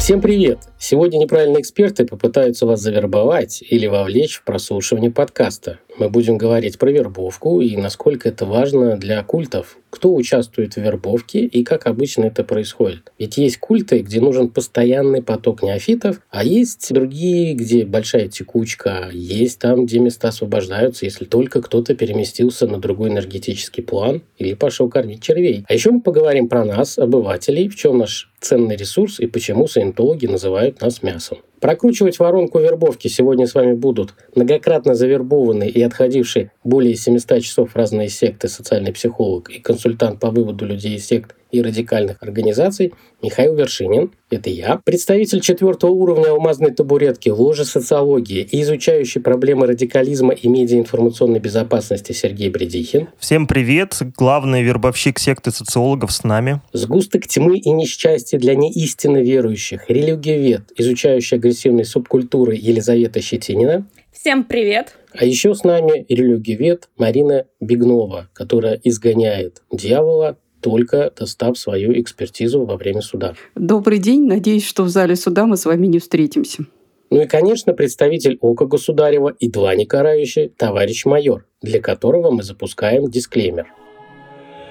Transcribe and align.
Всем 0.00 0.22
привет! 0.22 0.60
Сегодня 0.78 1.18
неправильные 1.18 1.60
эксперты 1.60 2.06
попытаются 2.06 2.64
вас 2.64 2.80
завербовать 2.80 3.62
или 3.62 3.86
вовлечь 3.86 4.38
в 4.38 4.44
прослушивание 4.44 5.10
подкаста. 5.10 5.78
Мы 6.00 6.08
будем 6.08 6.38
говорить 6.38 6.78
про 6.78 6.90
вербовку 6.90 7.60
и 7.60 7.76
насколько 7.76 8.30
это 8.30 8.46
важно 8.46 8.96
для 8.96 9.22
культов. 9.22 9.76
Кто 9.90 10.14
участвует 10.14 10.72
в 10.72 10.76
вербовке 10.78 11.40
и 11.40 11.62
как 11.62 11.86
обычно 11.86 12.24
это 12.24 12.42
происходит. 12.42 13.12
Ведь 13.18 13.36
есть 13.36 13.58
культы, 13.58 13.98
где 13.98 14.18
нужен 14.18 14.48
постоянный 14.48 15.22
поток 15.22 15.62
неофитов, 15.62 16.22
а 16.30 16.42
есть 16.42 16.90
другие, 16.90 17.52
где 17.52 17.84
большая 17.84 18.28
текучка, 18.28 19.10
есть 19.12 19.58
там, 19.58 19.84
где 19.84 19.98
места 19.98 20.28
освобождаются, 20.28 21.04
если 21.04 21.26
только 21.26 21.60
кто-то 21.60 21.94
переместился 21.94 22.66
на 22.66 22.78
другой 22.78 23.10
энергетический 23.10 23.82
план 23.82 24.22
или 24.38 24.54
пошел 24.54 24.88
кормить 24.88 25.22
червей. 25.22 25.66
А 25.68 25.74
еще 25.74 25.90
мы 25.90 26.00
поговорим 26.00 26.48
про 26.48 26.64
нас, 26.64 26.98
обывателей, 26.98 27.68
в 27.68 27.76
чем 27.76 27.98
наш 27.98 28.32
ценный 28.40 28.76
ресурс 28.76 29.20
и 29.20 29.26
почему 29.26 29.66
саентологи 29.66 30.24
называют 30.24 30.80
нас 30.80 31.02
мясом. 31.02 31.40
Прокручивать 31.60 32.18
воронку 32.18 32.58
вербовки 32.58 33.08
сегодня 33.08 33.46
с 33.46 33.54
вами 33.54 33.74
будут 33.74 34.14
многократно 34.34 34.94
завербованные 34.94 35.68
и 35.68 35.82
отходившие 35.82 36.52
более 36.64 36.94
700 36.94 37.42
часов 37.42 37.76
разные 37.76 38.08
секты 38.08 38.48
социальный 38.48 38.92
психолог 38.92 39.50
и 39.50 39.60
консультант 39.60 40.20
по 40.20 40.30
выводу 40.30 40.64
людей 40.64 40.96
из 40.96 41.06
сект 41.06 41.36
и 41.52 41.62
радикальных 41.62 42.22
организаций 42.22 42.92
Михаил 43.22 43.54
Вершинин, 43.54 44.12
это 44.30 44.50
я, 44.50 44.80
представитель 44.84 45.40
четвертого 45.40 45.90
уровня 45.90 46.30
алмазной 46.30 46.70
табуретки 46.70 47.28
ложи 47.28 47.64
социологии 47.64 48.42
и 48.42 48.62
изучающий 48.62 49.20
проблемы 49.20 49.66
радикализма 49.66 50.32
и 50.32 50.48
медиаинформационной 50.48 51.40
безопасности 51.40 52.12
Сергей 52.12 52.48
Бредихин. 52.48 53.08
Всем 53.18 53.46
привет, 53.46 53.98
главный 54.16 54.62
вербовщик 54.62 55.18
секты 55.18 55.50
социологов 55.50 56.12
с 56.12 56.24
нами. 56.24 56.60
Сгусток 56.72 57.26
тьмы 57.26 57.58
и 57.58 57.70
несчастья 57.70 58.38
для 58.38 58.54
неистинно 58.54 59.18
верующих, 59.18 59.88
религиовед, 59.88 60.72
изучающий 60.76 61.36
агрессивные 61.36 61.84
субкультуры 61.84 62.54
Елизавета 62.54 63.20
Щетинина. 63.20 63.86
Всем 64.12 64.44
привет! 64.44 64.94
А 65.12 65.24
еще 65.24 65.54
с 65.54 65.64
нами 65.64 66.04
религиовед 66.08 66.88
Марина 66.96 67.46
Бегнова, 67.60 68.28
которая 68.32 68.80
изгоняет 68.84 69.62
дьявола 69.72 70.36
только 70.60 71.12
достав 71.18 71.58
свою 71.58 71.98
экспертизу 72.00 72.64
во 72.64 72.76
время 72.76 73.00
суда. 73.00 73.34
Добрый 73.54 73.98
день. 73.98 74.26
Надеюсь, 74.26 74.66
что 74.66 74.84
в 74.84 74.88
зале 74.88 75.16
суда 75.16 75.46
мы 75.46 75.56
с 75.56 75.64
вами 75.64 75.86
не 75.86 75.98
встретимся. 75.98 76.64
Ну 77.10 77.22
и, 77.22 77.26
конечно, 77.26 77.72
представитель 77.72 78.38
Ока 78.40 78.66
Государева 78.66 79.34
и 79.38 79.48
два 79.48 79.74
некарающие 79.74 80.48
товарищ 80.48 81.04
майор, 81.04 81.44
для 81.60 81.80
которого 81.80 82.30
мы 82.30 82.42
запускаем 82.44 83.10
дисклеймер. 83.10 83.66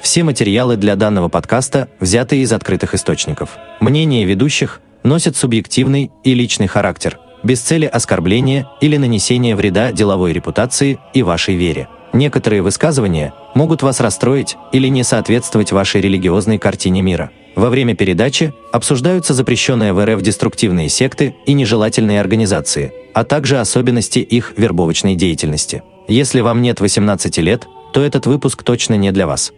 Все 0.01 0.23
материалы 0.23 0.77
для 0.77 0.95
данного 0.95 1.27
подкаста 1.27 1.89
взяты 1.99 2.37
из 2.37 2.53
открытых 2.53 2.95
источников. 2.95 3.57
Мнения 3.81 4.23
ведущих 4.23 4.79
носят 5.03 5.35
субъективный 5.35 6.11
и 6.23 6.33
личный 6.33 6.67
характер, 6.67 7.19
без 7.43 7.59
цели 7.59 7.85
оскорбления 7.85 8.69
или 8.79 8.95
нанесения 8.95 9.57
вреда 9.57 9.91
деловой 9.91 10.31
репутации 10.31 10.99
и 11.13 11.23
вашей 11.23 11.55
вере– 11.55 11.89
Некоторые 12.13 12.61
высказывания 12.61 13.33
могут 13.53 13.81
вас 13.81 13.99
расстроить 13.99 14.57
или 14.71 14.87
не 14.87 15.03
соответствовать 15.03 15.71
вашей 15.71 16.01
религиозной 16.01 16.57
картине 16.57 17.01
мира. 17.01 17.31
Во 17.55 17.69
время 17.69 17.95
передачи 17.95 18.53
обсуждаются 18.71 19.33
запрещенные 19.33 19.93
в 19.93 20.05
РФ 20.05 20.21
деструктивные 20.21 20.89
секты 20.89 21.35
и 21.45 21.53
нежелательные 21.53 22.19
организации, 22.19 22.93
а 23.13 23.23
также 23.23 23.59
особенности 23.59 24.19
их 24.19 24.53
вербовочной 24.57 25.15
деятельности. 25.15 25.83
Если 26.07 26.41
вам 26.41 26.61
нет 26.61 26.79
18 26.79 27.37
лет, 27.39 27.67
то 27.93 28.01
этот 28.01 28.25
выпуск 28.25 28.63
точно 28.63 28.95
не 28.95 29.11
для 29.11 29.27
вас. 29.27 29.51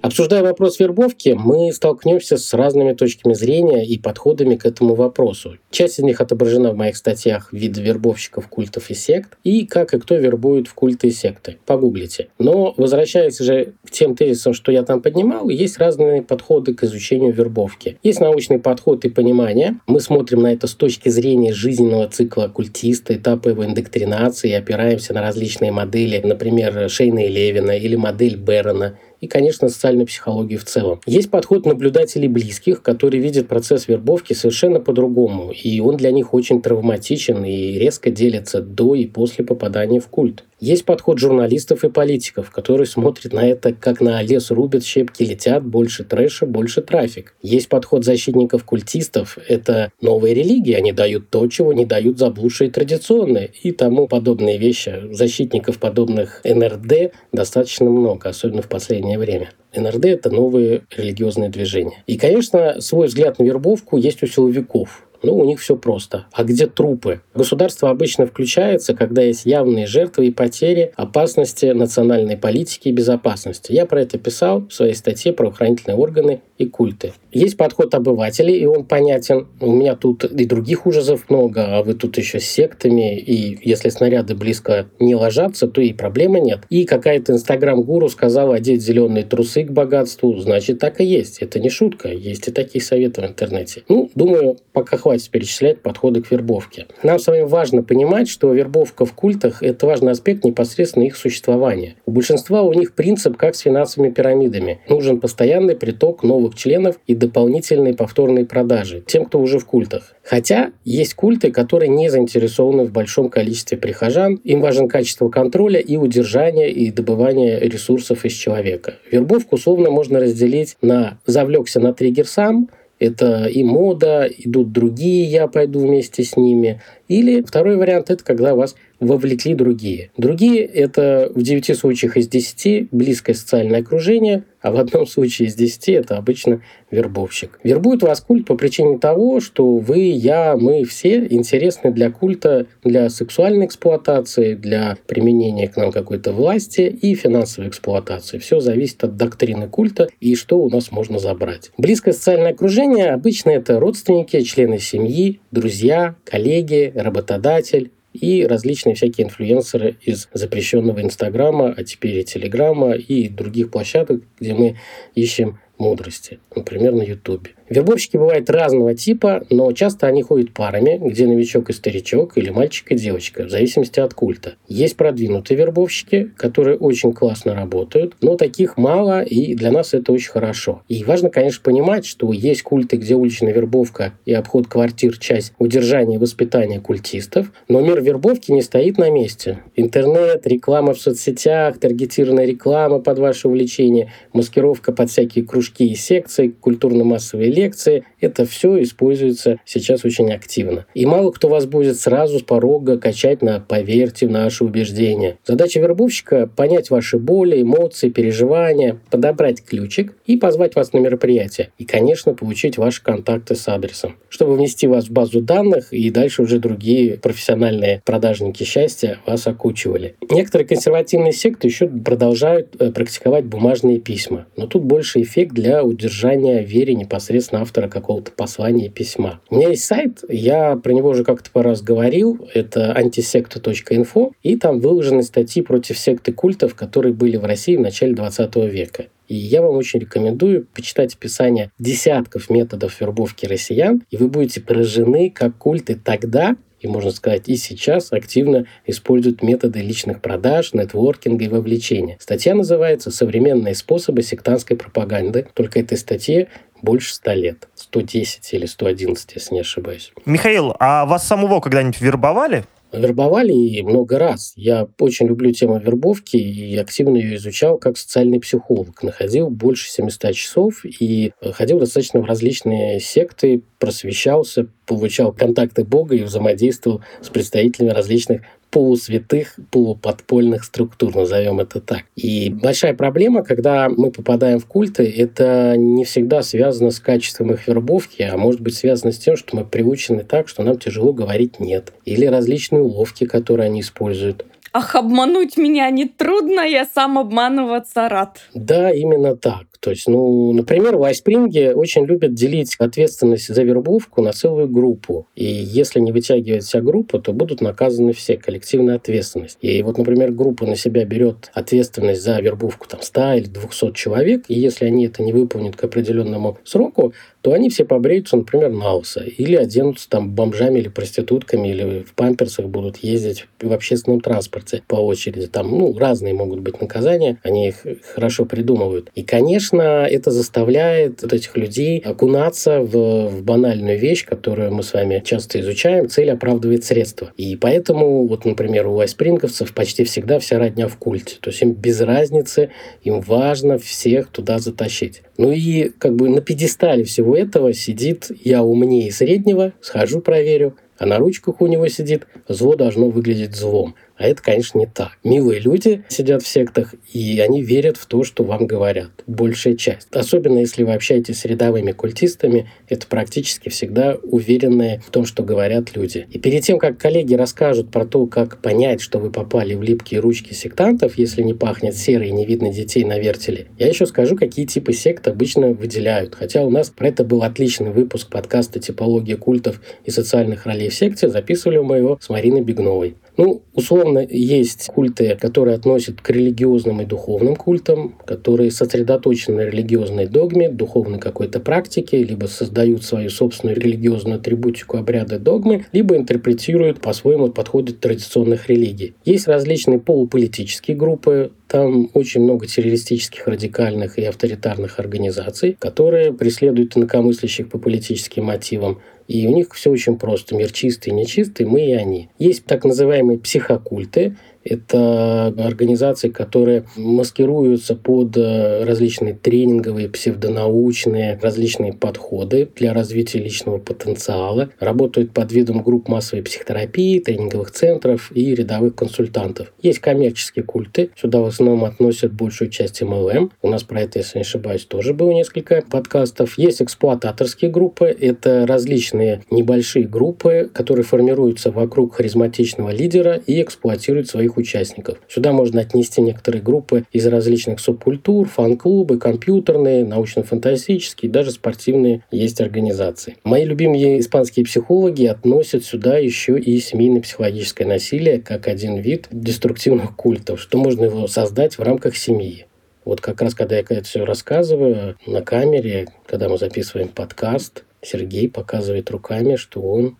Обсуждая 0.00 0.44
вопрос 0.44 0.78
вербовки, 0.78 1.36
мы 1.36 1.72
столкнемся 1.72 2.36
с 2.36 2.54
разными 2.54 2.92
точками 2.92 3.34
зрения 3.34 3.84
и 3.84 3.98
подходами 3.98 4.54
к 4.54 4.64
этому 4.64 4.94
вопросу. 4.94 5.56
Часть 5.70 5.98
из 5.98 6.04
них 6.04 6.20
отображена 6.20 6.70
в 6.70 6.76
моих 6.76 6.96
статьях 6.96 7.52
«Виды 7.52 7.82
вербовщиков, 7.82 8.46
культов 8.46 8.90
и 8.90 8.94
сект» 8.94 9.36
и 9.42 9.66
«Как 9.66 9.94
и 9.94 9.98
кто 9.98 10.14
вербует 10.14 10.68
в 10.68 10.74
культы 10.74 11.08
и 11.08 11.10
секты». 11.10 11.58
Погуглите. 11.66 12.28
Но, 12.38 12.74
возвращаясь 12.76 13.38
же 13.38 13.74
к 13.84 13.90
тем 13.90 14.14
тезисам, 14.14 14.54
что 14.54 14.70
я 14.70 14.84
там 14.84 15.02
поднимал, 15.02 15.48
есть 15.48 15.78
разные 15.78 16.22
подходы 16.22 16.74
к 16.74 16.84
изучению 16.84 17.32
вербовки. 17.32 17.98
Есть 18.04 18.20
научный 18.20 18.60
подход 18.60 19.04
и 19.04 19.08
понимание. 19.10 19.80
Мы 19.88 20.00
смотрим 20.00 20.42
на 20.42 20.52
это 20.52 20.68
с 20.68 20.74
точки 20.74 21.08
зрения 21.08 21.52
жизненного 21.52 22.08
цикла 22.08 22.46
культиста, 22.46 23.14
этапа 23.14 23.48
его 23.48 23.64
индоктринации 23.64 24.52
опираемся 24.52 25.12
на 25.12 25.22
различные 25.22 25.72
модели, 25.72 26.20
например, 26.24 26.88
Шейна 26.88 27.26
и 27.26 27.28
Левина 27.28 27.72
или 27.72 27.96
модель 27.96 28.36
Берона– 28.36 28.96
и, 29.20 29.26
конечно, 29.26 29.68
социальной 29.68 30.06
психологии 30.06 30.56
в 30.56 30.64
целом. 30.64 31.00
Есть 31.06 31.30
подход 31.30 31.66
наблюдателей 31.66 32.28
близких, 32.28 32.82
которые 32.82 33.22
видят 33.22 33.48
процесс 33.48 33.88
вербовки 33.88 34.32
совершенно 34.32 34.80
по-другому, 34.80 35.50
и 35.50 35.80
он 35.80 35.96
для 35.96 36.10
них 36.10 36.34
очень 36.34 36.62
травматичен 36.62 37.44
и 37.44 37.78
резко 37.78 38.10
делится 38.10 38.60
до 38.60 38.94
и 38.94 39.06
после 39.06 39.44
попадания 39.44 40.00
в 40.00 40.08
культ. 40.08 40.44
Есть 40.60 40.84
подход 40.84 41.18
журналистов 41.18 41.84
и 41.84 41.88
политиков, 41.88 42.50
которые 42.50 42.86
смотрят 42.86 43.32
на 43.32 43.46
это 43.46 43.72
как 43.72 44.00
на 44.00 44.20
лес 44.22 44.50
рубят, 44.50 44.84
щепки 44.84 45.22
летят, 45.22 45.64
больше 45.64 46.02
трэша, 46.02 46.46
больше 46.46 46.82
трафик. 46.82 47.34
Есть 47.42 47.68
подход 47.68 48.04
защитников-культистов, 48.04 49.38
это 49.46 49.92
новые 50.00 50.34
религии, 50.34 50.72
они 50.72 50.92
дают 50.92 51.30
то, 51.30 51.46
чего 51.46 51.72
не 51.72 51.86
дают 51.86 52.18
заблудшие 52.18 52.70
традиционные 52.70 53.50
и 53.62 53.70
тому 53.70 54.08
подобные 54.08 54.58
вещи. 54.58 55.02
Защитников 55.12 55.78
подобных 55.78 56.40
НРД 56.44 57.12
достаточно 57.32 57.88
много, 57.88 58.28
особенно 58.28 58.62
в 58.62 58.68
последнее 58.68 59.18
время. 59.18 59.50
НРД– 59.74 60.04
это 60.06 60.30
новые 60.30 60.82
религиозные 60.96 61.50
движения. 61.50 62.02
И, 62.06 62.16
конечно, 62.16 62.80
свой 62.80 63.06
взгляд 63.06 63.38
на 63.38 63.44
вербовку 63.44 63.96
есть 63.96 64.22
у 64.22 64.26
силовиков. 64.26 65.07
Ну, 65.22 65.36
у 65.36 65.44
них 65.44 65.60
все 65.60 65.76
просто. 65.76 66.26
А 66.32 66.44
где 66.44 66.66
трупы? 66.66 67.20
Государство 67.34 67.90
обычно 67.90 68.26
включается, 68.26 68.94
когда 68.94 69.22
есть 69.22 69.46
явные 69.46 69.86
жертвы 69.86 70.26
и 70.26 70.30
потери, 70.30 70.92
опасности 70.96 71.66
национальной 71.66 72.36
политики 72.36 72.88
и 72.88 72.92
безопасности. 72.92 73.72
Я 73.72 73.86
про 73.86 74.02
это 74.02 74.18
писал 74.18 74.66
в 74.66 74.72
своей 74.72 74.94
статье 74.94 75.32
про 75.32 75.48
охранительные 75.48 75.96
органы 75.96 76.40
и 76.58 76.66
культы. 76.66 77.12
Есть 77.32 77.56
подход 77.56 77.94
обывателей, 77.94 78.58
и 78.58 78.66
он 78.66 78.84
понятен. 78.84 79.48
У 79.60 79.72
меня 79.72 79.96
тут 79.96 80.24
и 80.24 80.44
других 80.44 80.86
ужасов 80.86 81.28
много, 81.28 81.76
а 81.76 81.82
вы 81.82 81.94
тут 81.94 82.16
еще 82.18 82.40
с 82.40 82.44
сектами, 82.44 83.18
и 83.18 83.58
если 83.62 83.88
снаряды 83.90 84.34
близко 84.34 84.86
не 84.98 85.14
ложатся, 85.14 85.68
то 85.68 85.80
и 85.80 85.92
проблемы 85.92 86.40
нет. 86.40 86.60
И 86.70 86.84
какая-то 86.84 87.32
инстаграм-гуру 87.32 88.08
сказала 88.08 88.56
одеть 88.56 88.82
зеленые 88.82 89.24
трусы 89.24 89.64
к 89.64 89.70
богатству, 89.70 90.36
значит 90.38 90.78
так 90.78 91.00
и 91.00 91.04
есть. 91.04 91.38
Это 91.38 91.60
не 91.60 91.70
шутка, 91.70 92.08
есть 92.08 92.48
и 92.48 92.52
такие 92.52 92.82
советы 92.82 93.22
в 93.22 93.26
интернете. 93.26 93.82
Ну, 93.88 94.10
думаю, 94.14 94.56
пока 94.72 94.96
хватит 94.96 95.07
перечислять 95.30 95.80
подходы 95.80 96.22
к 96.22 96.30
вербовке. 96.30 96.86
Нам 97.02 97.18
с 97.18 97.26
вами 97.26 97.42
важно 97.42 97.82
понимать, 97.82 98.28
что 98.28 98.52
вербовка 98.52 99.04
в 99.04 99.12
культах– 99.12 99.62
это 99.62 99.86
важный 99.86 100.12
аспект 100.12 100.44
непосредственно 100.44 101.04
их 101.04 101.16
существования. 101.16 101.96
У 102.06 102.10
большинства 102.10 102.62
у 102.62 102.72
них 102.74 102.92
принцип 102.94 103.36
как 103.36 103.54
с 103.54 103.60
финансовыми 103.60 104.10
пирамидами. 104.10 104.80
Нужен 104.88 105.20
постоянный 105.20 105.74
приток 105.74 106.22
новых 106.22 106.54
членов 106.54 106.98
и 107.06 107.14
дополнительные 107.14 107.94
повторные 107.94 108.44
продажи 108.44 109.02
тем, 109.06 109.24
кто 109.24 109.40
уже 109.40 109.58
в 109.58 109.64
культах. 109.64 110.14
Хотя 110.22 110.72
есть 110.84 111.14
культы, 111.14 111.50
которые 111.50 111.88
не 111.88 112.10
заинтересованы 112.10 112.84
в 112.84 112.92
большом 112.92 113.30
количестве 113.30 113.78
прихожан. 113.78 114.34
Им 114.44 114.60
важен 114.60 114.88
качество 114.88 115.30
контроля 115.30 115.80
и 115.80 115.96
удержания 115.96 116.68
и 116.70 116.90
добывания 116.90 117.58
ресурсов 117.58 118.24
из 118.24 118.32
человека. 118.32 118.96
Вербовку 119.10 119.56
условно 119.56 119.90
можно 119.90 120.20
разделить 120.20 120.76
на 120.82 121.18
«завлекся 121.24 121.80
на 121.80 121.94
триггер 121.94 122.26
сам», 122.26 122.68
это 122.98 123.46
и 123.46 123.62
мода, 123.62 124.26
идут 124.26 124.72
другие, 124.72 125.24
я 125.24 125.46
пойду 125.46 125.80
вместе 125.80 126.24
с 126.24 126.36
ними. 126.36 126.80
Или 127.06 127.42
второй 127.42 127.76
вариант– 127.76 128.10
это 128.10 128.24
когда 128.24 128.54
вас 128.54 128.74
вовлекли 129.00 129.54
другие. 129.54 130.10
Другие– 130.16 130.64
это 130.64 131.30
в 131.34 131.42
9 131.42 131.76
случаях 131.76 132.16
из 132.16 132.28
10 132.28 132.88
близкое 132.90 133.34
социальное 133.34 133.80
окружение, 133.80 134.44
а 134.60 134.72
в 134.72 134.76
одном 134.76 135.06
случае 135.06 135.48
из 135.48 135.54
10 135.54 135.88
это 135.90 136.16
обычно 136.16 136.62
вербовщик. 136.90 137.60
Вербует 137.62 138.02
вас 138.02 138.20
культ 138.20 138.46
по 138.46 138.56
причине 138.56 138.98
того, 138.98 139.40
что 139.40 139.76
вы, 139.76 139.98
я, 139.98 140.56
мы 140.56 140.84
все 140.84 141.26
интересны 141.26 141.92
для 141.92 142.10
культа, 142.10 142.66
для 142.82 143.08
сексуальной 143.08 143.66
эксплуатации, 143.66 144.54
для 144.54 144.96
применения 145.06 145.68
к 145.68 145.76
нам 145.76 145.92
какой-то 145.92 146.32
власти 146.32 146.80
и 146.80 147.14
финансовой 147.14 147.68
эксплуатации. 147.70 148.38
Все 148.38 148.60
зависит 148.60 149.04
от 149.04 149.16
доктрины 149.16 149.68
культа 149.68 150.08
и 150.20 150.34
что 150.34 150.58
у 150.58 150.68
нас 150.68 150.90
можно 150.90 151.18
забрать. 151.18 151.70
Близкое 151.78 152.12
социальное 152.12 152.52
окружение 152.52 153.10
обычно 153.10 153.50
это 153.50 153.78
родственники, 153.78 154.40
члены 154.42 154.78
семьи, 154.78 155.40
друзья, 155.52 156.16
коллеги, 156.24 156.92
работодатель, 156.94 157.92
и 158.20 158.46
различные 158.46 158.94
всякие 158.94 159.26
инфлюенсеры 159.26 159.96
из 160.00 160.28
запрещенного 160.32 161.00
Инстаграма, 161.02 161.74
а 161.76 161.84
теперь 161.84 162.18
и 162.18 162.24
Телеграма 162.24 162.92
и 162.92 163.28
других 163.28 163.70
площадок, 163.70 164.22
где 164.38 164.54
мы 164.54 164.76
ищем 165.14 165.58
мудрости, 165.78 166.40
например, 166.54 166.92
на 166.92 167.02
Ютубе. 167.02 167.50
Вербовщики 167.68 168.16
бывают 168.16 168.48
разного 168.50 168.94
типа, 168.94 169.44
но 169.50 169.70
часто 169.72 170.06
они 170.06 170.22
ходят 170.22 170.52
парами, 170.52 170.98
где 171.02 171.26
новичок 171.26 171.70
и 171.70 171.72
старичок, 171.72 172.38
или 172.38 172.50
мальчик 172.50 172.92
и 172.92 172.96
девочка, 172.96 173.44
в 173.44 173.50
зависимости 173.50 174.00
от 174.00 174.14
культа. 174.14 174.54
Есть 174.68 174.96
продвинутые 174.96 175.58
вербовщики, 175.58 176.30
которые 176.36 176.78
очень 176.78 177.12
классно 177.12 177.54
работают, 177.54 178.14
но 178.22 178.36
таких 178.36 178.76
мало, 178.76 179.22
и 179.22 179.54
для 179.54 179.70
нас 179.70 179.94
это 179.94 180.12
очень 180.12 180.30
хорошо. 180.30 180.82
И 180.88 181.04
важно, 181.04 181.30
конечно, 181.30 181.62
понимать, 181.62 182.06
что 182.06 182.32
есть 182.32 182.62
культы, 182.62 182.96
где 182.96 183.14
уличная 183.14 183.52
вербовка 183.52 184.14
и 184.24 184.32
обход 184.32 184.66
квартир– 184.66 185.18
часть 185.20 185.52
удержания 185.58 186.16
и 186.16 186.18
воспитания 186.18 186.80
культистов, 186.80 187.52
но 187.68 187.80
мир 187.80 188.00
вербовки 188.00 188.50
не 188.52 188.62
стоит 188.62 188.98
на 188.98 189.10
месте. 189.10 189.58
Интернет, 189.76 190.46
реклама 190.46 190.94
в 190.94 191.00
соцсетях, 191.00 191.78
таргетированная 191.78 192.46
реклама 192.46 193.00
под 193.00 193.18
ваше 193.18 193.48
увлечение, 193.48 194.12
маскировка 194.32 194.92
под 194.92 195.10
всякие 195.10 195.44
кружки 195.44 195.86
и 195.86 195.94
секции, 195.94 196.48
культурно-массовые 196.48 197.50
лекции. 197.58 198.04
Это 198.20 198.44
все 198.44 198.82
используется 198.82 199.58
сейчас 199.64 200.04
очень 200.04 200.32
активно. 200.32 200.86
И 200.94 201.06
мало 201.06 201.30
кто 201.30 201.48
вас 201.48 201.66
будет 201.66 201.98
сразу 201.98 202.38
с 202.38 202.42
порога 202.42 202.98
качать 202.98 203.42
на 203.42 203.60
«поверьте 203.60 204.26
в 204.26 204.30
наши 204.30 204.64
убеждения». 204.64 205.38
Задача 205.46 205.80
вербовщика– 205.80 206.46
понять 206.56 206.90
ваши 206.90 207.18
боли, 207.18 207.62
эмоции, 207.62 208.08
переживания, 208.08 209.00
подобрать 209.10 209.64
ключик 209.64 210.14
и 210.26 210.36
позвать 210.36 210.74
вас 210.76 210.92
на 210.92 210.98
мероприятие. 210.98 211.70
И, 211.78 211.84
конечно, 211.84 212.34
получить 212.34 212.78
ваши 212.78 213.02
контакты 213.02 213.54
с 213.54 213.66
адресом, 213.68 214.16
чтобы 214.28 214.54
внести 214.54 214.86
вас 214.86 215.06
в 215.06 215.10
базу 215.10 215.40
данных 215.40 215.92
и 215.92 216.10
дальше 216.10 216.42
уже 216.42 216.58
другие 216.58 217.18
профессиональные 217.18 218.02
продажники 218.04 218.64
счастья 218.64 219.18
вас 219.26 219.46
окучивали. 219.46 220.16
Некоторые 220.30 220.66
консервативные 220.66 221.32
секты 221.32 221.66
еще 221.66 221.88
продолжают 221.88 222.76
э, 222.78 222.90
практиковать 222.92 223.44
бумажные 223.44 223.98
письма, 223.98 224.46
но 224.56 224.66
тут 224.66 224.82
больше 224.84 225.20
эффект 225.22 225.54
для 225.54 225.82
удержания 225.82 226.62
веры 226.62 226.94
непосредственно 226.94 227.47
соответственно, 227.48 227.62
автора 227.62 227.88
какого-то 227.88 228.32
послания, 228.32 228.88
письма. 228.88 229.40
У 229.50 229.56
меня 229.56 229.70
есть 229.70 229.84
сайт, 229.84 230.22
я 230.28 230.76
про 230.76 230.92
него 230.92 231.10
уже 231.10 231.24
как-то 231.24 231.50
по 231.50 231.62
раз 231.62 231.82
говорил, 231.82 232.48
это 232.54 232.92
антисекта.инфо, 232.96 234.32
и 234.42 234.56
там 234.56 234.80
выложены 234.80 235.22
статьи 235.22 235.62
против 235.62 235.98
секты 235.98 236.32
культов, 236.32 236.74
которые 236.74 237.14
были 237.14 237.36
в 237.36 237.44
России 237.44 237.76
в 237.76 237.80
начале 237.80 238.14
20 238.14 238.56
века. 238.56 239.06
И 239.28 239.34
я 239.34 239.60
вам 239.60 239.76
очень 239.76 240.00
рекомендую 240.00 240.66
почитать 240.74 241.14
описание 241.14 241.70
десятков 241.78 242.48
методов 242.48 242.98
вербовки 243.00 243.46
россиян, 243.46 244.02
и 244.10 244.16
вы 244.16 244.28
будете 244.28 244.60
поражены, 244.60 245.30
как 245.30 245.56
культы 245.58 245.96
тогда 246.02 246.56
и, 246.80 246.88
можно 246.88 247.10
сказать, 247.10 247.48
и 247.48 247.56
сейчас 247.56 248.12
активно 248.12 248.66
используют 248.86 249.42
методы 249.42 249.80
личных 249.80 250.20
продаж, 250.20 250.74
нетворкинга 250.74 251.44
и 251.44 251.48
вовлечения. 251.48 252.16
Статья 252.20 252.54
называется 252.54 253.10
«Современные 253.10 253.74
способы 253.74 254.22
сектантской 254.22 254.76
пропаганды». 254.76 255.46
Только 255.54 255.80
этой 255.80 255.98
статье 255.98 256.48
больше 256.82 257.14
100 257.14 257.32
лет. 257.32 257.68
110 257.74 258.54
или 258.54 258.66
111, 258.66 259.32
если 259.34 259.54
не 259.54 259.60
ошибаюсь. 259.60 260.12
Михаил, 260.24 260.74
а 260.78 261.06
вас 261.06 261.26
самого 261.26 261.60
когда-нибудь 261.60 262.00
вербовали? 262.00 262.64
Вербовали 262.92 263.52
и 263.52 263.82
много 263.82 264.18
раз. 264.18 264.52
Я 264.56 264.88
очень 264.98 265.26
люблю 265.26 265.52
тему 265.52 265.78
вербовки 265.78 266.36
и 266.36 266.76
активно 266.76 267.16
ее 267.16 267.36
изучал 267.36 267.78
как 267.78 267.98
социальный 267.98 268.40
психолог. 268.40 269.02
Находил 269.02 269.50
больше 269.50 269.90
700 269.90 270.34
часов 270.34 270.84
и 270.84 271.32
ходил 271.52 271.78
достаточно 271.78 272.20
в 272.20 272.24
различные 272.24 273.00
секты, 273.00 273.62
просвещался, 273.78 274.68
получал 274.86 275.32
контакты 275.32 275.84
Бога 275.84 276.16
и 276.16 276.22
взаимодействовал 276.22 277.02
с 277.20 277.28
представителями 277.28 277.90
различных 277.90 278.42
полусвятых, 278.70 279.56
полуподпольных 279.70 280.64
структур, 280.64 281.14
назовем 281.14 281.60
это 281.60 281.80
так. 281.80 282.04
И 282.16 282.50
большая 282.50 282.94
проблема, 282.94 283.42
когда 283.42 283.88
мы 283.88 284.10
попадаем 284.10 284.58
в 284.58 284.66
культы, 284.66 285.04
это 285.04 285.74
не 285.76 286.04
всегда 286.04 286.42
связано 286.42 286.90
с 286.90 287.00
качеством 287.00 287.52
их 287.52 287.66
вербовки, 287.66 288.22
а 288.22 288.36
может 288.36 288.60
быть 288.60 288.76
связано 288.76 289.12
с 289.12 289.18
тем, 289.18 289.36
что 289.36 289.56
мы 289.56 289.64
приучены 289.64 290.24
так, 290.24 290.48
что 290.48 290.62
нам 290.62 290.78
тяжело 290.78 291.12
говорить 291.12 291.60
«нет». 291.60 291.92
Или 292.04 292.26
различные 292.26 292.82
уловки, 292.82 293.24
которые 293.26 293.66
они 293.66 293.80
используют. 293.80 294.44
Ах, 294.72 294.94
обмануть 294.94 295.56
меня 295.56 295.90
не 295.90 296.06
трудно, 296.06 296.60
я 296.60 296.84
сам 296.84 297.18
обманываться 297.18 298.08
рад. 298.08 298.38
Да, 298.54 298.90
именно 298.90 299.34
так. 299.34 299.64
То 299.80 299.90
есть, 299.90 300.06
ну, 300.08 300.52
например, 300.52 300.96
в 300.96 301.02
Айспринге 301.02 301.74
очень 301.74 302.04
любят 302.04 302.34
делить 302.34 302.74
ответственность 302.78 303.48
за 303.48 303.62
вербовку 303.62 304.22
на 304.22 304.32
целую 304.32 304.68
группу. 304.68 305.26
И 305.34 305.44
если 305.44 306.00
не 306.00 306.12
вытягивает 306.12 306.64
вся 306.64 306.80
группа, 306.80 307.18
то 307.18 307.32
будут 307.32 307.60
наказаны 307.60 308.12
все, 308.12 308.36
коллективная 308.36 308.96
ответственность. 308.96 309.58
И 309.60 309.82
вот, 309.82 309.98
например, 309.98 310.32
группа 310.32 310.66
на 310.66 310.76
себя 310.76 311.04
берет 311.04 311.50
ответственность 311.54 312.22
за 312.22 312.40
вербовку 312.40 312.86
там 312.88 313.02
100 313.02 313.32
или 313.34 313.46
200 313.46 313.92
человек, 313.92 314.44
и 314.48 314.54
если 314.54 314.86
они 314.86 315.06
это 315.06 315.22
не 315.22 315.32
выполнят 315.32 315.76
к 315.76 315.84
определенному 315.84 316.58
сроку, 316.64 317.12
то 317.40 317.52
они 317.52 317.70
все 317.70 317.84
побреются, 317.84 318.36
например, 318.36 318.70
на 318.70 318.94
уса. 318.94 319.22
Или 319.22 319.56
оденутся 319.56 320.08
там 320.08 320.30
бомжами 320.30 320.80
или 320.80 320.88
проститутками, 320.88 321.68
или 321.68 322.00
в 322.02 322.14
памперсах 322.14 322.66
будут 322.66 322.98
ездить 322.98 323.46
в 323.60 323.72
общественном 323.72 324.20
транспорте 324.20 324.82
по 324.86 324.96
очереди. 324.96 325.46
Там, 325.46 325.70
ну, 325.70 325.96
разные 325.96 326.34
могут 326.34 326.60
быть 326.60 326.80
наказания, 326.80 327.38
они 327.42 327.68
их 327.68 327.86
хорошо 328.14 328.44
придумывают. 328.44 329.10
И, 329.14 329.22
конечно, 329.22 329.67
это 329.76 330.30
заставляет 330.30 331.22
вот 331.22 331.32
этих 331.32 331.56
людей 331.56 331.98
окунаться 331.98 332.80
в, 332.80 333.28
в 333.28 333.42
банальную 333.42 333.98
вещь, 333.98 334.24
которую 334.24 334.72
мы 334.72 334.82
с 334.82 334.92
вами 334.92 335.22
часто 335.24 335.60
изучаем. 335.60 336.08
Цель 336.08 336.30
оправдывает 336.30 336.84
средства. 336.84 337.32
И 337.36 337.56
поэтому, 337.56 338.26
вот, 338.26 338.44
например, 338.44 338.86
у 338.86 338.98
айспринговцев 339.00 339.72
почти 339.74 340.04
всегда 340.04 340.38
вся 340.38 340.58
родня 340.58 340.88
в 340.88 340.96
культе. 340.96 341.36
То 341.40 341.50
есть 341.50 341.62
им 341.62 341.72
без 341.72 342.00
разницы, 342.00 342.70
им 343.02 343.20
важно 343.20 343.78
всех 343.78 344.28
туда 344.28 344.58
затащить. 344.58 345.22
Ну 345.36 345.52
и 345.52 345.90
как 345.90 346.16
бы 346.16 346.28
на 346.28 346.40
пьедестале 346.40 347.04
всего 347.04 347.36
этого 347.36 347.72
сидит 347.72 348.30
«я 348.42 348.62
умнее 348.62 349.12
среднего», 349.12 349.72
схожу 349.80 350.20
проверю, 350.20 350.76
а 350.98 351.06
на 351.06 351.18
ручках 351.18 351.60
у 351.60 351.66
него 351.66 351.86
сидит 351.88 352.26
«зло 352.48 352.74
должно 352.74 353.08
выглядеть 353.08 353.54
злом». 353.54 353.94
А 354.18 354.26
это, 354.26 354.42
конечно, 354.42 354.78
не 354.78 354.86
так. 354.86 355.12
Милые 355.22 355.60
люди 355.60 356.02
сидят 356.08 356.42
в 356.42 356.48
сектах, 356.48 356.94
и 357.12 357.38
они 357.40 357.62
верят 357.62 357.96
в 357.96 358.06
то, 358.06 358.24
что 358.24 358.42
вам 358.42 358.66
говорят. 358.66 359.10
Большая 359.26 359.74
часть. 359.74 360.08
Особенно, 360.12 360.58
если 360.58 360.82
вы 360.82 360.92
общаетесь 360.92 361.40
с 361.40 361.44
рядовыми 361.44 361.92
культистами, 361.92 362.68
это 362.88 363.06
практически 363.06 363.68
всегда 363.68 364.16
уверенные 364.22 365.00
в 365.06 365.10
том, 365.10 365.24
что 365.24 365.44
говорят 365.44 365.94
люди. 365.94 366.26
И 366.30 366.38
перед 366.38 366.64
тем, 366.64 366.78
как 366.78 366.98
коллеги 366.98 367.34
расскажут 367.34 367.90
про 367.90 368.04
то, 368.04 368.26
как 368.26 368.60
понять, 368.60 369.00
что 369.00 369.18
вы 369.18 369.30
попали 369.30 369.74
в 369.74 369.82
липкие 369.82 370.20
ручки 370.20 370.52
сектантов, 370.52 371.16
если 371.16 371.42
не 371.42 371.54
пахнет 371.54 371.96
серой 371.96 372.28
и 372.28 372.32
не 372.32 372.44
видно 372.44 372.72
детей 372.72 373.04
на 373.04 373.18
вертеле, 373.18 373.68
я 373.78 373.86
еще 373.86 374.04
скажу, 374.06 374.36
какие 374.36 374.66
типы 374.66 374.92
сект 374.92 375.28
обычно 375.28 375.68
выделяют. 375.68 376.34
Хотя 376.34 376.62
у 376.62 376.70
нас 376.70 376.90
про 376.90 377.08
это 377.08 377.22
был 377.22 377.44
отличный 377.44 377.90
выпуск 377.90 378.28
подкаста 378.28 378.80
«Типология 378.80 379.36
культов 379.36 379.80
и 380.04 380.10
социальных 380.10 380.66
ролей 380.66 380.88
в 380.88 380.94
секте». 380.94 381.28
Записывали 381.28 381.78
мы 381.78 381.98
его 381.98 382.18
с 382.20 382.28
Мариной 382.28 382.62
Бегновой. 382.62 383.14
Ну, 383.36 383.62
условно, 383.72 384.07
есть 384.16 384.86
культы, 384.86 385.36
которые 385.40 385.74
относят 385.74 386.20
к 386.20 386.30
религиозным 386.30 387.02
и 387.02 387.04
духовным 387.04 387.56
культам, 387.56 388.14
которые 388.24 388.70
сосредоточены 388.70 389.56
на 389.58 389.60
религиозной 389.66 390.26
догме, 390.26 390.70
духовной 390.70 391.18
какой-то 391.18 391.60
практике, 391.60 392.22
либо 392.22 392.46
создают 392.46 393.04
свою 393.04 393.30
собственную 393.30 393.78
религиозную 393.78 394.38
атрибутику 394.38 394.96
обряда 394.96 395.38
догмы, 395.38 395.84
либо 395.92 396.16
интерпретируют 396.16 397.00
по-своему 397.00 397.48
подходы 397.48 397.92
традиционных 397.92 398.68
религий. 398.68 399.14
Есть 399.24 399.48
различные 399.48 399.98
полуполитические 399.98 400.96
группы, 400.96 401.52
там 401.68 402.08
очень 402.14 402.42
много 402.42 402.66
террористических, 402.66 403.46
радикальных 403.46 404.18
и 404.18 404.24
авторитарных 404.24 404.98
организаций, 404.98 405.76
которые 405.78 406.32
преследуют 406.32 406.96
инакомыслящих 406.96 407.68
по 407.68 407.78
политическим 407.78 408.44
мотивам. 408.44 409.00
И 409.28 409.46
у 409.46 409.54
них 409.54 409.72
все 409.74 409.90
очень 409.90 410.18
просто. 410.18 410.56
Мир 410.56 410.72
чистый, 410.72 411.10
нечистый, 411.10 411.66
мы 411.66 411.86
и 411.86 411.92
они. 411.92 412.30
Есть 412.38 412.64
так 412.64 412.84
называемые 412.84 413.38
психокульты. 413.38 414.36
Это 414.68 415.46
организации, 415.46 416.28
которые 416.28 416.84
маскируются 416.96 417.94
под 417.94 418.36
э, 418.36 418.84
различные 418.84 419.32
тренинговые, 419.32 420.10
псевдонаучные, 420.10 421.38
различные 421.42 421.94
подходы 421.94 422.68
для 422.76 422.92
развития 422.92 423.38
личного 423.38 423.78
потенциала, 423.78 424.68
работают 424.78 425.32
под 425.32 425.52
видом 425.52 425.82
групп 425.82 426.08
массовой 426.08 426.42
психотерапии, 426.42 427.18
тренинговых 427.18 427.70
центров 427.70 428.30
и 428.34 428.54
рядовых 428.54 428.94
консультантов. 428.94 429.72
Есть 429.80 430.00
коммерческие 430.00 430.64
культы, 430.64 431.10
сюда 431.16 431.40
в 431.40 431.46
основном 431.46 431.84
относят 431.84 432.32
большую 432.34 432.70
часть 432.70 433.00
MLM. 433.00 433.50
У 433.62 433.70
нас 433.70 433.84
про 433.84 434.02
это, 434.02 434.18
если 434.18 434.38
не 434.38 434.42
ошибаюсь, 434.42 434.84
тоже 434.84 435.14
было 435.14 435.30
несколько 435.30 435.82
подкастов. 435.90 436.58
Есть 436.58 436.82
эксплуататорские 436.82 437.70
группы, 437.70 438.06
это 438.06 438.66
различные 438.66 439.42
небольшие 439.50 440.06
группы, 440.06 440.70
которые 440.74 441.04
формируются 441.04 441.70
вокруг 441.70 442.16
харизматичного 442.16 442.90
лидера 442.90 443.40
и 443.46 443.62
эксплуатируют 443.62 444.28
своих 444.28 444.57
участников. 444.58 445.18
Сюда 445.28 445.52
можно 445.52 445.80
отнести 445.80 446.20
некоторые 446.20 446.62
группы 446.62 447.04
из 447.12 447.26
различных 447.26 447.80
субкультур, 447.80 448.48
фан-клубы, 448.48 449.18
компьютерные, 449.18 450.04
научно-фантастические, 450.04 451.30
даже 451.30 451.50
спортивные 451.52 452.24
есть 452.30 452.60
организации. 452.60 453.36
Мои 453.44 453.64
любимые 453.64 454.20
испанские 454.20 454.64
психологи 454.64 455.26
относят 455.26 455.84
сюда 455.84 456.18
еще 456.18 456.58
и 456.58 456.78
семейно-психологическое 456.78 457.86
насилие 457.86 458.40
как 458.40 458.68
один 458.68 458.96
вид 458.96 459.28
деструктивных 459.30 460.16
культов, 460.16 460.60
что 460.60 460.78
можно 460.78 461.04
его 461.04 461.26
создать 461.26 461.78
в 461.78 461.82
рамках 461.82 462.16
семьи. 462.16 462.66
Вот 463.04 463.22
как 463.22 463.40
раз, 463.40 463.54
когда 463.54 463.76
я 463.76 463.80
это 463.80 464.02
все 464.02 464.24
рассказываю 464.24 465.16
на 465.26 465.40
камере, 465.40 466.08
когда 466.26 466.48
мы 466.48 466.58
записываем 466.58 467.08
подкаст, 467.08 467.84
Сергей 468.02 468.50
показывает 468.50 469.10
руками, 469.10 469.56
что 469.56 469.80
он 469.80 470.18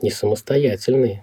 не 0.00 0.10
самостоятельный, 0.10 1.22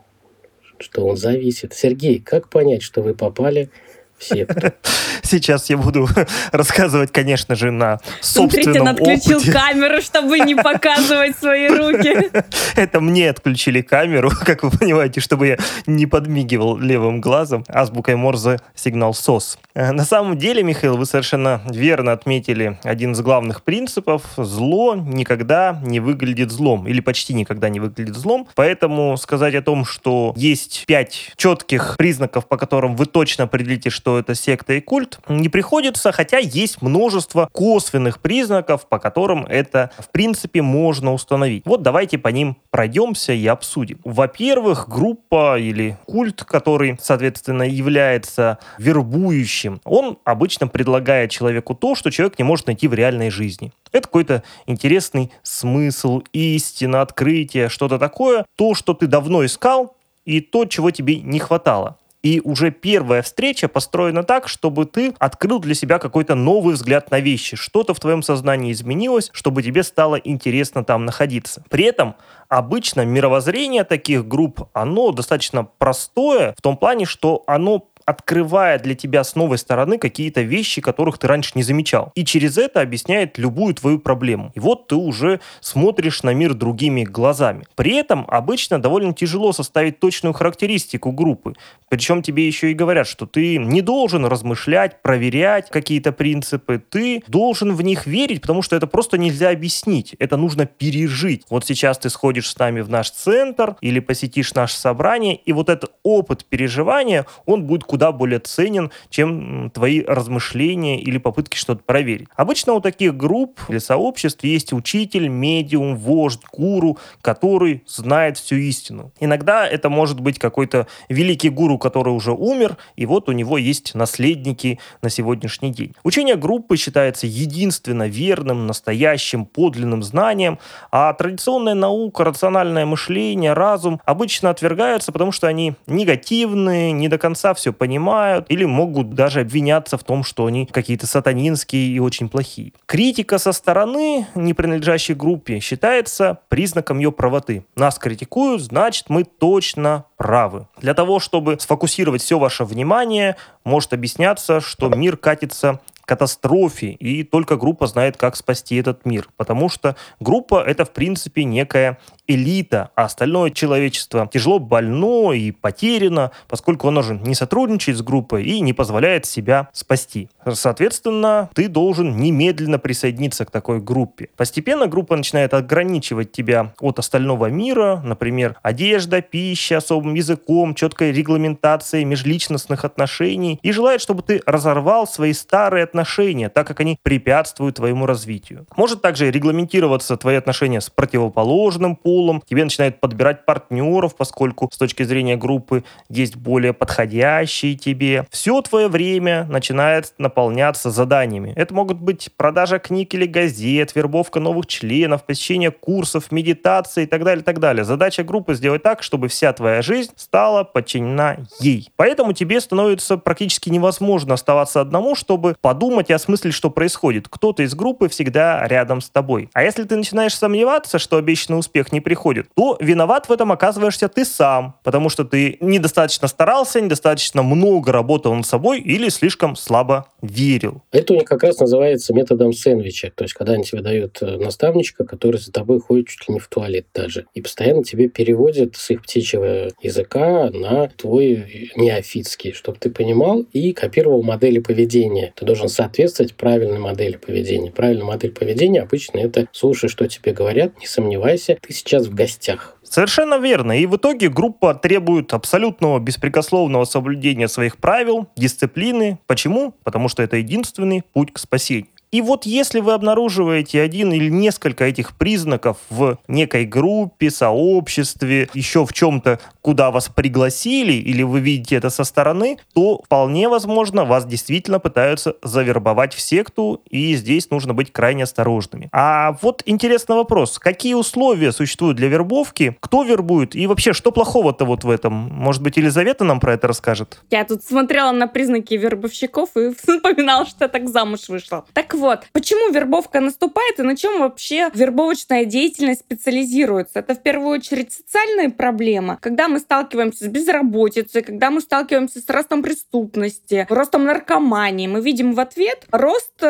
что 0.80 1.06
он 1.06 1.18
зависит. 1.18 1.74
Сергей, 1.74 2.20
как 2.20 2.50
понять, 2.50 2.82
что 2.82 3.02
вы 3.02 3.14
попали 3.14 3.70
в 4.18 4.24
секту? 4.24 4.74
Сейчас 5.30 5.70
я 5.70 5.78
буду 5.78 6.08
рассказывать, 6.52 7.12
конечно 7.12 7.56
же, 7.56 7.70
на 7.72 8.00
собственном 8.22 8.50
Смотрите, 8.50 8.82
он 8.82 8.88
отключил 8.88 9.38
опыте. 9.38 9.52
камеру, 9.52 10.02
чтобы 10.02 10.40
не 10.40 10.56
показывать 10.56 11.38
свои 11.38 11.68
руки. 11.68 12.32
Это 12.76 13.00
мне 13.00 13.30
отключили 13.30 13.82
камеру, 13.82 14.32
как 14.46 14.64
вы 14.64 14.72
понимаете, 14.72 15.22
чтобы 15.22 15.48
я 15.48 15.58
не 15.86 16.08
подмигивал 16.08 16.78
левым 16.78 17.22
глазом. 17.22 17.64
Азбукой 17.68 18.16
Морзе 18.16 18.58
сигнал 18.74 19.14
СОС. 19.14 19.60
Э, 19.76 19.92
На 19.92 20.04
самом 20.04 20.38
деле, 20.38 20.64
Михаил, 20.64 20.98
вы 20.98 21.06
совершенно 21.06 21.62
верно 21.70 22.12
отметили 22.12 22.80
один 22.84 23.12
из 23.12 23.22
главных 23.22 23.64
принципов. 23.64 24.24
Зло 24.38 24.96
никогда 24.96 25.80
не 25.86 26.00
выглядит 26.00 26.52
злом, 26.52 26.88
или 26.88 27.02
почти 27.02 27.34
никогда 27.34 27.70
не 27.70 27.80
выглядит 27.80 28.16
злом. 28.16 28.48
Поэтому 28.56 29.16
сказать 29.18 29.54
о 29.54 29.62
том, 29.62 29.86
что 29.86 30.34
есть 30.36 30.86
пять 30.88 31.34
четких 31.36 31.96
признаков, 31.98 32.48
по 32.48 32.58
которым 32.58 32.96
вы 32.96 33.06
точно 33.06 33.44
определите, 33.44 33.90
что 33.92 34.18
это 34.18 34.34
секта 34.34 34.74
и 34.74 34.82
культ, 34.82 35.19
не 35.28 35.50
приходится, 35.50 36.12
хотя 36.12 36.38
есть 36.38 36.82
множество 36.82 37.50
косвенных 37.52 38.20
признаков, 38.20 38.88
по 38.88 39.00
которым 39.00 39.46
это, 39.46 39.92
в 39.98 40.10
принципе, 40.10 40.62
можно 40.62 41.14
установить. 41.14 41.64
Вот 41.66 41.82
давайте 41.82 42.18
по 42.18 42.30
ним 42.30 42.58
пройдемся 42.70 43.34
и 43.34 43.46
обсудим. 43.48 44.00
Во-первых, 44.04 44.88
группа 44.88 45.60
или 45.60 45.98
культ, 46.06 46.44
который, 46.44 46.98
соответственно, 47.02 47.64
является 47.64 48.60
вербующим, 48.78 49.82
он 49.84 50.18
обычно 50.24 50.68
предлагает 50.68 51.32
человеку 51.32 51.76
то, 51.76 51.96
что 51.96 52.12
человек 52.12 52.38
не 52.40 52.44
может 52.44 52.68
найти 52.68 52.88
в 52.88 52.94
реальной 52.94 53.30
жизни. 53.30 53.72
Это 53.92 54.08
какой-то 54.08 54.44
интересный 54.66 55.32
смысл, 55.44 56.22
истина, 56.34 57.02
открытие, 57.02 57.70
что-то 57.70 57.98
такое, 57.98 58.46
то, 58.56 58.76
что 58.76 58.94
ты 58.94 59.08
давно 59.08 59.46
искал, 59.46 59.96
и 60.26 60.42
то, 60.42 60.66
чего 60.66 60.92
тебе 60.92 61.22
не 61.22 61.40
хватало. 61.40 61.98
И 62.22 62.42
уже 62.44 62.72
первая 62.72 63.22
встреча 63.22 63.68
построена 63.68 64.24
так, 64.24 64.48
чтобы 64.48 64.86
ты 64.86 65.14
открыл 65.20 65.60
для 65.60 65.74
себя 65.74 66.00
какой-то 66.00 66.36
новый 66.36 66.74
взгляд 66.74 67.12
на 67.12 67.20
вещи. 67.20 67.56
Что-то 67.56 67.94
в 67.94 68.00
твоем 68.00 68.24
сознании 68.24 68.74
изменилось, 68.74 69.30
чтобы 69.32 69.64
тебе 69.64 69.84
стало 69.84 70.16
интересно 70.16 70.84
там 70.84 71.06
находиться. 71.06 71.64
При 71.70 71.86
этом 71.86 72.16
обычно 72.50 73.06
мировоззрение 73.06 73.86
таких 73.86 74.28
групп, 74.28 74.68
оно 74.74 75.12
достаточно 75.12 75.64
простое 75.64 76.54
в 76.58 76.62
том 76.62 76.76
плане, 76.76 77.06
что 77.06 77.44
оно 77.48 77.88
открывая 78.10 78.80
для 78.80 78.96
тебя 78.96 79.24
с 79.24 79.36
новой 79.36 79.60
стороны 79.60 80.00
какие-то 80.00 80.42
вещи, 80.42 80.82
которых 80.82 81.20
ты 81.20 81.28
раньше 81.28 81.52
не 81.54 81.62
замечал. 81.62 82.12
И 82.16 82.26
через 82.26 82.58
это 82.58 82.82
объясняет 82.82 83.38
любую 83.38 83.76
твою 83.76 84.00
проблему. 84.00 84.52
И 84.56 84.60
вот 84.60 84.88
ты 84.88 84.96
уже 84.96 85.40
смотришь 85.62 86.24
на 86.24 86.34
мир 86.34 86.56
другими 86.56 87.04
глазами. 87.04 87.66
При 87.76 87.94
этом 87.94 88.26
обычно 88.28 88.82
довольно 88.82 89.14
тяжело 89.14 89.54
составить 89.54 90.00
точную 90.00 90.34
характеристику 90.34 91.12
группы. 91.12 91.54
Причем 91.88 92.24
тебе 92.24 92.48
еще 92.48 92.72
и 92.72 92.74
говорят, 92.74 93.08
что 93.08 93.28
ты 93.28 93.58
не 93.60 93.82
должен 93.82 94.26
размышлять, 94.26 95.04
проверять 95.04 95.70
какие-то 95.70 96.12
принципы. 96.12 96.82
Ты 96.90 97.22
должен 97.28 97.76
в 97.76 97.82
них 97.84 98.08
верить, 98.08 98.42
потому 98.42 98.64
что 98.64 98.76
это 98.76 98.88
просто 98.88 99.20
нельзя 99.20 99.52
объяснить. 99.52 100.16
Это 100.18 100.36
нужно 100.36 100.66
пережить. 100.66 101.44
Вот 101.50 101.64
сейчас 101.66 102.00
ты 102.00 102.10
сходишь 102.10 102.50
с 102.50 102.58
нами 102.58 102.82
в 102.82 102.90
наш 102.90 103.12
центр 103.12 103.76
или 103.82 104.00
посетишь 104.00 104.56
наше 104.56 104.76
собрание, 104.76 105.36
и 105.36 105.54
вот 105.54 105.70
этот 105.70 105.92
опыт 106.02 106.46
переживания, 106.46 107.28
он 107.46 107.66
будет 107.66 107.84
куда 107.84 107.99
более 108.12 108.40
ценен, 108.40 108.92
чем 109.10 109.70
твои 109.72 110.04
размышления 110.04 111.00
или 111.00 111.18
попытки 111.18 111.58
что-то 111.58 111.84
проверить. 111.84 112.28
Обычно 112.36 112.74
у 112.74 112.82
таких 112.82 113.16
групп 113.16 113.60
или 113.68 113.78
сообществ 113.78 114.44
есть 114.44 114.74
учитель, 114.74 115.28
медиум, 115.28 115.96
вождь, 115.98 116.42
гуру, 116.52 116.98
который 117.22 117.84
знает 117.86 118.38
всю 118.38 118.56
истину. 118.56 119.12
Иногда 119.20 119.68
это 119.68 119.90
может 119.90 120.20
быть 120.20 120.40
какой-то 120.40 120.88
великий 121.10 121.50
гуру, 121.50 121.78
который 121.78 122.14
уже 122.14 122.32
умер, 122.32 122.78
и 122.96 123.06
вот 123.06 123.30
у 123.30 123.32
него 123.32 123.58
есть 123.58 123.96
наследники 123.96 124.80
на 125.02 125.10
сегодняшний 125.10 125.72
день. 125.72 125.94
Учение 126.04 126.36
группы 126.36 126.78
считается 126.78 127.28
единственно 127.28 128.08
верным, 128.08 128.68
настоящим, 128.68 129.46
подлинным 129.46 130.04
знанием, 130.04 130.60
а 130.92 131.14
традиционная 131.14 131.74
наука, 131.74 132.24
рациональное 132.24 132.86
мышление, 132.86 133.54
разум 133.54 134.02
обычно 134.06 134.50
отвергаются, 134.50 135.12
потому 135.12 135.32
что 135.32 135.48
они 135.48 135.76
негативные, 135.88 136.92
не 136.92 137.08
до 137.08 137.18
конца 137.18 137.54
все 137.54 137.74
понимают 137.80 138.46
или 138.50 138.66
могут 138.66 139.16
даже 139.16 139.42
обвиняться 139.42 139.98
в 139.98 140.04
том, 140.04 140.24
что 140.24 140.46
они 140.46 140.68
какие-то 140.68 141.08
сатанинские 141.08 141.88
и 141.88 142.00
очень 142.00 142.30
плохие. 142.30 142.74
Критика 142.86 143.40
со 143.40 143.52
стороны, 143.52 144.28
не 144.36 144.54
принадлежащей 144.54 145.16
группе, 145.16 145.60
считается 145.60 146.40
признаком 146.50 147.00
ее 147.00 147.12
правоты. 147.12 147.66
Нас 147.76 147.98
критикуют, 147.98 148.62
значит 148.62 149.10
мы 149.10 149.24
точно 149.24 150.06
правы. 150.18 150.68
Для 150.80 150.94
того, 150.94 151.20
чтобы 151.20 151.58
сфокусировать 151.60 152.22
все 152.22 152.38
ваше 152.38 152.66
внимание, 152.66 153.38
может 153.64 153.94
объясняться, 153.94 154.60
что 154.60 154.90
мир 154.90 155.18
катится 155.18 155.80
катастрофе, 156.10 156.90
и 156.90 157.24
только 157.24 157.56
группа 157.56 157.86
знает, 157.86 158.18
как 158.18 158.36
спасти 158.36 158.78
этот 158.78 159.06
мир. 159.06 159.30
Потому 159.38 159.70
что 159.70 159.96
группа— 160.20 160.64
это, 160.66 160.84
в 160.84 160.92
принципе, 160.92 161.44
некая 161.44 162.00
элита, 162.30 162.92
а 162.96 163.06
остальное 163.06 163.50
человечество 163.50 164.30
тяжело 164.32 164.60
больно 164.60 165.34
и 165.34 165.52
потеряно, 165.52 166.32
поскольку 166.48 166.88
оно 166.88 167.02
же 167.02 167.16
не 167.16 167.36
сотрудничает 167.36 167.98
с 167.98 168.02
группой 168.02 168.44
и 168.44 168.62
не 168.62 168.72
позволяет 168.74 169.26
себя 169.26 169.70
спасти. 169.74 170.30
Соответственно, 170.48 171.50
ты 171.56 171.68
должен 171.68 172.18
немедленно 172.18 172.80
присоединиться 172.80 173.46
к 173.46 173.52
такой 173.52 173.82
группе. 173.82 174.30
Постепенно 174.38 174.88
группа 174.88 175.16
начинает 175.16 175.54
ограничивать 175.54 176.32
тебя 176.32 176.74
от 176.80 177.00
остального 177.00 177.48
мира, 177.48 178.02
например, 178.06 178.56
одежда, 178.62 179.22
пища, 179.22 179.78
особым 179.78 180.14
языком, 180.14 180.76
четкой 180.76 181.12
регламентацией 181.12 182.06
межличностных 182.06 182.86
отношений 182.86 183.60
и 183.64 183.72
желает, 183.72 184.02
чтобы 184.02 184.22
ты 184.22 184.42
разорвал 184.46 185.08
свои 185.08 185.34
старые 185.34 185.84
отношения, 185.84 186.50
так 186.50 186.68
как 186.68 186.80
они 186.80 187.00
препятствуют 187.02 187.78
твоему 187.78 188.06
развитию. 188.06 188.68
Может 188.78 189.02
также 189.02 189.32
регламентироваться 189.32 190.16
твои 190.18 190.36
отношения 190.36 190.82
с 190.82 190.90
противоположным 190.90 191.96
полом, 191.96 192.19
тебе 192.48 192.64
начинают 192.64 193.00
подбирать 193.00 193.46
партнеров, 193.46 194.16
поскольку 194.16 194.70
с 194.72 194.78
точки 194.78 195.04
зрения 195.04 195.36
группы 195.36 195.84
есть 196.10 196.36
более 196.36 196.74
подходящие 196.74 197.76
тебе. 197.76 198.26
Все 198.30 198.62
твое 198.62 198.88
время 198.88 199.46
начинает 199.50 200.14
наполняться 200.18 200.92
заданиями. 200.92 201.54
Это 201.56 201.74
могут 201.74 202.00
быть 202.00 202.30
продажа 202.36 202.80
книг 202.80 203.14
или 203.14 203.26
газет, 203.26 203.96
вербовка 203.96 204.40
новых 204.40 204.68
членов, 204.68 205.26
посещение 205.26 205.72
курсов, 205.72 206.32
медитации 206.32 207.04
и 207.04 207.06
так 207.06 207.24
далее, 207.24 207.42
и 207.42 207.46
так 207.46 207.60
далее. 207.60 207.84
Задача 207.84 208.24
группы 208.24 208.54
сделать 208.54 208.84
так, 208.84 209.04
чтобы 209.04 209.28
вся 209.28 209.54
твоя 209.54 209.82
жизнь 209.82 210.12
стала 210.16 210.64
подчинена 210.64 211.38
ей. 211.60 211.90
Поэтому 211.96 212.34
тебе 212.34 212.62
становится 212.62 213.18
практически 213.18 213.70
невозможно 213.70 214.34
оставаться 214.34 214.82
одному, 214.82 215.16
чтобы 215.16 215.56
подумать 215.62 216.10
и 216.10 216.14
осмыслить, 216.14 216.54
что 216.54 216.70
происходит. 216.70 217.28
Кто-то 217.28 217.64
из 217.64 217.76
группы 217.76 218.10
всегда 218.10 218.68
рядом 218.68 219.02
с 219.02 219.10
тобой. 219.10 219.50
А 219.54 219.64
если 219.64 219.84
ты 219.84 219.96
начинаешь 219.96 220.36
сомневаться, 220.36 221.00
что 221.00 221.18
обещанный 221.18 221.60
успех 221.60 221.92
не 221.92 222.00
приходит, 222.10 222.48
то 222.56 222.76
виноват 222.80 223.30
в 223.30 223.32
этом 223.32 223.52
оказываешься 223.52 224.10
ты 224.10 224.26
сам, 224.26 224.80
потому 224.84 225.10
что 225.10 225.26
ты 225.26 225.58
недостаточно 225.62 226.28
старался, 226.28 226.82
недостаточно 226.82 227.44
много 227.44 227.92
работал 227.92 228.34
над 228.34 228.48
собой 228.48 228.80
или 228.80 229.10
слишком 229.10 229.56
слабо 229.56 230.08
верил. 230.24 230.82
Это 230.92 231.14
у 231.14 231.18
них 231.18 231.26
как 231.26 231.44
раз 231.44 231.60
называется 231.60 232.16
методом 232.16 232.52
сэндвича. 232.52 233.12
То 233.16 233.26
есть, 233.26 233.36
когда 233.36 233.54
они 233.54 233.64
тебе 233.64 233.84
дают 233.84 234.18
э, 234.22 234.38
наставничка, 234.38 235.06
который 235.06 235.40
за 235.40 235.52
тобой 235.52 235.80
ходит 235.80 236.08
чуть 236.08 236.28
ли 236.28 236.34
не 236.34 236.40
в 236.40 236.48
туалет 236.48 236.88
даже, 236.96 237.28
и 237.36 237.42
постоянно 237.44 237.84
тебе 237.84 238.10
переводит 238.10 238.76
с 238.76 238.90
их 238.90 239.04
птичьего 239.04 239.70
языка 239.84 240.50
на 240.52 240.88
твой 240.88 241.72
неофитский, 241.76 242.54
чтобы 242.54 242.80
ты 242.80 242.90
понимал 242.90 243.46
и 243.54 243.72
копировал 243.72 244.24
модели 244.24 244.58
поведения. 244.58 245.32
Ты 245.36 245.46
должен 245.46 245.70
соответствовать 245.70 246.34
правильной 246.34 246.80
модели 246.80 247.18
поведения. 247.18 247.70
Правильная 247.70 248.06
модель 248.06 248.32
поведения 248.32 248.82
обычно 248.82 249.20
это 249.20 249.48
слушай, 249.52 249.90
что 249.90 250.08
тебе 250.08 250.34
говорят, 250.34 250.80
не 250.80 250.88
сомневайся, 250.88 251.60
ты 251.62 251.72
сейчас 251.72 251.99
в 252.08 252.14
гостях. 252.14 252.78
Совершенно 252.84 253.38
верно. 253.38 253.80
И 253.80 253.86
в 253.86 253.96
итоге 253.96 254.30
группа 254.30 254.74
требует 254.74 255.34
абсолютного 255.34 256.00
беспрекословного 256.00 256.86
соблюдения 256.86 257.48
своих 257.48 257.78
правил, 257.78 258.28
дисциплины. 258.36 259.20
Почему? 259.28 259.74
Потому 259.84 260.10
что 260.10 260.24
это 260.24 260.38
единственный 260.38 261.04
путь 261.14 261.34
к 261.34 261.38
спасению. 261.38 261.88
И 262.12 262.22
вот 262.22 262.48
если 262.48 262.80
вы 262.80 262.94
обнаруживаете 262.94 263.82
один 263.82 264.12
или 264.12 264.30
несколько 264.30 264.86
этих 264.86 265.16
признаков 265.16 265.78
в 265.92 266.18
некой 266.28 266.66
группе, 266.66 267.30
сообществе, 267.30 268.50
еще 268.56 268.84
в 268.86 268.94
чем-то, 268.94 269.40
куда 269.62 269.92
вас 269.92 270.10
пригласили, 270.10 270.94
или 270.94 271.22
вы 271.22 271.40
видите 271.40 271.76
это 271.76 271.92
со 271.92 272.04
стороны, 272.04 272.58
то 272.74 273.02
вполне 273.06 273.48
возможно 273.48 274.06
вас 274.06 274.26
действительно 274.26 274.80
пытаются 274.80 275.36
завербовать 275.44 276.16
в 276.16 276.20
секту, 276.20 276.82
и 276.90 277.14
здесь 277.16 277.52
нужно 277.52 277.76
быть 277.76 277.92
крайне 277.94 278.24
осторожными. 278.24 278.90
А 278.92 279.38
вот 279.44 279.62
интересный 279.68 280.16
вопрос. 280.16 280.58
Какие 280.58 280.96
условия 280.96 281.52
существуют 281.52 281.98
для 281.98 282.08
вербовки? 282.08 282.76
Кто 282.80 283.04
вербует? 283.04 283.56
И 283.56 283.68
вообще, 283.68 283.94
что 283.94 284.12
плохого-то 284.12 284.66
вот 284.66 284.84
в 284.84 284.90
этом? 284.90 285.14
Может 285.14 285.62
быть, 285.62 285.78
Елизавета 285.78 286.24
нам 286.24 286.40
про 286.40 286.54
это 286.54 286.68
расскажет? 286.68 287.22
Я 287.30 287.46
тут 287.46 287.64
смотрела 287.64 288.12
на 288.12 288.28
признаки 288.28 288.74
вербовщиков 288.74 289.50
и 289.56 289.74
вспоминала, 289.76 290.48
что 290.48 290.66
я 290.66 290.70
так 290.70 290.90
замуж 290.90 291.30
вышла. 291.30 291.66
Так 291.74 291.94
вот, 292.00 292.26
почему 292.32 292.72
вербовка 292.72 293.20
наступает 293.20 293.80
и 293.80 293.84
на 293.84 293.96
чем 293.96 294.20
вообще 294.20 294.72
вербовочная 294.74 295.46
деятельность 295.46 296.02
специализируется? 296.02 297.00
Это 297.00 297.14
в 297.14 297.22
первую 297.22 297.50
очередь 297.50 297.94
социальные 297.94 298.50
проблемы. 298.50 299.18
Когда 299.22 299.48
мы 299.48 299.60
сталкиваемся 299.60 300.26
с 300.26 300.28
безработицей, 300.28 301.22
когда 301.22 301.52
мы 301.52 301.62
сталкиваемся 301.62 302.20
с 302.20 302.30
ростом 302.30 302.64
преступности, 302.64 303.68
ростом 303.70 304.06
наркомании, 304.06 304.88
мы 304.88 305.02
видим 305.02 305.34
в 305.34 305.40
ответ 305.40 305.86
рост 305.92 306.42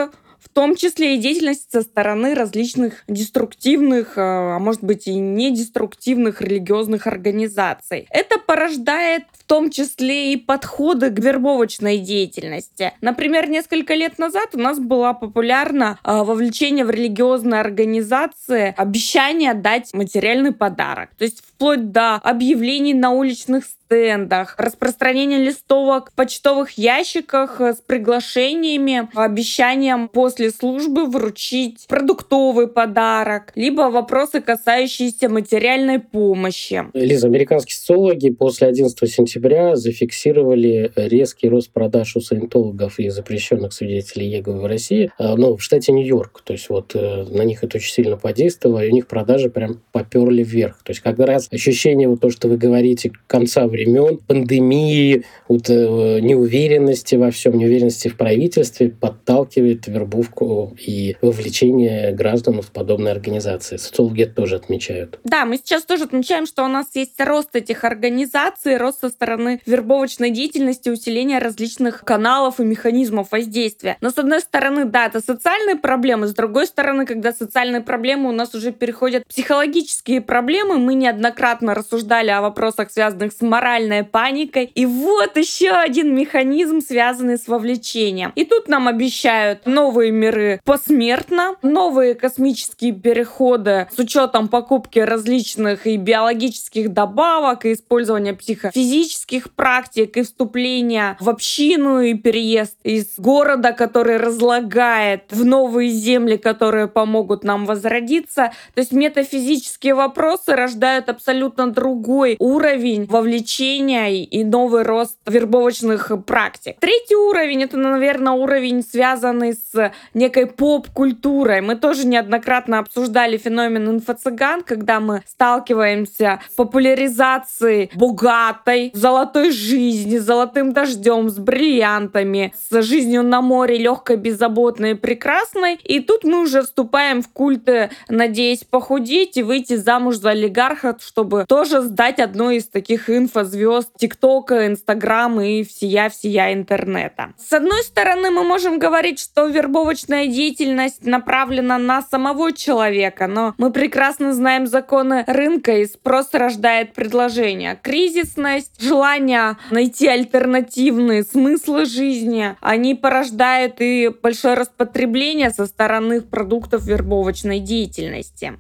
в 0.42 0.50
том 0.50 0.76
числе 0.76 1.16
и 1.16 1.18
деятельность 1.18 1.72
со 1.72 1.82
стороны 1.82 2.34
различных 2.34 3.04
деструктивных, 3.08 4.18
э, 4.18 4.22
а 4.22 4.60
может 4.60 4.84
быть 4.84 5.08
и 5.08 5.16
недеструктивных 5.16 6.42
религиозных 6.42 7.08
организаций. 7.08 8.08
Это 8.10 8.40
порождает 8.40 9.24
в 9.34 9.44
том 9.44 9.70
числе 9.70 10.34
и 10.34 10.38
подходы 10.38 11.10
к 11.10 11.20
вербовочной 11.20 11.98
деятельности. 11.98 12.94
Например, 13.02 13.50
несколько 13.50 13.94
лет 13.96 14.20
назад 14.20 14.50
у 14.54 14.60
нас 14.60 14.80
было 14.80 15.14
популярно 15.14 16.00
э, 16.04 16.24
вовлечение 16.24 16.86
в 16.86 16.90
религиозные 16.90 17.62
организации, 17.62 18.74
обещание 18.78 19.54
дать 19.54 19.94
материальный 19.94 20.52
подарок. 20.52 21.10
То 21.18 21.26
есть 21.26 21.44
вплоть 21.60 21.92
до 21.92 22.16
объявлений 22.16 22.94
на 22.94 23.12
уличных 23.12 23.66
стендах, 23.66 24.56
распространение 24.58 25.40
листовок 25.40 26.12
в 26.12 26.16
почтовых 26.16 26.78
ящиках 26.78 27.60
с 27.60 27.82
приглашениями, 27.86 29.10
обещанием 29.14 30.08
после 30.08 30.52
службы 30.52 31.06
вручить 31.08 31.86
продуктовый 31.90 32.68
подарок, 32.68 33.52
либо 33.56 33.90
вопросы, 33.90 34.40
касающиеся 34.40 35.28
материальной 35.28 36.00
помощи. 36.00 36.86
Лиза, 36.94 37.28
американские 37.28 37.76
социологи 37.76 38.30
после 38.30 38.68
11 38.68 39.12
сентября 39.12 39.76
зафиксировали 39.76 40.94
резкий 40.96 41.50
рост 41.50 41.72
продаж 41.72 42.16
у 42.16 42.22
саентологов 42.22 43.00
и 43.00 43.10
запрещенных 43.10 43.74
свидетелей 43.74 44.30
Еговы 44.30 44.62
в 44.62 44.66
России, 44.66 45.12
а, 45.18 45.36
ну, 45.36 45.58
в 45.58 45.64
штате 45.64 45.92
Нью-Йорк. 45.92 46.42
То 46.46 46.54
есть 46.54 46.70
вот 46.70 46.96
э, 46.96 47.24
на 47.24 47.42
них 47.42 47.66
это 47.66 47.78
очень 47.78 47.92
сильно 47.92 48.16
подействовало, 48.16 48.86
и 48.86 48.90
у 48.92 48.94
них 48.94 49.08
продажи 49.08 49.50
прям 49.50 49.82
поперли 49.92 50.44
вверх. 50.44 50.84
То 50.84 50.92
есть 50.92 51.02
как 51.02 51.20
раз 51.20 51.49
ощущение, 51.52 52.08
вот 52.08 52.22
то, 52.22 52.30
что 52.30 52.48
вы 52.48 52.58
говорите, 52.58 53.12
конца 53.28 53.68
времен, 53.68 54.18
пандемии, 54.18 55.26
вот, 55.48 55.70
э, 55.70 56.20
неуверенности 56.22 57.16
во 57.16 57.32
всем, 57.32 57.58
неуверенности 57.58 58.08
в 58.08 58.18
правительстве 58.18 58.90
подталкивает 58.90 59.88
вербовку 59.88 60.76
и 60.80 61.16
вовлечение 61.22 62.12
граждан 62.12 62.62
в 62.62 62.72
подобные 62.72 63.12
организации. 63.12 63.78
Социологи 63.78 64.24
тоже 64.24 64.58
отмечают. 64.58 65.20
Да, 65.24 65.46
мы 65.46 65.58
сейчас 65.58 65.84
тоже 65.84 66.04
отмечаем, 66.04 66.46
что 66.46 66.64
у 66.64 66.68
нас 66.68 66.88
есть 66.94 67.20
рост 67.20 67.56
этих 67.56 67.84
организаций, 67.84 68.78
рост 68.78 69.02
со 69.02 69.10
стороны 69.10 69.62
вербовочной 69.66 70.32
деятельности, 70.32 70.90
усиление 70.90 71.40
различных 71.40 72.04
каналов 72.04 72.60
и 72.60 72.64
механизмов 72.64 73.32
воздействия. 73.32 73.98
Но 74.02 74.12
с 74.12 74.18
одной 74.18 74.42
стороны, 74.42 74.86
да, 74.86 75.08
это 75.08 75.20
социальные 75.22 75.78
проблемы, 75.78 76.28
с 76.28 76.34
другой 76.34 76.68
стороны, 76.68 77.06
когда 77.06 77.32
социальные 77.34 77.82
проблемы 77.82 78.30
у 78.30 78.34
нас 78.34 78.54
уже 78.54 78.72
переходят 78.72 79.26
психологические 79.28 80.22
проблемы, 80.22 80.78
мы 80.78 80.94
неоднократно 80.94 81.39
рассуждали 81.40 82.30
о 82.30 82.42
вопросах, 82.42 82.92
связанных 82.92 83.34
с 83.34 83.42
моральной 83.42 84.04
паникой. 84.04 84.66
И 84.76 84.86
вот 84.86 85.38
еще 85.38 85.72
один 85.72 86.16
механизм, 86.16 86.82
связанный 86.82 87.38
с 87.38 87.48
вовлечением. 87.48 88.32
И 88.36 88.46
тут 88.46 88.68
нам 88.68 88.88
обещают 88.88 89.66
новые 89.66 90.12
миры 90.12 90.62
посмертно, 90.66 91.56
новые 91.62 92.16
космические 92.16 92.94
переходы 92.94 93.88
с 93.96 94.00
учетом 94.00 94.48
покупки 94.48 95.00
различных 95.00 95.88
и 95.88 95.98
биологических 95.98 96.94
добавок, 96.94 97.66
и 97.66 97.74
использования 97.74 98.34
психофизических 98.34 99.52
практик, 99.52 100.18
и 100.18 100.24
вступления 100.24 101.18
в 101.20 101.30
общину, 101.30 102.02
и 102.02 102.14
переезд 102.14 102.78
из 102.84 103.18
города, 103.18 103.72
который 103.72 104.18
разлагает, 104.18 105.32
в 105.32 105.46
новые 105.46 105.90
земли, 105.90 106.38
которые 106.38 106.88
помогут 106.88 107.44
нам 107.44 107.66
возродиться. 107.66 108.52
То 108.74 108.82
есть 108.82 108.92
метафизические 108.92 109.96
вопросы 109.96 110.56
рождают 110.56 111.10
абсолютно 111.10 111.29
другой 111.74 112.36
уровень 112.40 113.06
вовлечения 113.06 114.24
и 114.24 114.44
новый 114.44 114.84
рост 114.84 115.18
вербовочных 115.26 116.12
практик. 116.26 116.76
Третий 116.80 117.16
уровень— 117.16 117.64
это, 117.64 117.78
наверное, 117.78 118.34
уровень, 118.34 118.84
связанный 118.84 119.54
с 119.54 119.92
некой 120.14 120.48
поп-культурой. 120.48 121.62
Мы 121.62 121.76
тоже 121.76 122.08
неоднократно 122.08 122.80
обсуждали 122.80 123.38
феномен 123.38 123.90
инфо-цыган, 123.90 124.64
когда 124.64 125.00
мы 125.00 125.24
сталкиваемся 125.28 126.40
с 126.50 126.56
популяризацией 126.56 127.92
богатой, 127.96 128.92
золотой 128.94 129.52
жизни, 129.52 130.18
золотым 130.18 130.74
дождем, 130.74 131.30
с 131.30 131.38
бриллиантами, 131.38 132.54
с 132.70 132.82
жизнью 132.82 133.24
на 133.24 133.42
море 133.42 133.78
легкой, 133.78 134.18
беззаботной 134.18 134.92
и 134.92 134.96
прекрасной. 134.96 135.76
И 135.84 136.00
тут 136.00 136.24
мы 136.24 136.42
уже 136.42 136.62
вступаем 136.64 137.22
в 137.22 137.30
культы, 137.30 137.90
надеясь 138.08 138.64
похудеть 138.64 139.38
и 139.38 139.44
выйти 139.44 139.76
замуж 139.76 140.18
за 140.18 140.32
олигарха, 140.32 140.94
чтобы 141.20 141.44
тоже 141.46 141.82
сдать 141.82 142.20
одной 142.20 142.58
из 142.58 142.70
таких 142.70 143.10
инфозвезд 143.10 143.90
ТикТока, 143.98 144.68
Инстаграма 144.68 145.46
и 145.46 145.66
всея-всея 145.66 146.54
интернета. 146.54 147.34
С 147.38 147.52
одной 147.52 147.84
стороны, 147.84 148.32
мы 148.32 148.46
можем 148.46 148.80
говорить, 148.80 149.20
что 149.20 149.48
вербовочная 149.48 150.28
деятельность 150.28 151.06
направлена 151.06 151.78
на 151.78 152.02
самого 152.02 152.54
человека, 152.54 153.28
но 153.28 153.54
мы 153.58 153.74
прекрасно 153.74 154.34
знаем 154.34 154.66
законы 154.66 155.26
рынка, 155.28 155.74
и 155.80 155.86
спрос 155.88 156.30
рождает 156.32 156.94
предложение. 156.94 157.78
Кризисность, 157.82 158.82
желание 158.82 159.58
найти 159.72 160.08
альтернативные 160.08 161.24
смыслы 161.24 161.84
жизни, 161.84 162.56
они 162.62 162.96
порождают 162.96 163.82
и 163.82 164.08
большое 164.08 164.54
распотребление 164.54 165.50
со 165.50 165.66
стороны 165.66 166.22
продуктов 166.22 166.86
вербовочной 166.86 167.60
деятельности. 167.60 168.54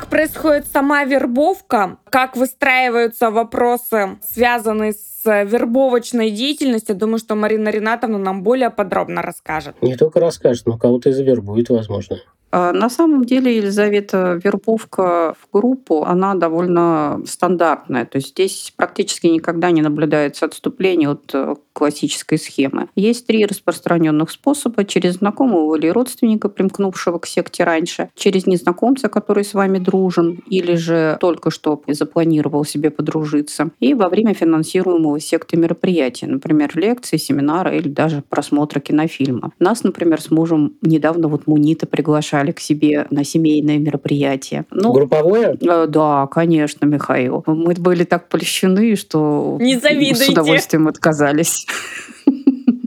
Как 0.00 0.08
происходит 0.08 0.66
сама 0.66 1.04
вербовка, 1.04 1.98
как 2.08 2.34
выстраиваются 2.34 3.30
вопросы, 3.30 4.16
связанные 4.26 4.94
с 4.94 5.19
вербовочной 5.24 6.30
деятельностью, 6.30 6.96
думаю, 6.96 7.18
что 7.18 7.34
Марина 7.34 7.68
Ринатовна 7.68 8.18
нам 8.18 8.42
более 8.42 8.70
подробно 8.70 9.22
расскажет. 9.22 9.80
Не 9.82 9.96
только 9.96 10.20
расскажет, 10.20 10.66
но 10.66 10.78
кого-то 10.78 11.10
и 11.10 11.12
завербует, 11.12 11.70
возможно. 11.70 12.18
А, 12.52 12.72
на 12.72 12.90
самом 12.90 13.24
деле, 13.24 13.56
Елизавета, 13.56 14.40
вербовка 14.42 15.34
в 15.40 15.52
группу, 15.52 16.04
она 16.04 16.34
довольно 16.34 17.22
стандартная. 17.26 18.04
То 18.06 18.16
есть 18.16 18.30
здесь 18.30 18.72
практически 18.76 19.28
никогда 19.28 19.70
не 19.70 19.82
наблюдается 19.82 20.46
отступление 20.46 21.10
от 21.10 21.30
э, 21.32 21.54
классической 21.72 22.38
схемы. 22.38 22.88
Есть 22.96 23.26
три 23.26 23.46
распространенных 23.46 24.30
способа. 24.30 24.84
Через 24.84 25.14
знакомого 25.14 25.76
или 25.76 25.88
родственника, 25.88 26.48
примкнувшего 26.48 27.18
к 27.18 27.26
секте 27.26 27.62
раньше, 27.62 28.10
через 28.16 28.46
незнакомца, 28.46 29.08
который 29.08 29.44
с 29.44 29.54
вами 29.54 29.78
дружен, 29.78 30.42
или 30.46 30.74
же 30.74 31.18
только 31.20 31.50
что 31.50 31.80
запланировал 31.86 32.64
себе 32.64 32.90
подружиться, 32.90 33.70
и 33.78 33.94
во 33.94 34.08
время 34.08 34.34
финансируемого 34.34 35.09
зависимого 35.10 35.20
секты 35.20 35.56
мероприятия, 35.56 36.26
например, 36.26 36.70
лекции, 36.74 37.16
семинары 37.16 37.76
или 37.76 37.88
даже 37.88 38.22
просмотра 38.28 38.80
кинофильма. 38.80 39.52
Нас, 39.58 39.84
например, 39.84 40.20
с 40.20 40.30
мужем 40.30 40.74
недавно 40.82 41.28
вот 41.28 41.46
Мунита 41.46 41.86
приглашали 41.86 42.52
к 42.52 42.60
себе 42.60 43.06
на 43.10 43.24
семейное 43.24 43.78
мероприятие. 43.78 44.64
Ну, 44.70 44.92
Групповое? 44.92 45.56
Э, 45.60 45.86
да, 45.86 46.26
конечно, 46.26 46.86
Михаил. 46.86 47.42
Мы 47.46 47.74
были 47.74 48.04
так 48.04 48.28
польщены, 48.28 48.96
что 48.96 49.58
Не 49.60 49.78
завидуйте. 49.78 50.24
с 50.24 50.28
удовольствием 50.28 50.88
отказались. 50.88 51.66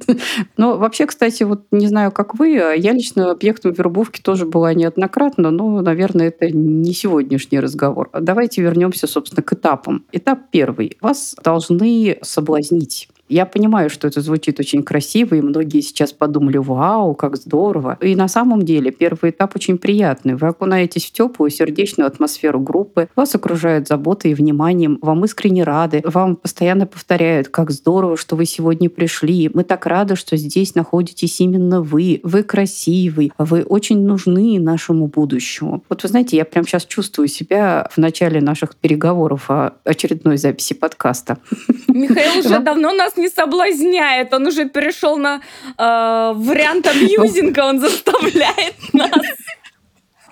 Но 0.58 0.78
вообще, 0.78 1.06
кстати, 1.06 1.44
вот 1.44 1.66
не 1.72 1.88
знаю, 1.88 2.12
как 2.12 2.36
вы, 2.38 2.58
а 2.60 2.74
я 2.74 2.92
лично 2.92 3.32
объектом 3.32 3.74
вербовки 3.74 4.22
тоже 4.22 4.46
была 4.46 4.74
неоднократно, 4.74 5.52
но, 5.52 5.82
наверное, 5.82 6.28
это 6.28 6.50
не 6.50 6.94
сегодняшний 6.94 7.60
разговор. 7.60 8.10
Давайте 8.13 8.62
вернемся, 8.62 9.08
собственно, 9.08 9.44
к 9.44 9.54
этапам. 9.54 10.06
Этап 10.12 10.52
первый. 10.52 10.98
Вас 11.02 11.36
должны 11.44 12.18
соблазнить. 12.22 13.10
Я 13.34 13.48
понимаю, 13.48 13.89
что 13.89 14.08
это 14.08 14.22
звучит 14.22 14.60
очень 14.60 14.84
красиво, 14.84 15.34
и 15.34 15.41
многие 15.41 15.82
сейчас 15.82 16.13
подумали, 16.13 16.58
вау, 16.58 17.15
как 17.15 17.36
здорово. 17.36 17.98
И 18.00 18.15
на 18.15 18.28
самом 18.28 18.62
деле 18.62 18.91
первый 18.91 19.32
этап 19.32 19.56
очень 19.56 19.80
приятный. 19.80 20.36
Вы 20.36 20.50
окунаетесь 20.50 21.06
в 21.08 21.12
теплую, 21.12 21.50
сердечную 21.50 22.06
атмосферу 22.06 22.60
группы, 22.60 23.10
вас 23.15 23.34
окружают 23.34 23.88
заботой 23.88 24.32
и 24.32 24.34
вниманием, 24.36 25.00
вам 25.02 25.26
искренне 25.26 25.63
рады, 25.63 26.04
вам 26.06 26.36
постоянно 26.36 26.86
повторяют, 26.86 27.48
как 27.48 27.72
здорово, 27.72 28.17
что 28.17 28.36
вы 28.36 28.46
сегодня 28.46 28.88
пришли. 28.88 29.50
Мы 29.52 29.63
так 29.63 29.88
рады, 29.88 30.15
что 30.15 30.38
здесь 30.38 30.76
находитесь 30.76 31.41
именно 31.41 31.82
вы. 31.82 32.19
Вы 32.22 32.43
красивый, 32.43 33.32
вы 33.39 33.63
очень 33.63 34.06
нужны 34.06 34.60
нашему 34.60 35.08
будущему. 35.08 35.84
Вот 35.89 36.04
вы 36.04 36.10
знаете, 36.10 36.38
я 36.38 36.46
прямо 36.46 36.67
сейчас 36.67 36.86
чувствую 36.86 37.28
себя 37.30 37.89
в 37.89 37.98
начале 37.98 38.41
наших 38.41 38.76
переговоров 38.76 39.50
о 39.50 39.74
очередной 39.86 40.38
записи 40.38 40.76
подкаста. 40.76 41.39
Михаил 41.88 42.39
уже 42.46 42.60
давно 42.60 42.93
нас 42.93 43.17
не 43.17 43.22
соблазняет, 43.29 44.33
он 44.33 44.47
уже 44.47 44.69
перешел 44.69 45.17
на 45.17 45.41
э, 45.77 46.33
вариант 46.36 46.88
абьюзинга, 46.93 47.62
он 47.65 47.79
заставляет 47.79 48.75
нас. 48.93 49.12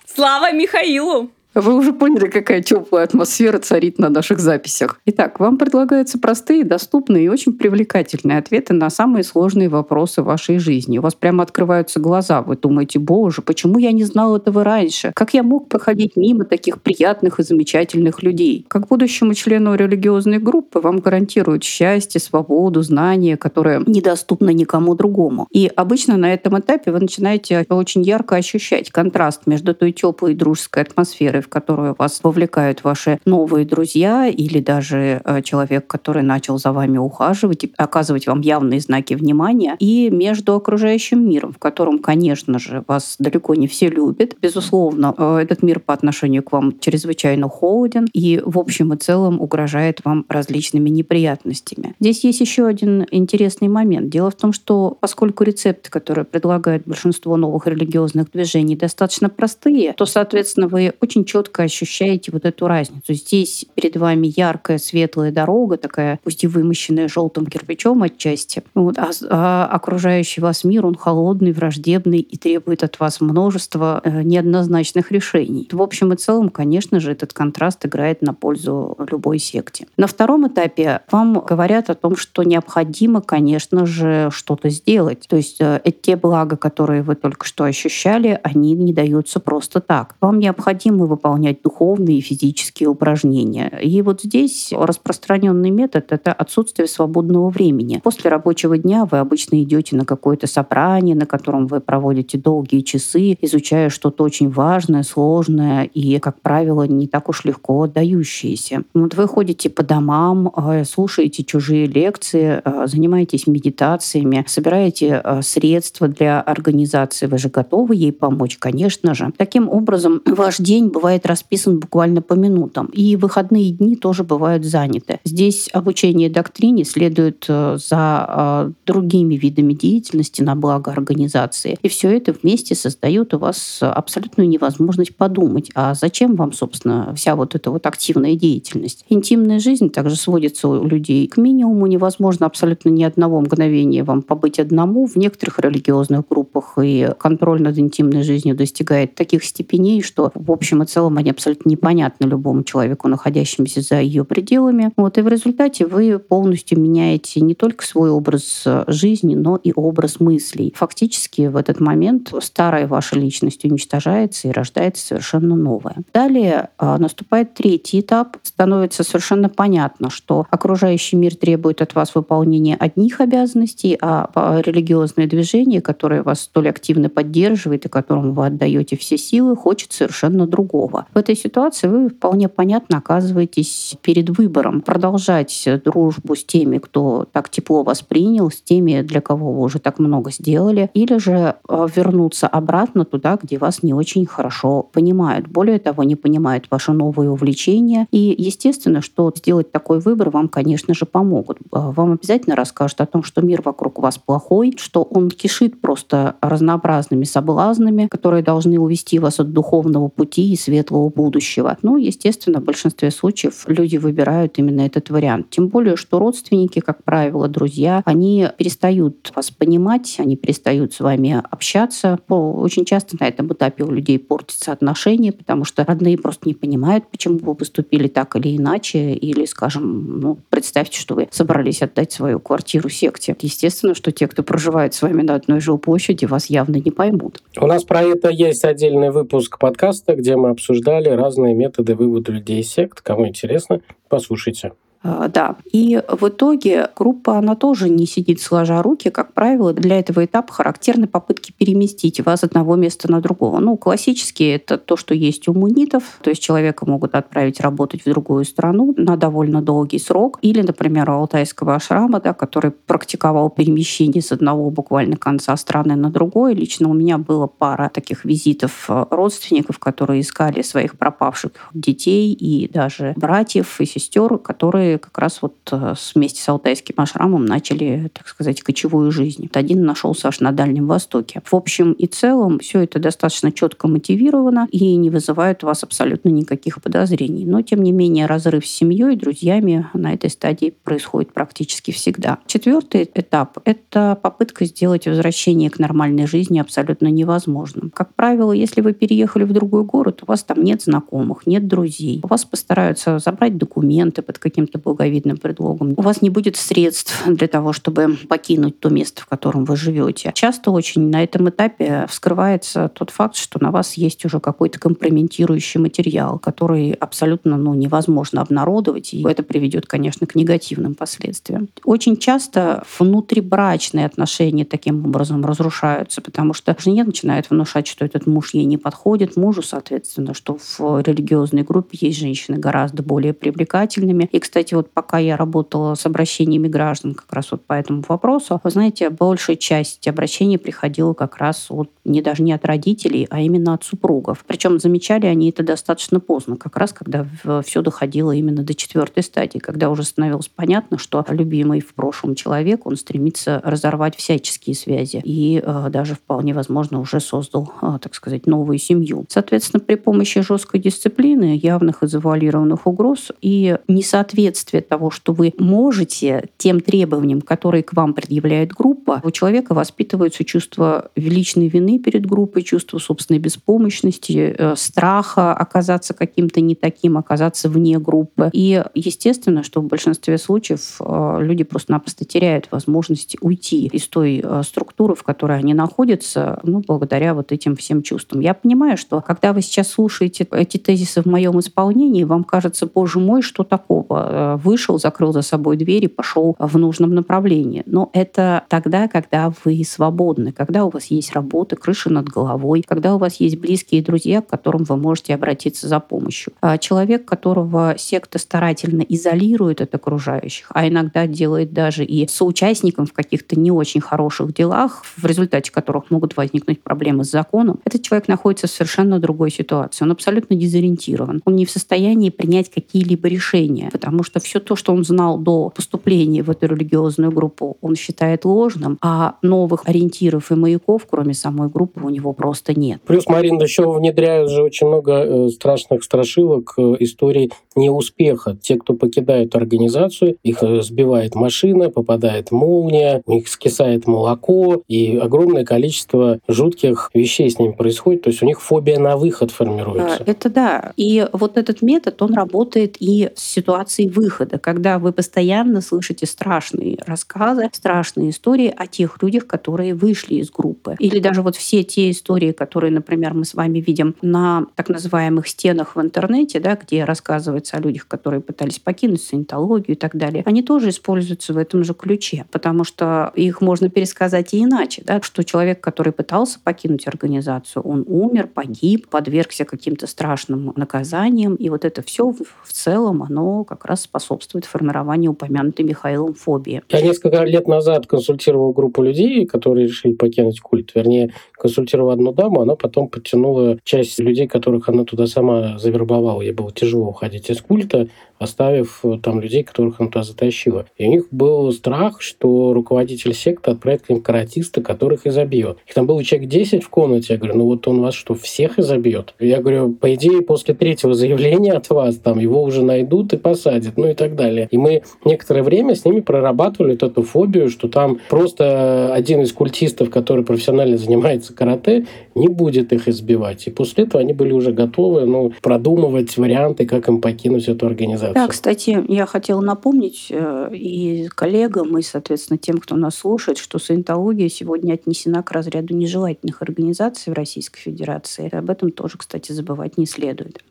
Слава 0.06 0.52
Михаилу! 0.52 1.32
Вы 1.54 1.76
уже 1.76 1.92
поняли, 1.92 2.28
какая 2.30 2.62
теплая 2.62 3.04
атмосфера 3.04 3.60
царит 3.60 4.00
на 4.00 4.08
наших 4.08 4.40
записях. 4.40 5.02
Итак, 5.06 5.42
вам 5.42 5.58
предлагаются 5.58 6.18
простые, 6.18 6.64
доступные 6.64 7.26
и 7.26 7.28
очень 7.28 7.52
привлекательные 7.52 8.38
ответы 8.38 8.74
на 8.74 8.90
самые 8.90 9.26
сложные 9.26 9.68
вопросы 9.68 10.22
вашей 10.22 10.60
жизни. 10.60 10.98
У 10.98 11.02
вас 11.02 11.14
прямо 11.14 11.44
открываются 11.44 12.00
глаза. 12.00 12.42
Вы 12.42 12.56
думаете, 12.56 13.00
боже, 13.00 13.42
почему 13.42 13.80
я 13.80 13.92
не 13.92 14.06
знал 14.06 14.38
этого 14.38 14.64
раньше? 14.64 15.12
Как 15.14 15.34
я 15.34 15.44
мог 15.44 15.68
проходить 15.68 16.16
мимо 16.16 16.46
таких 16.46 16.82
приятных 16.82 17.42
и 17.42 17.44
замечательных 17.44 18.24
людей? 18.24 18.66
Как 18.70 18.88
будущему 18.88 19.34
члену 19.34 19.76
религиозной 19.76 20.38
группы 20.38 20.80
вам 20.80 21.00
гарантируют 21.00 21.66
счастье, 21.66 22.22
свободу, 22.22 22.82
знания, 22.82 23.36
которые 23.36 23.84
недоступны 23.86 24.54
никому 24.54 24.96
другому. 24.96 25.48
И 25.52 25.70
обычно 25.76 26.16
на 26.16 26.34
этом 26.34 26.58
этапе 26.58 26.94
вы 26.94 27.00
начинаете 27.00 27.66
очень 27.70 28.04
ярко 28.04 28.38
ощущать 28.38 28.90
контраст 28.90 29.48
между 29.48 29.76
той 29.76 29.92
теплой 29.92 30.34
дружеской 30.34 30.84
атмосферой, 30.84 31.41
в 31.42 31.50
которую 31.50 31.96
вас 31.98 32.20
вовлекают 32.24 32.84
ваши 32.84 33.20
новые 33.26 33.66
друзья 33.66 34.28
или 34.28 34.60
даже 34.60 35.22
э, 35.24 35.42
человек, 35.42 35.88
который 35.88 36.24
начал 36.24 36.58
за 36.58 36.72
вами 36.72 36.98
ухаживать 36.98 37.64
и 37.64 37.74
оказывать 37.78 38.28
вам 38.28 38.42
явные 38.42 38.80
знаки 38.80 39.14
внимания, 39.14 39.76
и 39.80 40.10
между 40.10 40.54
окружающим 40.54 41.28
миром, 41.28 41.54
в 41.54 41.58
котором, 41.58 42.00
конечно 42.00 42.60
же, 42.60 42.84
вас 42.88 43.16
далеко 43.20 43.56
не 43.56 43.68
все 43.68 43.90
любят. 43.90 44.36
Безусловно, 44.42 45.14
э, 45.18 45.40
этот 45.42 45.64
мир 45.64 45.80
по 45.80 45.94
отношению 45.94 46.44
к 46.44 46.52
вам 46.52 46.80
чрезвычайно 46.80 47.50
холоден 47.50 48.08
и 48.14 48.42
в 48.44 48.58
общем 48.58 48.94
и 48.94 48.98
целом 48.98 49.42
угрожает 49.42 50.00
вам 50.04 50.26
различными 50.30 50.90
неприятностями. 50.90 51.96
Здесь 52.00 52.24
есть 52.24 52.42
еще 52.42 52.66
один 52.66 53.06
интересный 53.12 53.68
момент. 53.68 54.10
Дело 54.10 54.32
в 54.32 54.36
том, 54.36 54.54
что 54.54 54.98
поскольку 55.00 55.44
рецепты, 55.44 55.90
которые 55.90 56.26
предлагают 56.26 56.84
большинство 56.86 57.38
новых 57.38 57.68
религиозных 57.68 58.32
движений, 58.32 58.76
достаточно 58.76 59.30
простые, 59.30 59.94
то, 59.94 60.06
соответственно, 60.06 60.68
вы 60.68 60.94
очень 61.02 61.26
четко 61.32 61.64
ощущаете 61.64 62.32
вот 62.32 62.44
эту 62.46 62.68
разницу. 62.68 63.14
Здесь 63.14 63.66
перед 63.76 63.96
вами 63.96 64.34
яркая, 64.36 64.78
светлая 64.78 65.32
дорога, 65.32 65.78
такая, 65.78 66.20
пусть 66.24 66.44
и 66.44 66.48
вымощенная 66.48 67.08
желтым 67.08 67.46
кирпичом 67.46 68.04
отчасти, 68.04 68.64
вот, 68.76 68.98
а, 68.98 69.12
а 69.30 69.70
окружающий 69.72 70.42
вас 70.42 70.66
мир, 70.66 70.86
он 70.86 70.96
холодный, 70.96 71.54
враждебный 71.54 72.20
и 72.20 72.38
требует 72.38 72.84
от 72.84 73.00
вас 73.00 73.22
множества 73.22 74.02
э, 74.04 74.24
неоднозначных 74.24 75.12
решений. 75.12 75.70
В 75.72 75.82
общем 75.82 76.12
и 76.12 76.18
целом, 76.18 76.50
конечно 76.50 77.00
же, 77.00 77.14
этот 77.14 77.32
контраст 77.32 77.86
играет 77.86 78.22
на 78.22 78.34
пользу 78.34 78.98
любой 79.10 79.40
секте. 79.40 79.88
На 79.96 80.08
втором 80.08 80.48
этапе 80.48 81.02
вам 81.12 81.40
говорят 81.40 81.90
о 81.90 81.96
том, 81.96 82.18
что 82.18 82.44
необходимо, 82.44 83.22
конечно 83.22 83.86
же, 83.86 84.30
что-то 84.32 84.70
сделать. 84.70 85.28
То 85.30 85.38
есть 85.38 85.62
э, 85.62 85.80
те 86.02 86.18
блага, 86.18 86.58
которые 86.58 87.04
вы 87.04 87.16
только 87.16 87.46
что 87.46 87.64
ощущали, 87.64 88.38
они 88.44 88.74
не 88.74 88.92
даются 88.92 89.40
просто 89.40 89.80
так. 89.80 90.16
Вам 90.20 90.40
необходимо 90.40 91.06
выполнять 91.22 91.62
духовные 91.62 92.18
и 92.18 92.22
физические 92.22 92.90
упражнения. 92.90 93.72
И 93.82 94.02
вот 94.02 94.22
здесь 94.22 94.74
распространенный 94.76 95.70
метод— 95.70 96.08
это 96.10 96.34
отсутствие 96.34 96.88
свободного 96.88 97.50
времени. 97.50 98.02
После 98.04 98.32
рабочего 98.32 98.78
дня 98.78 99.06
вы 99.06 99.20
обычно 99.20 99.62
идете 99.62 99.96
на 99.96 100.06
какое-то 100.06 100.48
собрание, 100.48 101.16
на 101.16 101.28
котором 101.28 101.68
вы 101.68 101.80
проводите 101.80 102.40
долгие 102.40 102.82
часы, 102.82 103.38
изучая 103.42 103.90
что-то 103.90 104.24
очень 104.24 104.50
важное, 104.50 105.04
сложное 105.04 105.84
и, 105.84 106.18
как 106.18 106.42
правило, 106.42 106.84
не 106.84 107.08
так 107.08 107.30
уж 107.30 107.46
легко 107.46 107.84
отдающееся. 107.84 108.84
Вот 108.96 109.14
вы 109.14 109.28
ходите 109.28 109.70
по 109.70 109.84
домам, 109.84 110.52
э, 110.56 110.84
слушаете 110.86 111.44
чужие 111.44 111.86
лекции, 111.86 112.62
э, 112.64 112.88
занимаетесь 112.88 113.46
медитациями, 113.46 114.44
собираете 114.48 115.22
э, 115.24 115.42
средства 115.44 116.08
для 116.08 116.42
организации. 116.42 117.28
Вы 117.28 117.38
же 117.38 117.50
готовы 117.50 117.96
ей 117.96 118.12
помочь, 118.12 118.58
конечно 118.58 119.14
же. 119.14 119.32
Таким 119.38 119.70
образом, 119.70 120.22
ваш 120.26 120.58
день 120.58 120.88
бывает 120.88 121.11
бывает 121.12 121.26
расписан 121.26 121.78
буквально 121.78 122.22
по 122.22 122.36
минутам. 122.36 122.86
И 122.94 123.18
выходные 123.18 123.72
дни 123.72 123.98
тоже 123.98 124.24
бывают 124.24 124.64
заняты. 124.64 125.20
Здесь 125.26 125.70
обучение 125.74 126.30
доктрине 126.30 126.86
следует 126.86 127.46
э, 127.50 127.78
за 127.78 128.26
э, 128.30 128.72
другими 128.86 129.36
видами 129.36 129.74
деятельности 129.74 130.42
на 130.42 130.56
благо 130.56 130.92
организации. 130.92 131.78
И 131.82 131.90
все 131.90 132.16
это 132.16 132.32
вместе 132.32 132.76
создает 132.76 133.34
у 133.34 133.40
вас 133.40 133.80
абсолютную 133.82 134.48
невозможность 134.48 135.14
подумать, 135.18 135.70
а 135.76 135.96
зачем 135.96 136.36
вам, 136.36 136.54
собственно, 136.54 137.14
вся 137.14 137.36
вот 137.36 137.56
эта 137.56 137.72
вот 137.72 137.86
активная 137.86 138.36
деятельность. 138.36 139.04
Интимная 139.10 139.60
жизнь 139.60 139.90
также 139.90 140.16
сводится 140.16 140.70
у 140.70 140.88
людей 140.88 141.28
к 141.28 141.36
минимуму. 141.36 141.88
Невозможно 141.88 142.46
абсолютно 142.46 142.88
ни 142.88 143.04
одного 143.04 143.42
мгновения 143.42 144.06
вам 144.06 144.22
побыть 144.22 144.60
одному. 144.60 145.08
В 145.08 145.18
некоторых 145.18 145.60
религиозных 145.60 146.26
группах 146.30 146.78
и 146.82 147.10
контроль 147.20 147.62
над 147.62 147.78
интимной 147.78 148.24
жизнью 148.24 148.56
достигает 148.56 149.16
таких 149.16 149.44
степеней, 149.44 150.02
что 150.02 150.32
в 150.34 150.52
общем 150.52 150.84
и 150.84 150.86
целом 150.86 151.01
целом 151.02 151.18
они 151.18 151.32
абсолютно 151.32 151.70
непонятны 151.70 152.26
любому 152.26 152.64
человеку, 152.64 153.08
находящемуся 153.08 153.82
за 153.82 154.02
ее 154.02 154.24
пределами. 154.24 154.92
Вот, 154.98 155.18
и 155.18 155.22
в 155.22 155.28
результате 155.28 155.88
вы 155.88 156.20
полностью 156.20 156.80
меняете 156.80 157.42
не 157.42 157.56
только 157.56 157.84
свой 157.86 158.12
образ 158.12 158.68
жизни, 158.88 159.34
но 159.34 159.56
и 159.56 159.74
образ 159.76 160.20
мыслей. 160.20 160.74
Фактически 160.76 161.48
в 161.48 161.56
этот 161.56 161.80
момент 161.80 162.34
старая 162.42 162.88
ваша 162.88 163.16
личность 163.16 163.66
уничтожается 163.66 164.48
и 164.48 164.52
рождается 164.52 165.08
совершенно 165.08 165.56
новая. 165.56 165.96
Далее 166.14 166.70
э, 166.78 166.98
наступает 166.98 167.56
третий 167.56 168.02
этап. 168.02 168.38
Становится 168.44 169.04
совершенно 169.04 169.50
понятно, 169.50 170.12
что 170.12 170.46
окружающий 170.52 171.16
мир 171.16 171.36
требует 171.36 171.82
от 171.82 171.96
вас 171.96 172.14
выполнения 172.14 172.76
одних 172.76 173.22
обязанностей, 173.22 173.98
а 174.02 174.30
религиозное 174.64 175.26
движение, 175.26 175.82
которое 175.82 176.22
вас 176.22 176.42
столь 176.42 176.70
активно 176.70 177.10
поддерживает 177.10 177.86
и 177.86 177.90
которому 177.90 178.34
вы 178.34 178.46
отдаете 178.46 178.98
все 178.98 179.18
силы, 179.18 179.56
хочет 179.56 179.94
совершенно 179.94 180.46
другого 180.46 180.91
другого. 180.92 181.08
В 181.14 181.18
этой 181.18 181.36
ситуации 181.36 181.88
вы 181.88 182.10
вполне 182.10 182.48
понятно 182.48 182.98
оказываетесь 182.98 183.96
перед 184.02 184.30
выбором 184.38 184.82
продолжать 184.82 185.68
дружбу 185.84 186.36
с 186.36 186.44
теми, 186.44 186.78
кто 186.78 187.28
так 187.32 187.50
тепло 187.50 187.84
вас 187.84 188.02
принял, 188.02 188.50
с 188.50 188.62
теми, 188.62 189.02
для 189.02 189.22
кого 189.22 189.54
вы 189.54 189.62
уже 189.64 189.80
так 189.80 190.00
много 190.00 190.32
сделали, 190.32 190.90
или 190.94 191.18
же 191.18 191.56
э, 191.68 191.88
вернуться 191.96 192.48
обратно 192.48 193.06
туда, 193.06 193.38
где 193.42 193.58
вас 193.58 193.84
не 193.84 193.94
очень 193.94 194.26
хорошо 194.26 194.84
понимают. 194.84 195.48
Более 195.48 195.80
того, 195.80 196.04
не 196.04 196.16
понимают 196.16 196.66
ваши 196.70 196.92
новые 196.92 197.30
увлечения. 197.30 198.08
И 198.12 198.36
естественно, 198.38 199.02
что 199.02 199.32
сделать 199.36 199.72
такой 199.72 200.00
выбор 200.00 200.30
вам, 200.30 200.48
конечно 200.48 200.94
же, 200.94 201.06
помогут. 201.06 201.58
Э, 201.74 201.92
вам 201.96 202.14
обязательно 202.14 202.56
расскажут 202.56 203.02
о 203.02 203.06
том, 203.06 203.24
что 203.24 203.42
мир 203.42 203.62
вокруг 203.64 204.00
вас 204.00 204.18
плохой, 204.18 204.74
что 204.78 205.04
он 205.04 205.30
кишит 205.30 205.82
просто 205.82 206.36
разнообразными 206.42 207.24
соблазнами, 207.24 208.08
которые 208.08 208.44
должны 208.44 208.80
увести 208.80 209.20
вас 209.20 209.40
от 209.40 209.54
духовного 209.54 210.08
пути 210.08 210.52
и 210.52 210.56
света 210.56 210.81
светлого 210.82 211.10
будущего. 211.10 211.78
Ну, 211.82 211.98
естественно, 211.98 212.60
в 212.60 212.64
большинстве 212.64 213.12
случаев 213.12 213.64
люди 213.68 213.98
выбирают 213.98 214.58
именно 214.58 214.82
этот 214.82 215.10
вариант. 215.10 215.50
Тем 215.52 215.68
более, 215.68 215.96
что 215.96 216.20
родственники, 216.20 216.80
как 216.80 217.04
правило, 217.04 217.48
друзья, 217.48 218.02
они 218.06 218.48
перестают 218.58 219.32
вас 219.36 219.52
понимать, 219.52 220.16
они 220.18 220.36
перестают 220.36 220.94
с 220.94 221.00
вами 221.00 221.42
общаться. 221.50 222.20
Очень 222.28 222.86
часто 222.86 223.18
на 223.20 223.28
этом 223.28 223.54
этапе 223.54 223.84
у 223.84 223.92
людей 223.92 224.18
портятся 224.18 224.72
отношения, 224.72 225.32
потому 225.32 225.66
что 225.66 225.86
родные 225.86 226.18
просто 226.18 226.48
не 226.48 226.54
понимают, 226.54 227.08
почему 227.12 227.38
вы 227.38 227.56
поступили 227.56 228.08
так 228.08 228.36
или 228.36 228.58
иначе, 228.58 229.14
или, 229.14 229.46
скажем, 229.46 230.20
ну, 230.20 230.38
представьте, 230.50 231.00
что 231.00 231.16
вы 231.16 231.28
собрались 231.32 231.82
отдать 231.82 232.12
свою 232.12 232.40
квартиру 232.40 232.90
секте. 232.90 233.36
Естественно, 233.40 233.94
что 233.94 234.12
те, 234.12 234.28
кто 234.28 234.44
проживает 234.44 234.94
с 234.94 235.02
вами 235.02 235.22
на 235.22 235.36
одной 235.36 235.60
жилплощади, 235.60 236.26
вас 236.26 236.48
явно 236.48 236.78
не 236.78 236.92
поймут. 236.92 237.42
У 237.58 237.68
нас 237.68 237.84
про 237.84 238.02
это 238.02 238.30
есть 238.30 238.64
отдельный 238.64 239.12
выпуск 239.12 239.60
подкаста, 239.60 240.16
где 240.16 240.36
мы 240.36 240.50
обсуждали 240.62 241.10
разные 241.10 241.56
методы 241.56 241.96
вывода 241.96 242.32
людей 242.32 242.62
из 242.62 242.72
сект. 242.72 243.02
Кому 243.02 243.28
интересно, 243.28 243.82
послушайте. 244.08 244.74
А, 245.04 245.28
да. 245.28 245.56
И 245.72 246.02
в 246.08 246.28
итоге 246.28 246.90
группа, 246.96 247.38
она 247.38 247.56
тоже 247.56 247.90
не 247.90 248.06
сидит 248.06 248.40
сложа 248.40 248.82
руки. 248.82 249.10
Как 249.10 249.34
правило, 249.34 249.74
для 249.74 250.00
этого 250.00 250.26
этапа 250.26 250.54
характерны 250.54 251.08
попытки 251.08 251.52
переместить 251.58 252.20
вас 252.20 252.42
с 252.42 252.44
одного 252.44 252.76
места 252.76 253.12
на 253.12 253.20
другого. 253.20 253.60
Ну, 253.60 253.78
классически 253.78 254.44
это 254.44 254.78
то, 254.78 254.98
что 254.98 255.14
есть 255.14 255.48
у 255.48 255.54
мунитов. 255.54 256.20
То 256.22 256.30
есть 256.30 256.42
человека 256.42 256.86
могут 256.86 257.16
отправить 257.16 257.60
работать 257.60 258.02
в 258.02 258.06
другую 258.06 258.46
страну 258.46 258.94
на 258.98 259.18
довольно 259.18 259.62
долгий 259.62 260.00
срок. 260.00 260.38
Или, 260.42 260.62
например, 260.62 261.10
у 261.10 261.14
алтайского 261.14 261.76
ашрама, 261.76 262.20
да, 262.20 262.34
который 262.34 262.72
практиковал 262.72 263.50
перемещение 263.50 264.22
с 264.22 264.32
одного 264.32 264.70
буквально 264.70 265.18
конца 265.18 265.56
страны 265.58 265.96
на 265.96 266.12
другой. 266.12 266.54
Лично 266.54 266.90
у 266.90 266.94
меня 266.94 267.18
было 267.18 267.48
пара 267.48 267.90
таких 267.94 268.24
визитов 268.24 268.86
э, 268.90 269.06
родственников, 269.10 269.80
которые 269.80 270.22
искали 270.22 270.62
своих 270.62 270.98
пропавших 270.98 271.52
детей 271.74 272.34
и 272.34 272.68
даже 272.72 273.14
братьев 273.16 273.82
и 273.82 273.86
сестер, 273.86 274.38
которые 274.38 274.91
как 274.98 275.18
раз 275.18 275.42
вот 275.42 275.56
э, 275.72 275.96
вместе 276.16 276.42
с 276.42 276.50
алтайским 276.50 276.96
ашрамом 276.98 277.46
начали, 277.46 278.10
так 278.14 278.28
сказать, 278.28 278.62
кочевую 278.62 279.12
жизнь. 279.12 279.50
Один 279.54 279.84
нашелся 279.84 280.30
аж 280.30 280.40
на 280.40 280.52
Дальнем 280.52 280.88
Востоке. 280.88 281.42
В 281.46 281.54
общем 281.56 281.94
и 281.94 282.08
целом 282.08 282.60
все 282.60 282.82
это 282.82 283.00
достаточно 283.00 283.52
четко 283.52 283.88
мотивировано 283.88 284.68
и 284.72 284.96
не 284.96 285.10
вызывает 285.10 285.64
у 285.64 285.68
вас 285.68 285.84
абсолютно 285.84 286.30
никаких 286.30 286.82
подозрений. 286.82 287.46
Но, 287.46 287.62
тем 287.62 287.84
не 287.84 287.92
менее, 287.92 288.26
разрыв 288.26 288.66
с 288.66 288.70
семьей, 288.72 289.16
друзьями 289.16 289.88
на 289.94 290.14
этой 290.14 290.30
стадии 290.30 290.74
происходит 290.84 291.34
практически 291.34 291.92
всегда. 291.92 292.40
Четвертый 292.46 293.10
этап– 293.14 293.58
это 293.66 294.18
попытка 294.22 294.66
сделать 294.66 295.08
возвращение 295.08 295.70
к 295.70 295.80
нормальной 295.80 296.28
жизни 296.28 296.60
абсолютно 296.60 297.08
невозможным. 297.08 297.92
Как 297.92 298.14
правило, 298.16 298.52
если 298.52 298.82
вы 298.82 298.94
переехали 298.94 299.44
в 299.44 299.54
другой 299.54 299.84
город, 299.84 300.24
у 300.24 300.26
вас 300.26 300.44
там 300.44 300.64
нет 300.64 300.82
знакомых, 300.82 301.48
нет 301.48 301.68
друзей, 301.68 302.20
у 302.24 302.28
вас 302.28 302.46
постараются 302.46 303.20
забрать 303.20 303.58
документы 303.58 304.22
под 304.22 304.40
каким-то 304.40 304.80
благовидным 304.84 305.38
предлогом. 305.38 305.94
У 305.96 306.02
вас 306.02 306.22
не 306.22 306.30
будет 306.30 306.58
средств 306.58 307.24
для 307.28 307.48
того, 307.48 307.74
чтобы 307.74 308.18
покинуть 308.28 308.80
то 308.80 308.90
место, 308.90 309.22
в 309.22 309.26
котором 309.26 309.66
вы 309.66 309.76
живете. 309.76 310.32
Часто 310.36 310.72
очень 310.72 311.10
на 311.10 311.24
этом 311.24 311.50
этапе 311.50 312.06
вскрывается 312.10 312.90
тот 312.94 313.10
факт, 313.10 313.36
что 313.36 313.62
на 313.62 313.72
вас 313.72 313.94
есть 313.94 314.26
уже 314.26 314.40
какой-то 314.40 314.80
компрометирующий 314.80 315.80
материал, 315.80 316.40
который 316.40 316.92
абсолютно 316.92 317.58
ну, 317.58 317.74
невозможно 317.74 318.42
обнародовать, 318.42 319.14
и 319.14 319.24
это 319.24 319.44
приведет, 319.44 319.86
конечно, 319.86 320.28
к 320.28 320.36
негативным 320.36 320.96
последствиям. 320.96 321.70
Очень 321.86 322.18
часто 322.18 322.84
внутрибрачные 323.00 324.06
отношения 324.06 324.66
таким 324.66 325.06
образом 325.06 325.46
разрушаются, 325.46 326.22
потому 326.22 326.54
что 326.54 326.76
жене 326.82 327.04
начинает 327.04 327.50
внушать, 327.50 327.88
что 327.88 328.06
этот 328.06 328.28
муж 328.28 328.54
ей 328.54 328.66
не 328.66 328.78
подходит, 328.78 329.38
мужу, 329.38 329.62
соответственно, 329.62 330.34
что 330.34 330.58
в 330.58 331.02
религиозной 331.02 331.64
группе 331.64 331.98
есть 332.02 332.20
женщины 332.20 332.58
гораздо 332.58 333.04
более 333.04 333.34
привлекательными. 333.34 334.28
И, 334.32 334.40
кстати, 334.40 334.71
кстати, 334.72 334.76
вот 334.76 334.92
пока 334.94 335.18
я 335.18 335.36
работала 335.36 335.96
с 335.96 336.06
обращениями 336.06 336.68
граждан 336.68 337.14
как 337.14 337.32
раз 337.34 337.52
вот 337.52 337.66
по 337.66 337.74
этому 337.74 338.04
вопросу, 338.08 338.60
вы 338.64 338.70
знаете, 338.70 339.10
большая 339.10 339.58
часть 339.58 340.08
обращений 340.08 340.58
приходила 340.58 341.14
как 341.14 341.38
раз 341.38 341.68
от, 341.70 341.90
не 342.06 342.22
даже 342.22 342.44
не 342.44 342.54
от 342.54 342.66
родителей, 342.66 343.28
а 343.30 343.42
именно 343.42 343.74
от 343.74 343.84
супругов. 343.84 344.44
Причем 344.48 344.80
замечали 344.80 345.26
они 345.26 345.50
это 345.50 345.64
достаточно 345.64 346.20
поздно, 346.20 346.56
как 346.56 346.78
раз 346.78 346.94
когда 346.94 347.26
все 347.66 347.82
доходило 347.82 348.32
именно 348.32 348.64
до 348.64 348.74
четвертой 348.74 349.24
стадии, 349.24 349.60
когда 349.60 349.90
уже 349.90 350.04
становилось 350.04 350.48
понятно, 350.48 350.98
что 350.98 351.26
любимый 351.28 351.82
в 351.82 351.94
прошлом 351.94 352.36
человек, 352.36 352.86
он 352.86 352.96
стремится 352.96 353.62
разорвать 353.64 354.16
всяческие 354.16 354.76
связи 354.76 355.22
и 355.24 355.62
э, 355.64 355.88
даже 355.90 356.16
вполне 356.16 356.54
возможно 356.54 357.00
уже 357.00 357.20
создал, 357.20 357.72
э, 357.82 358.00
так 358.02 358.16
сказать, 358.16 358.48
новую 358.48 358.78
семью. 358.78 359.26
Соответственно, 359.28 359.84
при 359.84 359.96
помощи 359.96 360.42
жесткой 360.42 360.80
дисциплины, 360.80 361.60
явных 361.62 362.04
и 362.04 362.08
завуалированных 362.08 362.88
угроз 362.88 363.32
и 363.42 363.78
несоответствия 363.88 364.61
соответствие 364.62 364.82
того, 364.82 365.10
что 365.12 365.34
вы 365.34 365.54
можете 365.58 366.50
тем 366.58 366.80
требованиям, 366.80 367.42
которые 367.42 367.84
к 367.84 367.94
вам 367.94 368.14
предъявляет 368.14 368.72
группа, 368.72 369.22
у 369.24 369.32
человека 369.32 369.74
воспитывается 369.74 370.44
чувство 370.44 371.10
величной 371.16 371.68
вины 371.68 372.00
перед 372.00 372.26
группой, 372.26 372.62
чувство 372.62 373.00
собственной 373.00 373.40
беспомощности, 373.40 374.56
э, 374.58 374.76
страха 374.76 375.54
оказаться 375.54 376.14
каким-то 376.14 376.62
не 376.62 376.76
таким, 376.76 377.18
оказаться 377.18 377.70
вне 377.70 378.00
группы. 378.00 378.50
И 378.54 378.84
естественно, 378.94 379.64
что 379.64 379.82
в 379.82 379.86
большинстве 379.86 380.38
случаев 380.38 380.98
э, 381.00 381.38
люди 381.42 381.64
просто-напросто 381.64 382.26
теряют 382.26 382.68
возможность 382.72 383.38
уйти 383.42 383.88
из 383.88 384.08
той 384.08 384.42
э, 384.44 384.62
структуры, 384.64 385.16
в 385.16 385.24
которой 385.24 385.58
они 385.58 385.74
находятся, 385.74 386.60
ну, 386.64 386.84
благодаря 386.88 387.34
вот 387.34 387.52
этим 387.52 387.76
всем 387.76 388.04
чувствам. 388.04 388.42
Я 388.42 388.54
понимаю, 388.54 388.98
что 388.98 389.22
когда 389.22 389.54
вы 389.54 389.62
сейчас 389.62 389.88
слушаете 389.90 390.48
эти 390.52 390.78
тезисы 390.78 391.22
в 391.22 391.26
моем 391.26 391.60
исполнении, 391.60 392.24
вам 392.24 392.44
кажется, 392.44 392.86
боже 392.86 393.20
мой, 393.20 393.42
что 393.42 393.64
такого? 393.64 394.51
Вышел, 394.58 395.00
закрыл 395.00 395.34
за 395.34 395.42
собой 395.42 395.78
дверь 395.78 396.06
и 396.06 396.08
пошел 396.08 396.56
в 396.60 396.78
нужном 396.78 397.14
направлении. 397.14 397.84
Но 397.86 398.10
это 398.14 398.64
тогда, 398.70 399.08
когда 399.08 399.52
вы 399.64 399.84
свободны, 399.84 400.52
когда 400.52 400.86
у 400.86 400.90
вас 400.90 401.06
есть 401.06 401.34
работа, 401.34 401.76
крыша 401.76 402.12
над 402.12 402.28
головой, 402.28 402.84
когда 402.88 403.16
у 403.16 403.18
вас 403.18 403.36
есть 403.36 403.58
близкие 403.58 404.02
друзья, 404.02 404.42
к 404.42 404.48
которым 404.48 404.84
вы 404.84 404.98
можете 404.98 405.34
обратиться 405.34 405.88
за 405.88 406.00
помощью. 406.00 406.54
А 406.62 406.78
человек, 406.78 407.26
которого 407.26 407.96
секта 407.98 408.40
старательно 408.40 409.02
изолирует 409.02 409.82
от 409.82 409.94
окружающих, 409.96 410.68
а 410.74 410.88
иногда 410.88 411.28
делает 411.28 411.74
даже 411.74 412.04
и 412.04 412.28
соучастником 412.28 413.06
в 413.06 413.14
каких-то 413.14 413.60
не 413.60 413.72
очень 413.72 414.02
хороших 414.02 414.54
делах, 414.54 415.04
в 415.18 415.26
результате 415.26 415.72
которых 415.72 416.10
могут 416.12 416.36
возникнуть 416.38 416.82
проблемы 416.82 417.24
с 417.24 417.32
законом, 417.32 417.80
этот 417.86 418.02
человек 418.02 418.28
находится 418.28 418.68
в 418.68 418.72
совершенно 418.72 419.20
другой 419.20 419.52
ситуации. 419.52 420.04
Он 420.04 420.12
абсолютно 420.12 420.56
дезориентирован. 420.56 421.42
Он 421.46 421.56
не 421.56 421.66
в 421.66 421.72
состоянии 421.72 422.30
принять 422.30 422.70
какие-либо 422.70 423.28
решения, 423.28 423.90
потому 423.92 424.24
что 424.24 424.40
все 424.42 424.60
то, 424.60 424.76
что 424.76 424.94
он 424.94 425.04
знал 425.04 425.38
до 425.38 425.70
поступления 425.70 426.44
в 426.44 426.50
эту 426.50 426.68
религиозную 426.68 427.32
группу, 427.32 427.78
он 427.82 427.96
считает 427.96 428.46
ложным, 428.46 428.98
а 429.02 429.36
новых 429.42 429.84
ориентиров 429.86 430.52
и 430.52 430.56
маяков, 430.56 431.06
кроме 431.10 431.34
самой 431.34 431.70
группы, 431.70 432.02
у 432.04 432.10
него 432.10 432.34
просто 432.34 432.78
нет. 432.78 433.02
Плюс, 433.06 433.28
Марин, 433.28 433.60
еще 433.62 433.92
внедряют 433.92 434.50
же 434.50 434.64
очень 434.64 434.88
много 434.88 435.14
э, 435.14 435.50
страшных 435.50 436.04
страшилок, 436.04 436.74
э, 436.78 436.96
историй 437.00 437.52
неуспеха. 437.76 438.58
Те, 438.62 438.78
кто 438.78 438.94
покидают 438.94 439.56
организацию, 439.56 440.38
их 440.44 440.64
э, 440.64 440.82
сбивает 440.82 441.36
машина, 441.36 441.90
попадает 441.90 442.52
молния, 442.52 443.22
у 443.26 443.34
них 443.34 443.48
скисает 443.48 444.08
молоко, 444.08 444.82
и 444.88 445.18
огромное 445.18 445.66
количество 445.66 446.40
жутких 446.48 447.10
вещей 447.14 447.50
с 447.50 447.60
ними 447.60 447.72
происходит. 447.72 448.24
То 448.24 448.30
есть 448.30 448.42
у 448.42 448.46
них 448.46 448.62
фобия 448.62 449.00
на 449.00 449.18
выход 449.18 449.52
формируется. 449.52 450.24
Это 450.26 450.50
да. 450.50 450.94
И 450.98 451.28
вот 451.34 451.58
этот 451.58 451.82
метод, 451.82 452.22
он 452.22 452.34
работает 452.34 452.98
и 453.00 453.30
с 453.36 453.44
ситуацией 453.44 454.10
выхода 454.10 454.21
выхода, 454.22 454.60
когда 454.60 455.00
вы 455.00 455.12
постоянно 455.12 455.82
слышите 455.82 456.26
страшные 456.26 457.00
рассказы, 457.06 457.70
страшные 457.74 458.30
истории 458.30 458.74
о 458.76 458.86
тех 458.86 459.22
людях, 459.22 459.48
которые 459.48 459.96
вышли 459.96 460.36
из 460.36 460.52
группы. 460.52 460.96
Или 461.00 461.20
даже 461.20 461.42
вот 461.42 461.56
все 461.56 461.84
те 461.84 462.12
истории, 462.12 462.52
которые, 462.52 462.92
например, 462.92 463.34
мы 463.34 463.46
с 463.46 463.54
вами 463.54 463.80
видим 463.80 464.16
на 464.22 464.68
так 464.76 464.90
называемых 464.90 465.48
стенах 465.48 465.96
в 465.96 466.02
интернете, 466.02 466.60
да, 466.60 466.76
где 466.76 467.04
рассказывается 467.04 467.78
о 467.78 467.80
людях, 467.80 468.08
которые 468.08 468.42
пытались 468.42 468.80
покинуть 468.80 469.24
санитологию 469.24 469.96
и 469.96 470.00
так 470.00 470.16
далее, 470.16 470.44
они 470.46 470.62
тоже 470.62 470.90
используются 470.90 471.54
в 471.54 471.58
этом 471.58 471.84
же 471.84 471.94
ключе, 471.94 472.46
потому 472.52 472.84
что 472.84 473.32
их 473.36 473.62
можно 473.62 473.90
пересказать 473.90 474.54
и 474.54 474.64
иначе, 474.64 475.02
да, 475.06 475.22
что 475.22 475.44
человек, 475.44 475.82
который 475.82 476.14
пытался 476.14 476.60
покинуть 476.60 477.08
организацию, 477.08 477.82
он 477.84 478.06
умер, 478.08 478.48
погиб, 478.48 479.08
подвергся 479.08 479.66
каким-то 479.66 480.06
страшным 480.06 480.74
наказаниям, 480.76 481.56
и 481.56 481.70
вот 481.70 481.86
это 481.86 482.04
все 482.04 482.32
в 482.32 482.72
целом, 482.72 483.24
оно 483.24 483.64
как 483.64 483.86
раз 483.86 484.08
способствует 484.12 484.66
формированию 484.66 485.32
упомянутой 485.32 485.86
Михаилом 485.86 486.34
фобии. 486.34 486.82
Я 486.90 487.02
несколько 487.02 487.44
лет 487.44 487.68
назад 487.68 488.08
консультировал 488.08 488.74
группу 488.74 489.02
людей, 489.02 489.46
которые 489.46 489.88
решили 489.88 490.14
покинуть 490.14 490.60
культ. 490.60 490.92
Вернее, 490.94 491.34
консультировал 491.54 492.12
одну 492.12 492.34
даму, 492.34 492.62
она 492.62 492.76
потом 492.76 493.08
подтянула 493.08 493.78
часть 493.86 494.20
людей, 494.20 494.48
которых 494.48 494.90
она 494.90 495.06
туда 495.06 495.28
сама 495.28 495.80
завербовала. 495.80 496.42
Ей 496.42 496.52
было 496.52 496.74
тяжело 496.74 497.08
уходить 497.08 497.50
из 497.50 497.62
культа. 497.62 498.10
Оставив 498.42 499.02
э, 499.04 499.18
там 499.22 499.40
людей, 499.40 499.64
которых 499.64 500.00
она 500.00 500.10
туда 500.10 500.24
затащила. 500.24 500.86
И 500.98 501.06
у 501.06 501.10
них 501.10 501.28
был 501.32 501.72
страх, 501.72 502.22
что 502.22 502.74
руководитель 502.74 503.34
секты 503.34 503.72
отправит 503.72 504.02
к 504.02 504.10
ним 504.10 504.22
каратиста, 504.22 504.82
которых 504.82 505.28
изобьет. 505.28 505.78
И 505.86 505.94
там 505.94 506.08
было 506.08 506.24
человек 506.24 506.50
10 506.50 506.84
в 506.84 506.90
комнате. 506.90 507.34
Я 507.34 507.38
говорю, 507.38 507.58
ну 507.58 507.66
вот 507.66 507.88
он 507.88 508.02
вас 508.02 508.16
что, 508.16 508.34
всех 508.34 508.80
изобьет? 508.80 509.36
Я 509.40 509.62
говорю, 509.62 509.94
по 509.94 510.14
идее, 510.16 510.42
после 510.42 510.74
третьего 510.74 511.14
заявления 511.14 511.74
от 511.74 511.90
вас, 511.90 512.16
там 512.18 512.40
его 512.40 512.64
уже 512.64 512.84
найдут 512.84 513.34
и 513.34 513.38
посадят, 513.38 513.98
ну 513.98 514.10
и 514.10 514.14
так 514.16 514.36
далее. 514.36 514.68
И 514.72 514.78
мы 514.78 515.04
некоторое 515.24 515.62
время 515.62 515.96
с 515.96 516.04
ними 516.04 516.22
прорабатывали 516.22 516.92
вот 516.92 517.04
эту 517.04 517.22
фобию, 517.22 517.70
что 517.70 517.88
там 517.88 518.20
просто 518.30 519.14
один 519.14 519.42
из 519.42 519.54
культистов, 519.54 520.10
который 520.10 520.44
профессионально 520.44 520.98
занимается 520.98 521.54
карате, 521.54 522.08
не 522.34 522.48
будет 522.48 522.92
их 522.92 523.08
избивать. 523.08 523.68
И 523.68 523.72
после 523.72 524.06
этого 524.06 524.22
они 524.22 524.34
были 524.34 524.52
уже 524.52 524.72
готовы 524.72 525.26
ну, 525.26 525.54
продумывать 525.62 526.36
варианты, 526.38 526.88
как 526.88 527.08
им 527.08 527.22
покинуть 527.22 527.68
эту 527.68 527.86
организацию. 527.86 528.31
Да, 528.34 528.48
кстати, 528.48 529.04
я 529.08 529.26
хотела 529.26 529.62
напомнить 529.62 530.28
э, 530.30 530.70
и 530.74 531.28
коллегам, 531.28 531.98
и, 531.98 532.02
соответственно, 532.02 532.58
тем, 532.58 532.78
кто 532.78 532.96
нас 532.96 533.16
слушает, 533.16 533.58
что 533.58 533.80
саентология 533.80 534.50
сегодня 534.50 534.94
отнесена 534.94 535.44
к 535.44 535.52
разряду 535.52 535.96
нежелательных 535.96 536.62
организаций 536.62 537.32
в 537.32 537.36
Российской 537.36 537.80
Федерации. 537.80 538.54
Об 538.56 538.70
этом 538.70 538.92
тоже, 538.92 539.18
кстати, 539.18 539.52
забывать 539.52 539.98
не 539.98 540.06
следует. 540.06 540.64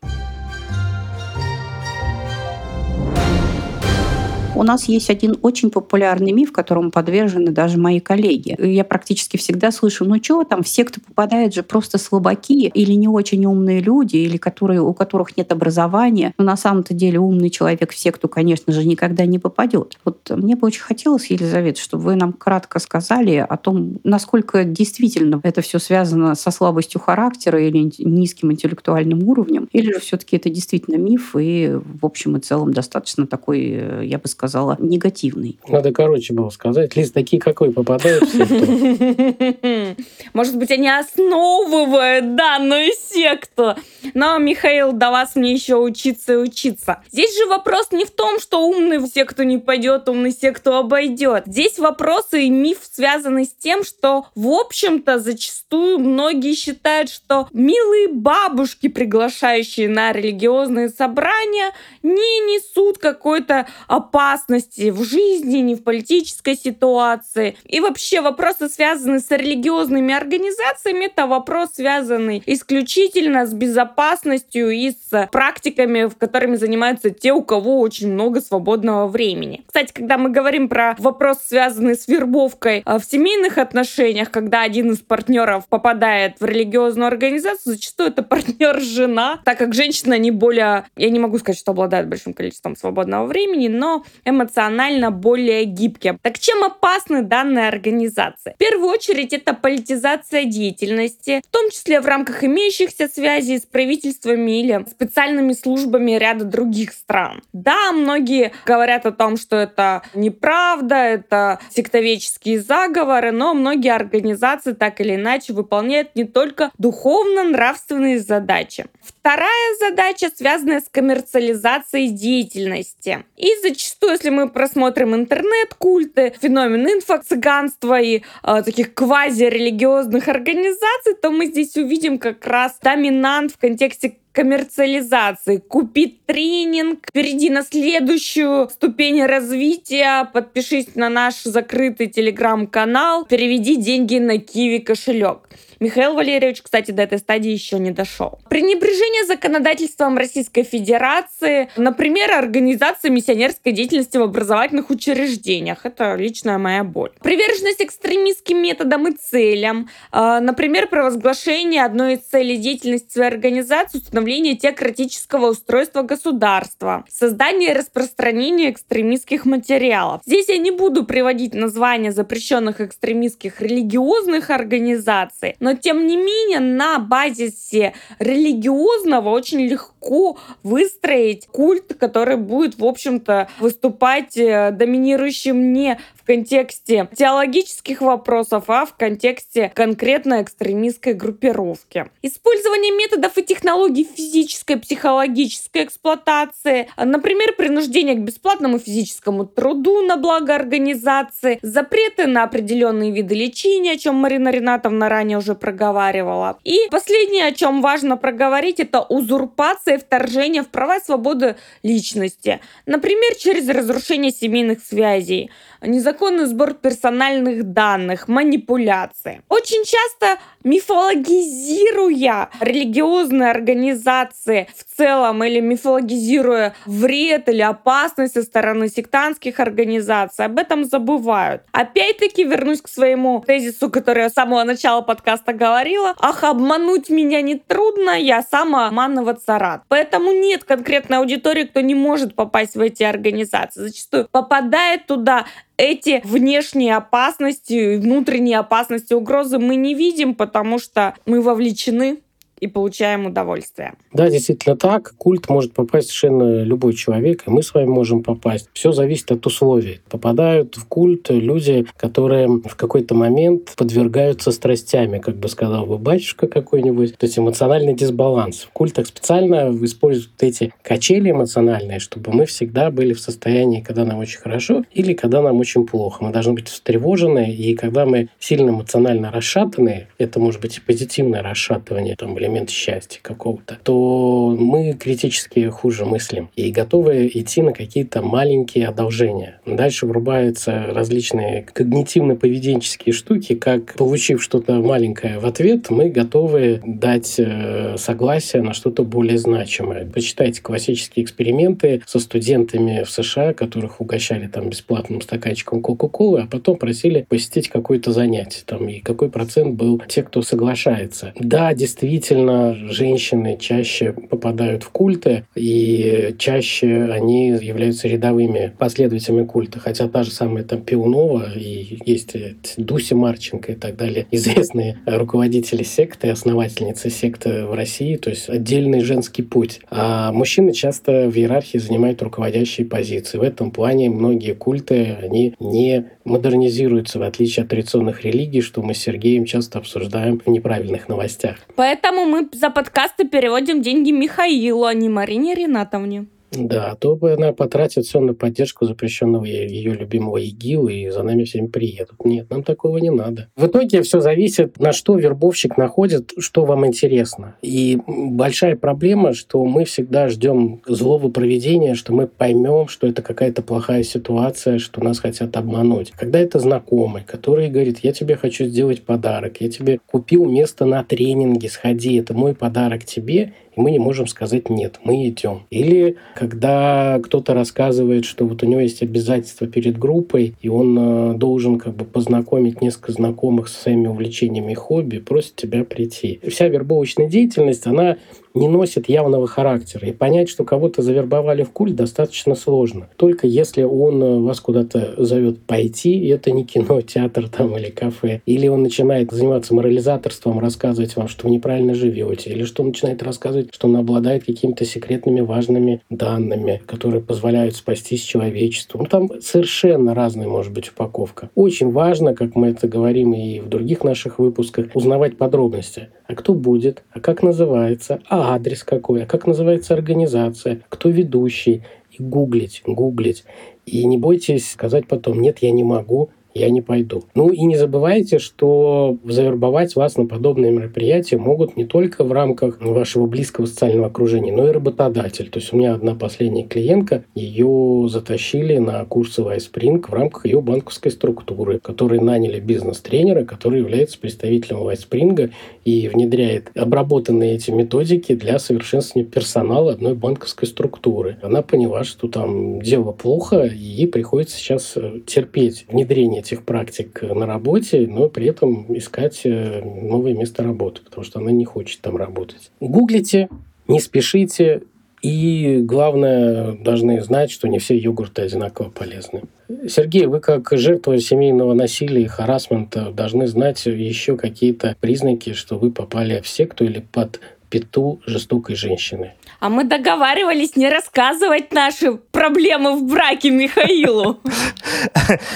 У 4.61 4.63
нас 4.63 4.87
есть 4.87 5.09
один 5.09 5.37
очень 5.41 5.71
популярный 5.71 6.33
миф, 6.33 6.51
которому 6.51 6.91
подвержены 6.91 7.49
даже 7.49 7.79
мои 7.79 7.99
коллеги. 7.99 8.55
Я 8.59 8.83
практически 8.83 9.35
всегда 9.35 9.71
слышу, 9.71 10.05
ну 10.05 10.21
что 10.21 10.43
там, 10.43 10.61
все, 10.61 10.83
кто 10.83 11.01
попадает 11.01 11.55
же 11.55 11.63
просто 11.63 11.97
слабаки 11.97 12.67
или 12.67 12.91
не 12.91 13.07
очень 13.07 13.43
умные 13.47 13.81
люди, 13.81 14.17
или 14.17 14.37
которые, 14.37 14.79
у 14.81 14.93
которых 14.93 15.35
нет 15.35 15.51
образования. 15.51 16.35
Но 16.37 16.45
на 16.45 16.55
самом-то 16.55 16.93
деле 16.93 17.17
умный 17.17 17.49
человек 17.49 17.91
в 17.91 17.97
секту, 17.97 18.29
конечно 18.29 18.71
же, 18.71 18.85
никогда 18.85 19.25
не 19.25 19.39
попадет. 19.39 19.97
Вот 20.05 20.29
мне 20.29 20.55
бы 20.55 20.67
очень 20.67 20.83
хотелось, 20.83 21.31
Елизавета, 21.31 21.81
чтобы 21.81 22.03
вы 22.03 22.15
нам 22.15 22.31
кратко 22.31 22.77
сказали 22.77 23.37
о 23.37 23.57
том, 23.57 23.97
насколько 24.03 24.63
действительно 24.63 25.39
это 25.41 25.61
все 25.61 25.79
связано 25.79 26.35
со 26.35 26.51
слабостью 26.51 27.01
характера 27.01 27.59
или 27.59 27.91
низким 27.97 28.51
интеллектуальным 28.51 29.27
уровнем, 29.27 29.67
или 29.71 29.91
же 29.91 29.99
все-таки 30.01 30.35
это 30.35 30.51
действительно 30.51 30.97
миф 30.97 31.35
и 31.35 31.71
в 31.73 32.05
общем 32.05 32.37
и 32.37 32.39
целом 32.39 32.75
достаточно 32.75 33.25
такой, 33.25 33.71
э, 33.71 34.01
я 34.05 34.19
бы 34.19 34.27
сказала, 34.27 34.50
сказала, 34.51 34.75
негативный. 34.79 35.57
Надо 35.67 35.93
короче 35.93 36.33
было 36.33 36.49
сказать. 36.49 36.95
Лист 36.97 37.13
такие, 37.13 37.41
какой 37.41 37.71
попадают 37.71 38.23
Может 40.33 40.57
быть, 40.57 40.71
они 40.71 40.89
основывают 40.89 42.35
данную 42.35 42.91
секту. 42.91 43.75
Но, 44.13 44.37
Михаил, 44.39 44.91
до 44.91 45.11
вас 45.11 45.35
мне 45.35 45.53
еще 45.53 45.75
учиться 45.75 46.33
и 46.33 46.35
учиться. 46.35 47.01
Здесь 47.11 47.37
же 47.37 47.45
вопрос 47.45 47.91
не 47.91 48.03
в 48.03 48.11
том, 48.11 48.39
что 48.39 48.67
умный 48.67 48.97
в 48.97 49.07
секту 49.07 49.43
не 49.43 49.57
пойдет, 49.57 50.09
умный 50.09 50.31
секту 50.31 50.73
обойдет. 50.73 51.43
Здесь 51.45 51.79
вопросы 51.79 52.43
и 52.43 52.49
миф 52.49 52.79
связаны 52.81 53.45
с 53.45 53.53
тем, 53.53 53.85
что, 53.85 54.25
в 54.35 54.47
общем-то, 54.49 55.19
зачастую 55.19 55.99
многие 55.99 56.55
считают, 56.55 57.09
что 57.09 57.47
милые 57.53 58.09
бабушки, 58.09 58.89
приглашающие 58.89 59.87
на 59.87 60.11
религиозные 60.11 60.89
собрания, 60.89 61.71
не 62.03 62.39
несут 62.39 62.97
какой-то 62.97 63.67
опасности 63.87 64.40
опасности 64.41 64.89
в 64.89 65.03
жизни, 65.03 65.57
ни 65.57 65.75
в 65.75 65.83
политической 65.83 66.55
ситуации. 66.55 67.55
И 67.65 67.79
вообще 67.79 68.21
вопросы, 68.21 68.69
связанные 68.69 69.19
с 69.19 69.29
религиозными 69.31 70.13
организациями, 70.13 71.05
это 71.05 71.27
вопрос, 71.27 71.71
связанный 71.75 72.41
исключительно 72.45 73.45
с 73.45 73.53
безопасностью 73.53 74.71
и 74.71 74.91
с 74.91 75.29
практиками, 75.31 76.05
в 76.05 76.17
которыми 76.17 76.55
занимаются 76.55 77.09
те, 77.09 77.33
у 77.33 77.43
кого 77.43 77.79
очень 77.79 78.11
много 78.11 78.41
свободного 78.41 79.07
времени. 79.07 79.63
Кстати, 79.67 79.91
когда 79.93 80.17
мы 80.17 80.29
говорим 80.29 80.69
про 80.69 80.95
вопрос, 80.97 81.39
связанный 81.47 81.95
с 81.95 82.07
вербовкой 82.07 82.81
а, 82.85 82.99
в 82.99 83.05
семейных 83.05 83.57
отношениях, 83.57 84.31
когда 84.31 84.61
один 84.63 84.91
из 84.91 84.99
партнеров 84.99 85.67
попадает 85.69 86.35
в 86.39 86.45
религиозную 86.45 87.07
организацию, 87.07 87.75
зачастую 87.75 88.09
это 88.09 88.23
партнер 88.31 88.79
жена, 88.79 89.39
так 89.45 89.57
как 89.57 89.73
женщина 89.73 90.17
не 90.17 90.31
более, 90.31 90.85
я 90.95 91.09
не 91.09 91.19
могу 91.19 91.37
сказать, 91.37 91.59
что 91.59 91.71
обладает 91.71 92.07
большим 92.07 92.33
количеством 92.33 92.75
свободного 92.75 93.25
времени, 93.25 93.67
но 93.67 94.03
эмоционально 94.25 95.11
более 95.11 95.65
гибким. 95.65 96.19
Так 96.21 96.39
чем 96.39 96.63
опасны 96.63 97.21
данные 97.21 97.67
организации? 97.67 98.53
В 98.55 98.57
первую 98.57 98.89
очередь 98.89 99.33
это 99.33 99.53
политизация 99.53 100.45
деятельности, 100.45 101.41
в 101.45 101.51
том 101.51 101.69
числе 101.69 102.01
в 102.01 102.05
рамках 102.05 102.43
имеющихся 102.43 103.07
связей 103.07 103.59
с 103.59 103.65
правительствами 103.65 104.61
или 104.61 104.85
специальными 104.89 105.53
службами 105.53 106.11
ряда 106.11 106.45
других 106.45 106.93
стран. 106.93 107.41
Да, 107.53 107.91
многие 107.91 108.51
говорят 108.65 109.05
о 109.05 109.11
том, 109.11 109.37
что 109.37 109.55
это 109.55 110.03
неправда, 110.13 110.95
это 110.95 111.59
сектовеческие 111.69 112.61
заговоры, 112.61 113.31
но 113.31 113.53
многие 113.53 113.93
организации 113.93 114.73
так 114.73 115.01
или 115.01 115.15
иначе 115.15 115.53
выполняют 115.53 116.15
не 116.15 116.25
только 116.25 116.71
духовно-нравственные 116.77 118.19
задачи. 118.19 118.85
Вторая 119.03 119.75
задача 119.79 120.29
связана 120.35 120.79
с 120.79 120.89
коммерциализацией 120.89 122.09
деятельности. 122.09 123.23
И 123.37 123.49
зачастую 123.61 124.10
если 124.11 124.29
мы 124.29 124.49
просмотрим 124.49 125.15
интернет-культы, 125.15 126.33
феномен 126.41 126.87
инфо-цыганства 126.87 128.01
и 128.01 128.23
э, 128.43 128.63
таких 128.63 128.93
квази-религиозных 128.93 130.27
организаций, 130.27 131.15
то 131.21 131.31
мы 131.31 131.47
здесь 131.47 131.75
увидим 131.77 132.17
как 132.17 132.45
раз 132.45 132.77
доминант 132.81 133.53
в 133.53 133.57
контексте 133.57 134.17
коммерциализации. 134.31 135.57
Купи 135.57 136.19
тренинг, 136.25 137.11
перейди 137.11 137.49
на 137.49 137.63
следующую 137.63 138.69
ступень 138.69 139.25
развития, 139.25 140.29
подпишись 140.31 140.95
на 140.95 141.09
наш 141.09 141.43
закрытый 141.43 142.07
телеграм-канал, 142.07 143.25
переведи 143.25 143.75
деньги 143.75 144.17
на 144.17 144.37
Киви 144.37 144.79
кошелек. 144.79 145.49
Михаил 145.81 146.13
Валерьевич, 146.13 146.61
кстати, 146.61 146.91
до 146.91 147.01
этой 147.01 147.17
стадии 147.17 147.49
еще 147.49 147.79
не 147.79 147.89
дошел. 147.89 148.37
Пренебрежение 148.49 149.25
законодательством 149.25 150.15
Российской 150.15 150.61
Федерации, 150.61 151.69
например, 151.75 152.31
организация 152.33 153.09
миссионерской 153.09 153.71
деятельности 153.71 154.15
в 154.15 154.21
образовательных 154.21 154.91
учреждениях. 154.91 155.79
Это 155.87 156.13
личная 156.13 156.59
моя 156.59 156.83
боль. 156.83 157.09
Приверженность 157.23 157.81
экстремистским 157.81 158.61
методам 158.61 159.07
и 159.07 159.13
целям. 159.13 159.89
А, 160.11 160.39
например, 160.39 160.85
провозглашение 160.85 161.83
одной 161.83 162.13
из 162.13 162.19
целей 162.19 162.57
деятельности 162.57 163.13
своей 163.13 163.31
организации 163.31 163.97
установление 163.97 164.55
теократического 164.55 165.49
устройства 165.49 166.03
государства, 166.03 167.05
создание 167.09 167.71
и 167.71 167.73
распространение 167.73 168.69
экстремистских 168.69 169.45
материалов. 169.45 170.21
Здесь 170.27 170.47
я 170.47 170.59
не 170.59 170.69
буду 170.69 171.05
приводить 171.05 171.55
названия 171.55 172.11
запрещенных 172.11 172.81
экстремистских 172.81 173.61
религиозных 173.61 174.51
организаций, 174.51 175.55
но 175.59 175.70
но 175.71 175.77
тем 175.77 176.05
не 176.05 176.17
менее 176.17 176.59
на 176.59 176.99
базисе 176.99 177.93
религиозного 178.19 179.29
очень 179.29 179.61
легко 179.61 180.37
выстроить 180.63 181.47
культ, 181.47 181.93
который 181.97 182.35
будет, 182.35 182.77
в 182.77 182.85
общем-то, 182.85 183.47
выступать 183.59 184.35
э, 184.35 184.71
доминирующим 184.71 185.71
не 185.71 185.97
в 186.15 186.25
контексте 186.25 187.07
теологических 187.15 188.01
вопросов, 188.01 188.65
а 188.67 188.85
в 188.85 188.95
контексте 188.95 189.71
конкретно 189.73 190.41
экстремистской 190.41 191.13
группировки. 191.13 192.09
Использование 192.21 192.91
методов 192.91 193.37
и 193.37 193.43
технологий 193.43 194.03
физической, 194.03 194.75
психологической 194.75 195.85
эксплуатации, 195.85 196.89
например, 196.97 197.53
принуждение 197.55 198.15
к 198.15 198.19
бесплатному 198.19 198.77
физическому 198.77 199.45
труду 199.45 200.01
на 200.01 200.17
благо 200.17 200.53
организации, 200.53 201.59
запреты 201.61 202.27
на 202.27 202.43
определенные 202.43 203.11
виды 203.11 203.35
лечения, 203.35 203.93
о 203.93 203.97
чем 203.97 204.15
Марина 204.15 204.49
Ринатовна 204.49 205.07
ранее 205.07 205.37
уже 205.37 205.55
проговаривала. 205.61 206.59
И 206.65 206.87
последнее, 206.89 207.45
о 207.45 207.53
чем 207.53 207.81
важно 207.81 208.17
проговорить, 208.17 208.81
это 208.81 209.01
узурпация 209.01 209.95
и 209.95 209.99
вторжение 209.99 210.63
в 210.63 210.67
права 210.67 210.97
и 210.97 211.03
свободы 211.03 211.55
личности. 211.83 212.59
Например, 212.85 213.35
через 213.35 213.69
разрушение 213.69 214.31
семейных 214.31 214.83
связей 214.83 215.51
незаконный 215.81 216.45
сбор 216.45 216.73
персональных 216.73 217.63
данных, 217.73 218.27
манипуляции. 218.27 219.41
Очень 219.49 219.83
часто 219.83 220.39
мифологизируя 220.63 222.49
религиозные 222.59 223.49
организации 223.49 224.67
в 224.75 224.97
целом 224.97 225.43
или 225.43 225.59
мифологизируя 225.59 226.75
вред 226.85 227.49
или 227.49 227.61
опасность 227.61 228.33
со 228.33 228.43
стороны 228.43 228.89
сектантских 228.89 229.59
организаций, 229.59 230.45
об 230.45 230.59
этом 230.59 230.85
забывают. 230.85 231.63
Опять-таки 231.71 232.43
вернусь 232.43 232.81
к 232.81 232.87
своему 232.87 233.43
тезису, 233.45 233.89
который 233.89 234.23
я 234.23 234.29
с 234.29 234.33
самого 234.33 234.63
начала 234.63 235.01
подкаста 235.01 235.50
говорила. 235.53 236.15
Ах, 236.19 236.43
обмануть 236.43 237.09
меня 237.09 237.41
не 237.41 237.55
трудно, 237.55 238.11
я 238.11 238.41
сама 238.41 238.87
обманываться 238.87 239.57
рад. 239.59 239.83
Поэтому 239.87 240.31
нет 240.31 240.63
конкретной 240.63 241.17
аудитории, 241.17 241.63
кто 241.63 241.81
не 241.81 241.95
может 241.95 242.35
попасть 242.35 242.75
в 242.75 242.81
эти 242.81 243.03
организации. 243.03 243.81
Зачастую 243.81 244.27
попадает 244.31 245.07
туда 245.07 245.45
эти 245.77 246.21
внешние 246.23 246.95
опасности, 246.95 247.97
внутренние 247.97 248.59
опасности, 248.59 249.13
угрозы 249.13 249.57
мы 249.57 249.75
не 249.75 249.95
видим, 249.95 250.35
потому 250.35 250.77
что 250.79 251.15
мы 251.25 251.41
вовлечены 251.41 252.19
и 252.61 252.67
получаем 252.67 253.25
удовольствие. 253.25 253.95
Да, 254.13 254.29
действительно 254.29 254.77
так. 254.77 255.15
Культ 255.17 255.49
может 255.49 255.73
попасть 255.73 256.09
совершенно 256.09 256.63
любой 256.63 256.93
человек, 256.93 257.43
и 257.47 257.49
мы 257.49 257.63
с 257.63 257.73
вами 257.73 257.87
можем 257.87 258.21
попасть. 258.21 258.69
Все 258.73 258.91
зависит 258.91 259.31
от 259.31 259.45
условий. 259.45 259.99
Попадают 260.09 260.75
в 260.75 260.85
культ 260.85 261.31
люди, 261.31 261.85
которые 261.97 262.47
в 262.47 262.75
какой-то 262.75 263.15
момент 263.15 263.73
подвергаются 263.75 264.51
страстями, 264.51 265.17
как 265.17 265.37
бы 265.37 265.49
сказал 265.49 265.87
бы 265.87 265.97
батюшка 265.97 266.47
какой-нибудь. 266.47 267.17
То 267.17 267.25
есть 267.25 267.39
эмоциональный 267.39 267.95
дисбаланс. 267.95 268.61
В 268.61 268.69
культах 268.69 269.07
специально 269.07 269.71
используют 269.83 270.31
эти 270.41 270.71
качели 270.83 271.31
эмоциональные, 271.31 271.97
чтобы 271.99 272.31
мы 272.31 272.45
всегда 272.45 272.91
были 272.91 273.13
в 273.13 273.19
состоянии, 273.19 273.81
когда 273.81 274.05
нам 274.05 274.19
очень 274.19 274.39
хорошо 274.39 274.83
или 274.91 275.13
когда 275.13 275.41
нам 275.41 275.57
очень 275.59 275.87
плохо. 275.87 276.23
Мы 276.23 276.31
должны 276.31 276.53
быть 276.53 276.67
встревожены, 276.67 277.51
и 277.51 277.73
когда 277.73 278.05
мы 278.05 278.29
сильно 278.39 278.69
эмоционально 278.69 279.31
расшатаны, 279.31 280.07
это 280.19 280.39
может 280.39 280.61
быть 280.61 280.77
и 280.77 280.81
позитивное 280.81 281.41
расшатывание, 281.41 282.15
там 282.15 282.35
элемент 282.51 282.69
счастья 282.69 283.19
какого-то, 283.21 283.79
то 283.83 284.55
мы 284.57 284.93
критически 284.93 285.69
хуже 285.69 286.05
мыслим 286.05 286.49
и 286.55 286.71
готовы 286.71 287.27
идти 287.33 287.61
на 287.61 287.73
какие-то 287.73 288.21
маленькие 288.21 288.87
одолжения. 288.87 289.61
Дальше 289.65 290.05
врубаются 290.05 290.87
различные 290.89 291.65
когнитивно-поведенческие 291.73 293.13
штуки, 293.13 293.55
как 293.55 293.95
получив 293.95 294.43
что-то 294.43 294.75
маленькое 294.75 295.39
в 295.39 295.45
ответ, 295.45 295.89
мы 295.89 296.09
готовы 296.09 296.81
дать 296.85 297.35
э, 297.37 297.95
согласие 297.97 298.61
на 298.61 298.73
что-то 298.73 299.03
более 299.03 299.37
значимое. 299.37 300.05
Почитайте 300.05 300.61
классические 300.61 301.23
эксперименты 301.23 302.01
со 302.05 302.19
студентами 302.19 303.03
в 303.03 303.09
США, 303.09 303.53
которых 303.53 304.01
угощали 304.01 304.47
там 304.47 304.69
бесплатным 304.69 305.21
стаканчиком 305.21 305.81
Кока-Колы, 305.81 306.41
а 306.41 306.47
потом 306.47 306.77
просили 306.77 307.25
посетить 307.27 307.69
какое-то 307.69 308.11
занятие. 308.11 308.63
Там, 308.65 308.87
и 308.89 308.99
какой 308.99 309.29
процент 309.29 309.75
был 309.75 310.01
те, 310.07 310.23
кто 310.23 310.41
соглашается. 310.41 311.33
Да, 311.39 311.73
действительно, 311.73 312.40
женщины 312.89 313.57
чаще 313.59 314.13
попадают 314.13 314.83
в 314.83 314.89
культы, 314.89 315.45
и 315.55 316.35
чаще 316.37 317.09
они 317.11 317.49
являются 317.49 318.07
рядовыми 318.07 318.73
последователями 318.77 319.45
культа. 319.45 319.79
Хотя 319.79 320.07
та 320.07 320.23
же 320.23 320.31
самая 320.31 320.63
там 320.63 320.81
Пиунова 320.81 321.51
и 321.55 321.99
есть 322.05 322.35
Дуся 322.77 323.15
Марченко 323.15 323.73
и 323.73 323.75
так 323.75 323.95
далее, 323.95 324.27
известные 324.31 324.97
руководители 325.05 325.83
секты, 325.83 326.29
основательницы 326.29 327.09
секты 327.09 327.65
в 327.65 327.73
России, 327.73 328.15
то 328.15 328.29
есть 328.29 328.49
отдельный 328.49 329.01
женский 329.01 329.43
путь. 329.43 329.81
А 329.89 330.31
мужчины 330.31 330.73
часто 330.73 331.29
в 331.29 331.35
иерархии 331.35 331.77
занимают 331.77 332.21
руководящие 332.21 332.85
позиции. 332.87 333.37
В 333.37 333.43
этом 333.43 333.71
плане 333.71 334.09
многие 334.09 334.53
культы, 334.53 335.17
они 335.21 335.55
не 335.59 336.05
модернизируются, 336.23 337.19
в 337.19 337.23
отличие 337.23 337.63
от 337.63 337.69
традиционных 337.69 338.23
религий, 338.23 338.61
что 338.61 338.81
мы 338.81 338.93
с 338.93 338.99
Сергеем 338.99 339.45
часто 339.45 339.79
обсуждаем 339.79 340.41
в 340.45 340.49
неправильных 340.49 341.09
новостях. 341.09 341.57
Поэтому 341.75 342.25
мы 342.31 342.49
за 342.53 342.69
подкасты 342.69 343.27
переводим 343.27 343.81
деньги 343.81 344.11
Михаилу, 344.11 344.85
а 344.85 344.93
не 344.93 345.09
Марине 345.09 345.53
Ринатовне. 345.53 346.27
Да, 346.51 346.95
то 346.95 347.15
бы 347.15 347.31
она 347.31 347.53
потратит 347.53 348.05
все 348.05 348.19
на 348.19 348.33
поддержку 348.33 348.85
запрещенного 348.85 349.45
ее 349.45 349.93
любимого 349.93 350.37
ИГИЛ, 350.37 350.89
и 350.89 351.09
за 351.09 351.23
нами 351.23 351.45
всеми 351.45 351.67
приедут. 351.67 352.25
Нет, 352.25 352.49
нам 352.49 352.63
такого 352.63 352.97
не 352.97 353.09
надо. 353.09 353.47
В 353.55 353.67
итоге 353.67 354.01
все 354.01 354.19
зависит, 354.19 354.77
на 354.77 354.91
что 354.91 355.17
вербовщик 355.17 355.77
находит, 355.77 356.33
что 356.37 356.65
вам 356.65 356.85
интересно. 356.85 357.55
И 357.61 357.99
большая 358.05 358.75
проблема, 358.75 359.33
что 359.33 359.63
мы 359.63 359.85
всегда 359.85 360.27
ждем 360.27 360.81
злого 360.85 361.29
проведения, 361.29 361.95
что 361.95 362.13
мы 362.13 362.27
поймем, 362.27 362.89
что 362.89 363.07
это 363.07 363.21
какая-то 363.21 363.61
плохая 363.61 364.03
ситуация, 364.03 364.77
что 364.77 365.01
нас 365.01 365.19
хотят 365.19 365.55
обмануть. 365.55 366.11
Когда 366.11 366.39
это 366.39 366.59
знакомый, 366.59 367.23
который 367.23 367.69
говорит, 367.69 367.99
я 368.03 368.11
тебе 368.11 368.35
хочу 368.35 368.65
сделать 368.65 369.03
подарок, 369.03 369.61
я 369.61 369.69
тебе 369.69 369.99
купил 370.05 370.45
место 370.45 370.85
на 370.85 371.03
тренинге, 371.03 371.69
сходи, 371.69 372.17
это 372.17 372.33
мой 372.33 372.55
подарок 372.55 373.05
тебе, 373.05 373.53
мы 373.81 373.91
не 373.91 373.99
можем 373.99 374.27
сказать 374.27 374.69
«нет, 374.69 374.99
мы 375.03 375.27
идем». 375.27 375.63
Или 375.69 376.17
когда 376.35 377.19
кто-то 377.23 377.53
рассказывает, 377.53 378.25
что 378.25 378.45
вот 378.45 378.63
у 378.63 378.65
него 378.65 378.81
есть 378.81 379.01
обязательства 379.01 379.67
перед 379.67 379.97
группой, 379.97 380.55
и 380.61 380.69
он 380.69 380.97
э, 380.97 381.33
должен 381.37 381.79
как 381.79 381.95
бы 381.95 382.05
познакомить 382.05 382.81
несколько 382.81 383.11
знакомых 383.11 383.67
со 383.67 383.81
своими 383.81 384.07
увлечениями 384.07 384.73
и 384.73 384.75
хобби, 384.75 385.17
просит 385.17 385.55
тебя 385.55 385.83
прийти. 385.83 386.39
Вся 386.47 386.67
вербовочная 386.67 387.27
деятельность, 387.27 387.87
она 387.87 388.17
не 388.53 388.67
носит 388.67 389.09
явного 389.09 389.47
характера. 389.47 390.07
И 390.07 390.11
понять, 390.11 390.49
что 390.49 390.63
кого-то 390.63 391.01
завербовали 391.01 391.63
в 391.63 391.71
культ, 391.71 391.95
достаточно 391.95 392.55
сложно. 392.55 393.09
Только 393.17 393.47
если 393.47 393.83
он 393.83 394.21
э, 394.21 394.39
вас 394.39 394.59
куда-то 394.59 395.13
зовет 395.17 395.59
пойти, 395.59 396.19
и 396.19 396.27
это 396.27 396.51
не 396.51 396.65
кино, 396.65 397.01
театр 397.01 397.49
там 397.49 397.77
или 397.77 397.89
кафе, 397.89 398.41
или 398.45 398.67
он 398.67 398.83
начинает 398.83 399.31
заниматься 399.31 399.73
морализаторством, 399.73 400.59
рассказывать 400.59 401.15
вам, 401.15 401.27
что 401.27 401.47
вы 401.47 401.53
неправильно 401.53 401.93
живете, 401.93 402.51
или 402.51 402.63
что 402.63 402.83
он 402.83 402.89
начинает 402.89 403.23
рассказывать, 403.23 403.69
что 403.73 403.87
он 403.87 403.95
обладает 403.95 404.45
какими-то 404.45 404.85
секретными 404.85 405.41
важными 405.41 406.01
данными, 406.09 406.81
которые 406.85 407.21
позволяют 407.21 407.75
спастись 407.75 408.23
человечеству. 408.23 408.99
Ну, 408.99 409.05
там 409.05 409.29
совершенно 409.41 410.13
разная 410.13 410.47
может 410.47 410.73
быть 410.73 410.89
упаковка. 410.89 411.49
Очень 411.55 411.91
важно, 411.91 412.35
как 412.35 412.55
мы 412.55 412.69
это 412.69 412.87
говорим 412.87 413.33
и 413.33 413.59
в 413.59 413.69
других 413.69 414.03
наших 414.03 414.39
выпусках, 414.39 414.87
узнавать 414.93 415.37
подробности. 415.37 416.09
А 416.31 416.35
кто 416.35 416.53
будет? 416.53 417.03
А 417.11 417.19
как 417.19 417.43
называется? 417.43 418.21
А 418.29 418.55
адрес 418.55 418.85
какой, 418.85 419.23
а 419.23 419.25
как 419.25 419.47
называется 419.47 419.93
организация, 419.93 420.81
кто 420.87 421.09
ведущий, 421.09 421.83
и 422.09 422.23
гуглить, 422.23 422.83
гуглить. 422.85 423.43
И 423.85 424.05
не 424.05 424.17
бойтесь 424.17 424.71
сказать 424.71 425.07
потом, 425.07 425.41
нет, 425.41 425.57
я 425.59 425.71
не 425.71 425.83
могу, 425.83 426.29
я 426.53 426.69
не 426.69 426.81
пойду. 426.81 427.23
Ну 427.35 427.49
и 427.49 427.61
не 427.61 427.77
забывайте, 427.77 428.39
что 428.39 429.17
завербовать 429.23 429.95
вас 429.95 430.17
на 430.17 430.25
подобные 430.25 430.71
мероприятия 430.71 431.37
могут 431.37 431.77
не 431.77 431.85
только 431.85 432.23
в 432.23 432.31
рамках 432.31 432.81
вашего 432.81 433.25
близкого 433.25 433.65
социального 433.65 434.07
окружения, 434.07 434.51
но 434.51 434.67
и 434.67 434.71
работодатель. 434.71 435.49
То 435.49 435.59
есть 435.59 435.73
у 435.73 435.77
меня 435.77 435.93
одна 435.93 436.15
последняя 436.15 436.63
клиентка, 436.63 437.23
ее 437.35 438.07
затащили 438.09 438.77
на 438.77 439.03
курсы 439.05 439.43
Вайспринг 439.43 440.09
в 440.09 440.13
рамках 440.13 440.45
ее 440.45 440.61
банковской 440.61 441.11
структуры, 441.11 441.79
которые 441.79 442.21
наняли 442.21 442.59
бизнес-тренера, 442.59 443.45
который 443.45 443.79
является 443.79 444.19
представителем 444.19 444.79
Вайспринга 444.79 445.51
и 445.85 446.07
внедряет 446.07 446.71
обработанные 446.75 447.55
эти 447.55 447.71
методики 447.71 448.35
для 448.35 448.59
совершенствования 448.59 449.29
персонала 449.29 449.93
одной 449.93 450.15
банковской 450.15 450.67
структуры. 450.67 451.37
Она 451.41 451.61
поняла, 451.61 452.03
что 452.03 452.27
там 452.27 452.81
дело 452.81 453.11
плохо, 453.11 453.63
и 453.65 453.77
ей 453.77 454.07
приходится 454.07 454.57
сейчас 454.57 454.95
терпеть 455.25 455.85
внедрение 455.87 456.40
этих 456.41 456.63
практик 456.63 457.21
на 457.21 457.45
работе, 457.45 458.05
но 458.07 458.29
при 458.29 458.47
этом 458.47 458.85
искать 458.97 459.41
э, 459.45 459.81
новое 459.81 460.33
место 460.33 460.63
работы, 460.63 461.01
потому 461.01 461.23
что 461.23 461.39
она 461.39 461.51
не 461.51 461.65
хочет 461.65 462.01
там 462.01 462.17
работать. 462.17 462.71
Гуглите, 462.79 463.49
не 463.87 463.99
спешите, 463.99 464.81
и 465.21 465.81
главное, 465.83 466.73
должны 466.73 467.21
знать, 467.21 467.51
что 467.51 467.67
не 467.67 467.77
все 467.77 467.95
йогурты 467.95 468.41
одинаково 468.41 468.89
полезны. 468.89 469.43
Сергей, 469.87 470.25
вы 470.25 470.39
как 470.39 470.67
жертва 470.71 471.19
семейного 471.19 471.73
насилия 471.73 472.23
и 472.23 472.27
харасмента 472.27 473.11
должны 473.11 473.47
знать 473.47 473.85
еще 473.85 474.35
какие-то 474.35 474.95
признаки, 474.99 475.53
что 475.53 475.77
вы 475.77 475.91
попали 475.91 476.41
в 476.41 476.47
секту 476.47 476.85
или 476.85 477.05
под 477.11 477.39
пету 477.71 478.21
жестокой 478.27 478.75
женщины. 478.75 479.33
А 479.59 479.69
мы 479.69 479.85
договаривались 479.85 480.75
не 480.75 480.89
рассказывать 480.89 481.71
наши 481.71 482.13
проблемы 482.13 482.97
в 482.97 483.09
браке 483.09 483.49
Михаилу. 483.49 484.39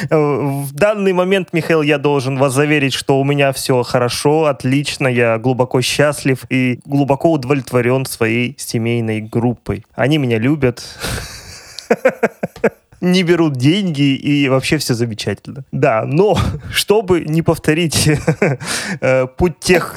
В 0.09 0.73
данный 0.73 1.13
момент, 1.13 1.49
Михаил, 1.53 1.81
я 1.81 1.97
должен 1.97 2.37
вас 2.37 2.53
заверить, 2.53 2.93
что 2.93 3.19
у 3.19 3.23
меня 3.23 3.51
все 3.51 3.83
хорошо, 3.83 4.45
отлично, 4.45 5.07
я 5.07 5.37
глубоко 5.37 5.81
счастлив 5.81 6.45
и 6.49 6.79
глубоко 6.85 7.31
удовлетворен 7.31 8.05
своей 8.05 8.55
семейной 8.57 9.21
группой. 9.21 9.85
Они 9.93 10.17
меня 10.17 10.39
любят. 10.39 10.83
не 13.01 13.23
берут 13.23 13.53
деньги 13.53 14.15
и 14.15 14.47
вообще 14.49 14.77
все 14.77 14.93
замечательно. 14.93 15.63
Да, 15.71 16.03
но 16.05 16.37
чтобы 16.71 17.21
не 17.21 17.41
повторить 17.41 18.09
э, 19.01 19.27
путь 19.37 19.59
тех... 19.59 19.95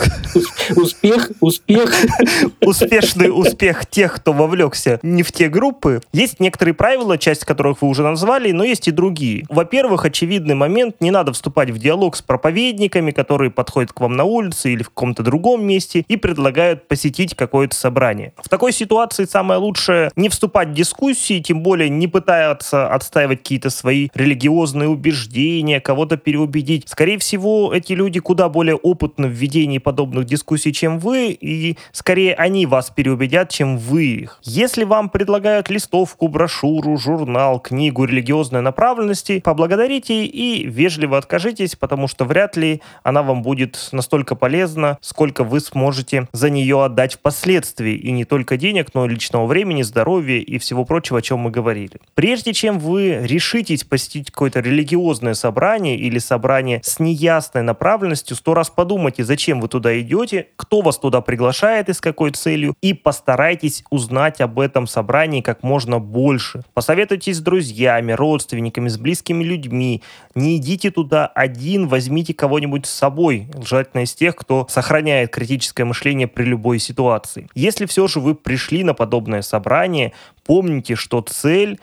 Успех, 0.76 1.30
успех. 1.40 1.94
Успешный 2.60 3.28
успех 3.28 3.86
тех, 3.86 4.14
кто 4.14 4.32
вовлекся 4.32 5.00
не 5.02 5.22
в 5.22 5.32
те 5.32 5.48
группы. 5.48 6.00
Есть 6.12 6.40
некоторые 6.40 6.74
правила, 6.74 7.18
часть 7.18 7.44
которых 7.44 7.82
вы 7.82 7.88
уже 7.88 8.02
назвали, 8.02 8.52
но 8.52 8.64
есть 8.64 8.88
и 8.88 8.90
другие. 8.90 9.44
Во-первых, 9.48 10.04
очевидный 10.04 10.54
момент, 10.54 10.96
не 11.00 11.10
надо 11.10 11.32
вступать 11.32 11.70
в 11.70 11.78
диалог 11.78 12.16
с 12.16 12.22
проповедниками, 12.22 13.10
которые 13.10 13.50
подходят 13.50 13.92
к 13.92 14.00
вам 14.00 14.16
на 14.16 14.24
улице 14.24 14.72
или 14.72 14.82
в 14.82 14.90
каком-то 14.90 15.22
другом 15.22 15.64
месте 15.64 16.04
и 16.08 16.16
предлагают 16.16 16.88
посетить 16.88 17.34
какое-то 17.34 17.74
собрание. 17.74 18.32
В 18.36 18.48
такой 18.48 18.72
ситуации 18.72 19.24
самое 19.24 19.60
лучшее 19.60 20.10
не 20.16 20.28
вступать 20.28 20.68
в 20.68 20.74
дискуссии, 20.74 21.40
тем 21.40 21.62
более 21.62 21.88
не 21.88 22.06
пытаться 22.06 22.88
отстаивать 22.98 23.38
какие-то 23.38 23.70
свои 23.70 24.08
религиозные 24.14 24.88
убеждения, 24.88 25.80
кого-то 25.80 26.16
переубедить. 26.16 26.88
Скорее 26.88 27.18
всего, 27.18 27.72
эти 27.72 27.94
люди 27.94 28.20
куда 28.20 28.48
более 28.48 28.76
опытны 28.76 29.28
в 29.28 29.32
ведении 29.32 29.78
подобных 29.78 30.26
дискуссий, 30.26 30.72
чем 30.72 30.98
вы, 30.98 31.30
и 31.30 31.76
скорее 31.92 32.34
они 32.34 32.66
вас 32.66 32.90
переубедят, 32.90 33.50
чем 33.50 33.78
вы 33.78 34.04
их. 34.04 34.40
Если 34.42 34.84
вам 34.84 35.08
предлагают 35.08 35.70
листовку, 35.70 36.28
брошюру, 36.28 36.96
журнал, 36.96 37.60
книгу 37.60 38.04
религиозной 38.04 38.60
направленности, 38.60 39.40
поблагодарите 39.40 40.24
и 40.24 40.66
вежливо 40.66 41.18
откажитесь, 41.18 41.76
потому 41.76 42.08
что 42.08 42.24
вряд 42.24 42.56
ли 42.56 42.82
она 43.02 43.22
вам 43.22 43.42
будет 43.42 43.88
настолько 43.92 44.34
полезна, 44.34 44.98
сколько 45.00 45.44
вы 45.44 45.60
сможете 45.60 46.28
за 46.32 46.50
нее 46.50 46.84
отдать 46.84 47.14
впоследствии. 47.14 47.94
И 47.94 48.10
не 48.10 48.24
только 48.24 48.56
денег, 48.56 48.88
но 48.94 49.06
и 49.06 49.08
личного 49.08 49.46
времени, 49.46 49.82
здоровья 49.82 50.38
и 50.38 50.58
всего 50.58 50.84
прочего, 50.84 51.18
о 51.18 51.22
чем 51.22 51.40
мы 51.40 51.50
говорили. 51.50 52.00
Прежде 52.14 52.52
чем 52.52 52.77
вы 52.78 53.20
решитесь 53.22 53.84
посетить 53.84 54.30
какое-то 54.30 54.60
религиозное 54.60 55.34
собрание 55.34 55.96
или 55.96 56.18
собрание 56.18 56.80
с 56.82 56.98
неясной 57.00 57.62
направленностью, 57.62 58.36
сто 58.36 58.54
раз 58.54 58.70
подумайте, 58.70 59.24
зачем 59.24 59.60
вы 59.60 59.68
туда 59.68 59.98
идете, 60.00 60.48
кто 60.56 60.80
вас 60.80 60.98
туда 60.98 61.20
приглашает 61.20 61.88
и 61.88 61.92
с 61.92 62.00
какой 62.00 62.30
целью, 62.30 62.74
и 62.80 62.94
постарайтесь 62.94 63.84
узнать 63.90 64.40
об 64.40 64.60
этом 64.60 64.86
собрании 64.86 65.40
как 65.40 65.62
можно 65.62 65.98
больше. 65.98 66.62
Посоветуйтесь 66.74 67.36
с 67.36 67.40
друзьями, 67.40 68.12
родственниками, 68.12 68.88
с 68.88 68.98
близкими 68.98 69.44
людьми. 69.44 70.02
Не 70.34 70.56
идите 70.56 70.90
туда 70.90 71.26
один, 71.26 71.88
возьмите 71.88 72.34
кого-нибудь 72.34 72.86
с 72.86 72.90
собой, 72.90 73.48
желательно 73.64 74.02
из 74.02 74.14
тех, 74.14 74.36
кто 74.36 74.66
сохраняет 74.68 75.30
критическое 75.30 75.84
мышление 75.84 76.26
при 76.28 76.44
любой 76.44 76.78
ситуации. 76.78 77.48
Если 77.54 77.86
все 77.86 78.06
же 78.06 78.20
вы 78.20 78.34
пришли 78.34 78.84
на 78.84 78.94
подобное 78.94 79.42
собрание, 79.42 80.12
помните, 80.44 80.94
что 80.94 81.20
цель 81.20 81.78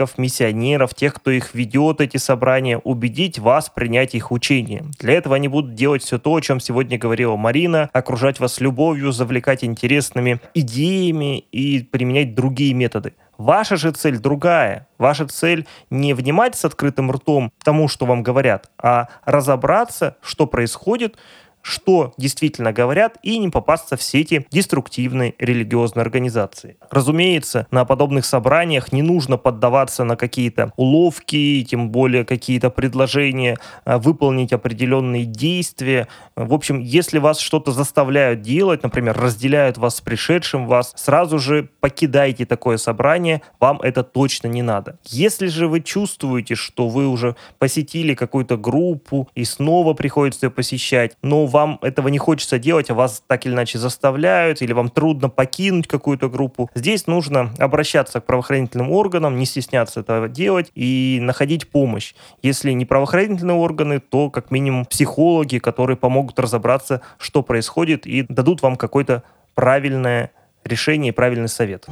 проповедников, 0.00 0.18
миссионеров, 0.18 0.94
тех, 0.94 1.14
кто 1.14 1.30
их 1.30 1.54
ведет, 1.54 2.00
эти 2.00 2.16
собрания, 2.16 2.78
убедить 2.78 3.38
вас 3.38 3.68
принять 3.68 4.14
их 4.14 4.32
учение. 4.32 4.84
Для 4.98 5.14
этого 5.14 5.36
они 5.36 5.48
будут 5.48 5.74
делать 5.74 6.02
все 6.02 6.18
то, 6.18 6.34
о 6.34 6.40
чем 6.40 6.60
сегодня 6.60 6.98
говорила 6.98 7.36
Марина, 7.36 7.90
окружать 7.92 8.40
вас 8.40 8.60
любовью, 8.60 9.12
завлекать 9.12 9.64
интересными 9.64 10.40
идеями 10.54 11.38
и 11.52 11.82
применять 11.82 12.34
другие 12.34 12.74
методы. 12.74 13.12
Ваша 13.38 13.76
же 13.76 13.90
цель 13.92 14.18
другая. 14.18 14.86
Ваша 14.98 15.26
цель 15.26 15.66
не 15.90 16.14
внимать 16.14 16.54
с 16.56 16.64
открытым 16.64 17.10
ртом 17.10 17.50
тому, 17.64 17.88
что 17.88 18.06
вам 18.06 18.22
говорят, 18.22 18.70
а 18.78 19.08
разобраться, 19.24 20.16
что 20.20 20.46
происходит, 20.46 21.16
что 21.62 22.12
действительно 22.16 22.72
говорят, 22.72 23.18
и 23.22 23.38
не 23.38 23.48
попасться 23.48 23.96
в 23.96 24.02
сети 24.02 24.46
деструктивной 24.50 25.34
религиозной 25.38 26.02
организации. 26.02 26.76
Разумеется, 26.90 27.66
на 27.70 27.84
подобных 27.84 28.24
собраниях 28.24 28.92
не 28.92 29.02
нужно 29.02 29.36
поддаваться 29.36 30.04
на 30.04 30.16
какие-то 30.16 30.72
уловки, 30.76 31.66
тем 31.68 31.90
более 31.90 32.24
какие-то 32.24 32.70
предложения 32.70 33.58
а, 33.84 33.98
выполнить 33.98 34.52
определенные 34.52 35.24
действия. 35.24 36.08
В 36.36 36.54
общем, 36.54 36.80
если 36.80 37.18
вас 37.18 37.38
что-то 37.38 37.72
заставляют 37.72 38.42
делать, 38.42 38.82
например, 38.82 39.18
разделяют 39.18 39.78
вас 39.78 39.96
с 39.96 40.00
пришедшим 40.00 40.66
вас, 40.66 40.92
сразу 40.96 41.38
же 41.38 41.68
покидайте 41.80 42.46
такое 42.46 42.76
собрание, 42.76 43.42
вам 43.58 43.80
это 43.82 44.02
точно 44.02 44.48
не 44.48 44.62
надо. 44.62 44.98
Если 45.04 45.46
же 45.46 45.68
вы 45.68 45.80
чувствуете, 45.80 46.54
что 46.54 46.88
вы 46.88 47.08
уже 47.08 47.36
посетили 47.58 48.14
какую-то 48.14 48.56
группу 48.56 49.28
и 49.34 49.44
снова 49.44 49.94
приходится 49.94 50.46
ее 50.46 50.50
посещать, 50.50 51.16
но 51.22 51.46
вам 51.50 51.78
этого 51.82 52.08
не 52.08 52.18
хочется 52.18 52.58
делать, 52.58 52.90
а 52.90 52.94
вас 52.94 53.22
так 53.26 53.44
или 53.44 53.52
иначе 53.52 53.78
заставляют, 53.78 54.62
или 54.62 54.72
вам 54.72 54.88
трудно 54.88 55.28
покинуть 55.28 55.86
какую-то 55.86 56.30
группу, 56.30 56.70
здесь 56.74 57.06
нужно 57.06 57.52
обращаться 57.58 58.20
к 58.20 58.26
правоохранительным 58.26 58.90
органам, 58.90 59.36
не 59.36 59.44
стесняться 59.44 60.00
этого 60.00 60.28
делать 60.28 60.70
и 60.74 61.18
находить 61.20 61.68
помощь. 61.68 62.14
Если 62.42 62.72
не 62.72 62.86
правоохранительные 62.86 63.56
органы, 63.56 64.00
то 64.00 64.30
как 64.30 64.50
минимум 64.50 64.86
психологи, 64.86 65.58
которые 65.58 65.96
помогут 65.96 66.38
разобраться, 66.38 67.02
что 67.18 67.42
происходит, 67.42 68.06
и 68.06 68.24
дадут 68.28 68.62
вам 68.62 68.76
какое-то 68.76 69.22
правильное 69.54 70.30
решение 70.64 71.10
и 71.10 71.14
правильный 71.14 71.48
совет. 71.48 71.86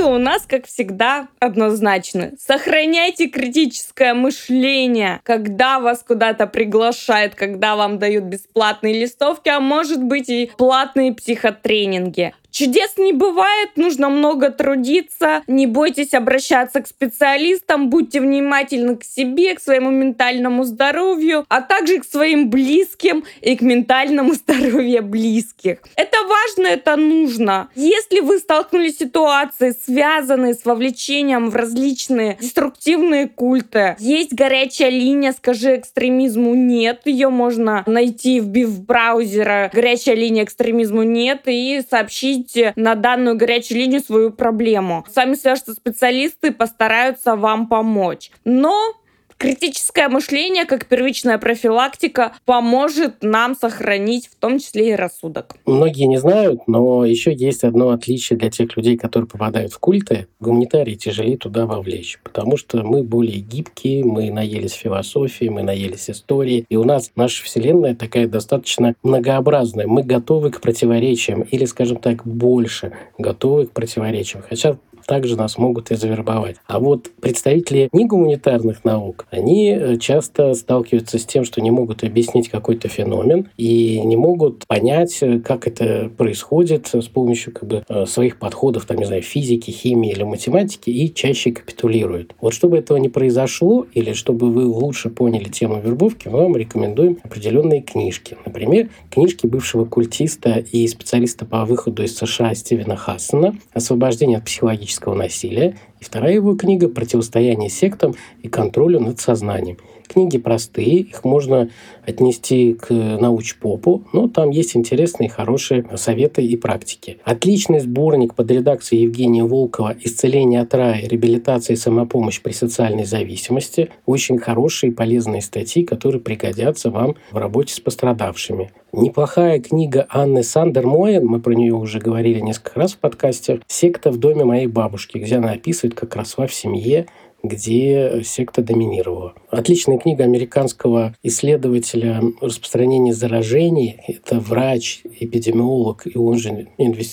Выводы 0.00 0.14
у 0.14 0.18
нас, 0.18 0.44
как 0.46 0.66
всегда, 0.66 1.28
однозначны. 1.40 2.32
Сохраняйте 2.38 3.28
критическое 3.28 4.14
мышление, 4.14 5.20
когда 5.24 5.78
вас 5.78 6.02
куда-то 6.06 6.46
приглашают, 6.46 7.34
когда 7.34 7.76
вам 7.76 7.98
дают 7.98 8.24
бесплатные 8.24 8.98
листовки, 8.98 9.48
а 9.48 9.60
может 9.60 10.02
быть 10.02 10.28
и 10.28 10.50
платные 10.56 11.12
психотренинги. 11.12 12.32
Чудес 12.50 12.94
не 12.96 13.12
бывает, 13.12 13.70
нужно 13.76 14.08
много 14.08 14.50
трудиться, 14.50 15.42
не 15.46 15.66
бойтесь 15.66 16.14
обращаться 16.14 16.80
к 16.80 16.86
специалистам, 16.86 17.90
будьте 17.90 18.20
внимательны 18.20 18.96
к 18.96 19.04
себе, 19.04 19.54
к 19.54 19.60
своему 19.60 19.90
ментальному 19.90 20.64
здоровью, 20.64 21.44
а 21.48 21.60
также 21.60 21.98
к 21.98 22.04
своим 22.04 22.50
близким 22.50 23.24
и 23.40 23.56
к 23.56 23.60
ментальному 23.60 24.32
здоровью 24.34 25.02
близких. 25.02 25.78
Это 25.96 26.16
важно, 26.28 26.66
это 26.68 26.96
нужно. 26.96 27.68
Если 27.74 28.20
вы 28.20 28.38
столкнулись 28.38 28.96
с 28.96 28.98
ситуацией, 28.98 29.72
связанной 29.72 30.54
с 30.54 30.64
вовлечением 30.64 31.50
в 31.50 31.56
различные 31.56 32.36
деструктивные 32.40 33.28
культы, 33.28 33.96
есть 33.98 34.32
горячая 34.32 34.90
линия 34.90 35.32
«Скажи 35.32 35.76
экстремизму 35.76 36.54
нет», 36.54 37.02
ее 37.04 37.28
можно 37.28 37.82
найти, 37.86 38.40
в 38.40 38.80
браузера 38.82 39.70
«Горячая 39.72 40.14
линия 40.14 40.44
экстремизму 40.44 41.02
нет» 41.02 41.42
и 41.46 41.82
сообщить 41.88 42.39
сообщите 42.40 42.72
на 42.76 42.94
данную 42.94 43.36
горячую 43.36 43.78
линию 43.78 44.00
свою 44.00 44.30
проблему. 44.30 45.04
Сами 45.12 45.34
свяжутся 45.34 45.74
специалисты 45.74 46.52
постараются 46.52 47.36
вам 47.36 47.68
помочь. 47.68 48.30
Но 48.44 48.94
Критическое 49.40 50.08
мышление, 50.08 50.66
как 50.66 50.84
первичная 50.84 51.38
профилактика, 51.38 52.34
поможет 52.44 53.22
нам 53.22 53.56
сохранить 53.56 54.26
в 54.26 54.34
том 54.34 54.58
числе 54.58 54.90
и 54.90 54.94
рассудок. 54.94 55.56
Многие 55.64 56.04
не 56.04 56.18
знают, 56.18 56.60
но 56.66 57.06
еще 57.06 57.32
есть 57.32 57.64
одно 57.64 57.88
отличие 57.88 58.38
для 58.38 58.50
тех 58.50 58.76
людей, 58.76 58.98
которые 58.98 59.26
попадают 59.26 59.72
в 59.72 59.78
культы. 59.78 60.26
Гуманитарии 60.40 60.94
тяжелее 60.94 61.38
туда 61.38 61.64
вовлечь, 61.64 62.20
потому 62.22 62.58
что 62.58 62.82
мы 62.82 63.02
более 63.02 63.38
гибкие, 63.38 64.04
мы 64.04 64.30
наелись 64.30 64.72
философии, 64.72 65.46
мы 65.46 65.62
наелись 65.62 66.10
истории, 66.10 66.66
и 66.68 66.76
у 66.76 66.84
нас 66.84 67.10
наша 67.16 67.42
Вселенная 67.42 67.94
такая 67.94 68.28
достаточно 68.28 68.94
многообразная. 69.02 69.86
Мы 69.86 70.02
готовы 70.02 70.50
к 70.50 70.60
противоречиям, 70.60 71.40
или, 71.50 71.64
скажем 71.64 71.96
так, 71.96 72.26
больше 72.26 72.92
готовы 73.16 73.68
к 73.68 73.70
противоречиям. 73.70 74.44
Хотя 74.46 74.76
также 75.10 75.36
нас 75.36 75.58
могут 75.58 75.90
и 75.90 75.96
завербовать. 75.96 76.54
А 76.68 76.78
вот 76.78 77.10
представители 77.20 77.88
негуманитарных 77.92 78.84
наук, 78.84 79.26
они 79.32 79.70
э, 79.70 79.96
часто 79.96 80.54
сталкиваются 80.54 81.18
с 81.18 81.24
тем, 81.24 81.42
что 81.42 81.60
не 81.60 81.72
могут 81.72 82.04
объяснить 82.04 82.48
какой-то 82.48 82.86
феномен 82.86 83.48
и 83.56 84.00
не 84.04 84.16
могут 84.16 84.68
понять, 84.68 85.18
э, 85.20 85.40
как 85.40 85.66
это 85.66 86.08
происходит 86.16 86.90
с 86.92 87.08
помощью 87.08 87.52
как 87.52 87.68
бы, 87.68 87.84
э, 87.88 88.06
своих 88.06 88.38
подходов, 88.38 88.84
там, 88.84 88.98
не 88.98 89.04
знаю, 89.04 89.22
физики, 89.22 89.72
химии 89.72 90.12
или 90.12 90.22
математики, 90.22 90.90
и 90.90 91.12
чаще 91.12 91.50
капитулируют. 91.50 92.36
Вот 92.40 92.54
чтобы 92.54 92.78
этого 92.78 92.96
не 92.98 93.08
произошло, 93.08 93.88
или 93.92 94.12
чтобы 94.12 94.52
вы 94.52 94.64
лучше 94.64 95.10
поняли 95.10 95.48
тему 95.48 95.80
вербовки, 95.80 96.28
мы 96.28 96.42
вам 96.42 96.56
рекомендуем 96.56 97.18
определенные 97.24 97.82
книжки. 97.82 98.36
Например, 98.46 98.90
книжки 99.10 99.48
бывшего 99.48 99.86
культиста 99.86 100.64
и 100.70 100.86
специалиста 100.86 101.46
по 101.46 101.64
выходу 101.64 102.04
из 102.04 102.16
США 102.16 102.54
Стивена 102.54 102.94
Хассона 102.94 103.56
«Освобождение 103.72 104.38
от 104.38 104.44
психологического 104.44 104.99
физического 105.00 105.14
насилия, 105.14 105.76
и 105.98 106.04
вторая 106.04 106.34
его 106.34 106.54
книга 106.56 106.88
«Противостояние 106.88 107.70
сектам 107.70 108.14
и 108.42 108.48
контролю 108.48 109.00
над 109.00 109.20
сознанием». 109.20 109.78
Книги 110.10 110.38
простые, 110.38 111.02
их 111.02 111.22
можно 111.22 111.70
отнести 112.04 112.74
к 112.74 112.90
научпопу, 112.90 114.02
но 114.12 114.26
там 114.26 114.50
есть 114.50 114.74
интересные, 114.76 115.28
хорошие 115.28 115.86
советы 115.94 116.44
и 116.44 116.56
практики. 116.56 117.18
Отличный 117.22 117.78
сборник 117.78 118.34
под 118.34 118.50
редакцией 118.50 119.04
Евгения 119.04 119.44
Волкова 119.44 119.94
«Исцеление 120.02 120.62
от 120.62 120.74
рая. 120.74 121.06
Реабилитация 121.06 121.74
и 121.74 121.76
самопомощь 121.76 122.40
при 122.40 122.50
социальной 122.50 123.04
зависимости». 123.04 123.90
Очень 124.04 124.38
хорошие 124.38 124.90
и 124.90 124.94
полезные 124.94 125.42
статьи, 125.42 125.84
которые 125.84 126.20
пригодятся 126.20 126.90
вам 126.90 127.14
в 127.30 127.36
работе 127.36 127.72
с 127.72 127.78
пострадавшими. 127.78 128.72
Неплохая 128.92 129.60
книга 129.60 130.08
Анны 130.10 130.42
Сандер 130.42 130.88
Моен, 130.88 131.24
мы 131.24 131.38
про 131.38 131.52
нее 131.52 131.74
уже 131.74 132.00
говорили 132.00 132.40
несколько 132.40 132.80
раз 132.80 132.94
в 132.94 132.98
подкасте, 132.98 133.60
«Секта 133.68 134.10
в 134.10 134.18
доме 134.18 134.44
моей 134.44 134.66
бабушки», 134.66 135.18
где 135.18 135.36
она 135.36 135.52
описывает, 135.52 135.94
как 135.94 136.16
росла 136.16 136.48
в 136.48 136.52
семье, 136.52 137.06
где 137.42 138.22
секта 138.24 138.62
доминировала. 138.62 139.34
Отличная 139.50 139.98
книга 139.98 140.24
американского 140.24 141.14
исследователя 141.22 142.22
распространения 142.40 143.12
заражений. 143.12 144.00
Это 144.06 144.38
врач, 144.38 145.02
эпидемиолог 145.18 146.06
и 146.06 146.16
он 146.16 146.38
же 146.38 146.68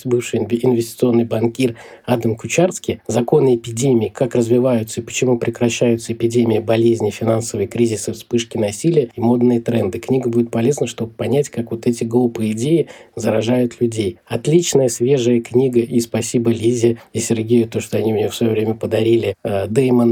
бывший 0.05 0.39
инвестиционный 0.39 1.25
банкир 1.25 1.75
Адам 2.05 2.35
Кучарский. 2.35 3.01
«Законы 3.07 3.55
эпидемии. 3.55 4.09
Как 4.09 4.35
развиваются 4.35 5.01
и 5.01 5.03
почему 5.03 5.37
прекращаются 5.37 6.13
эпидемии, 6.13 6.59
болезни, 6.59 7.09
финансовые 7.09 7.67
кризисы, 7.67 8.13
вспышки 8.13 8.57
насилия 8.57 9.09
и 9.15 9.21
модные 9.21 9.59
тренды». 9.61 9.99
Книга 9.99 10.29
будет 10.29 10.51
полезна, 10.51 10.87
чтобы 10.87 11.11
понять, 11.11 11.49
как 11.49 11.71
вот 11.71 11.87
эти 11.87 12.03
глупые 12.03 12.51
идеи 12.51 12.87
заражают 13.15 13.79
людей. 13.81 14.17
Отличная 14.25 14.89
свежая 14.89 15.41
книга, 15.41 15.79
и 15.79 15.99
спасибо 15.99 16.51
Лизе 16.51 16.97
и 17.13 17.19
Сергею, 17.19 17.67
то, 17.67 17.79
что 17.79 17.97
они 17.97 18.13
мне 18.13 18.29
в 18.29 18.35
свое 18.35 18.51
время 18.51 18.73
подарили, 18.73 19.35
э, 19.43 19.67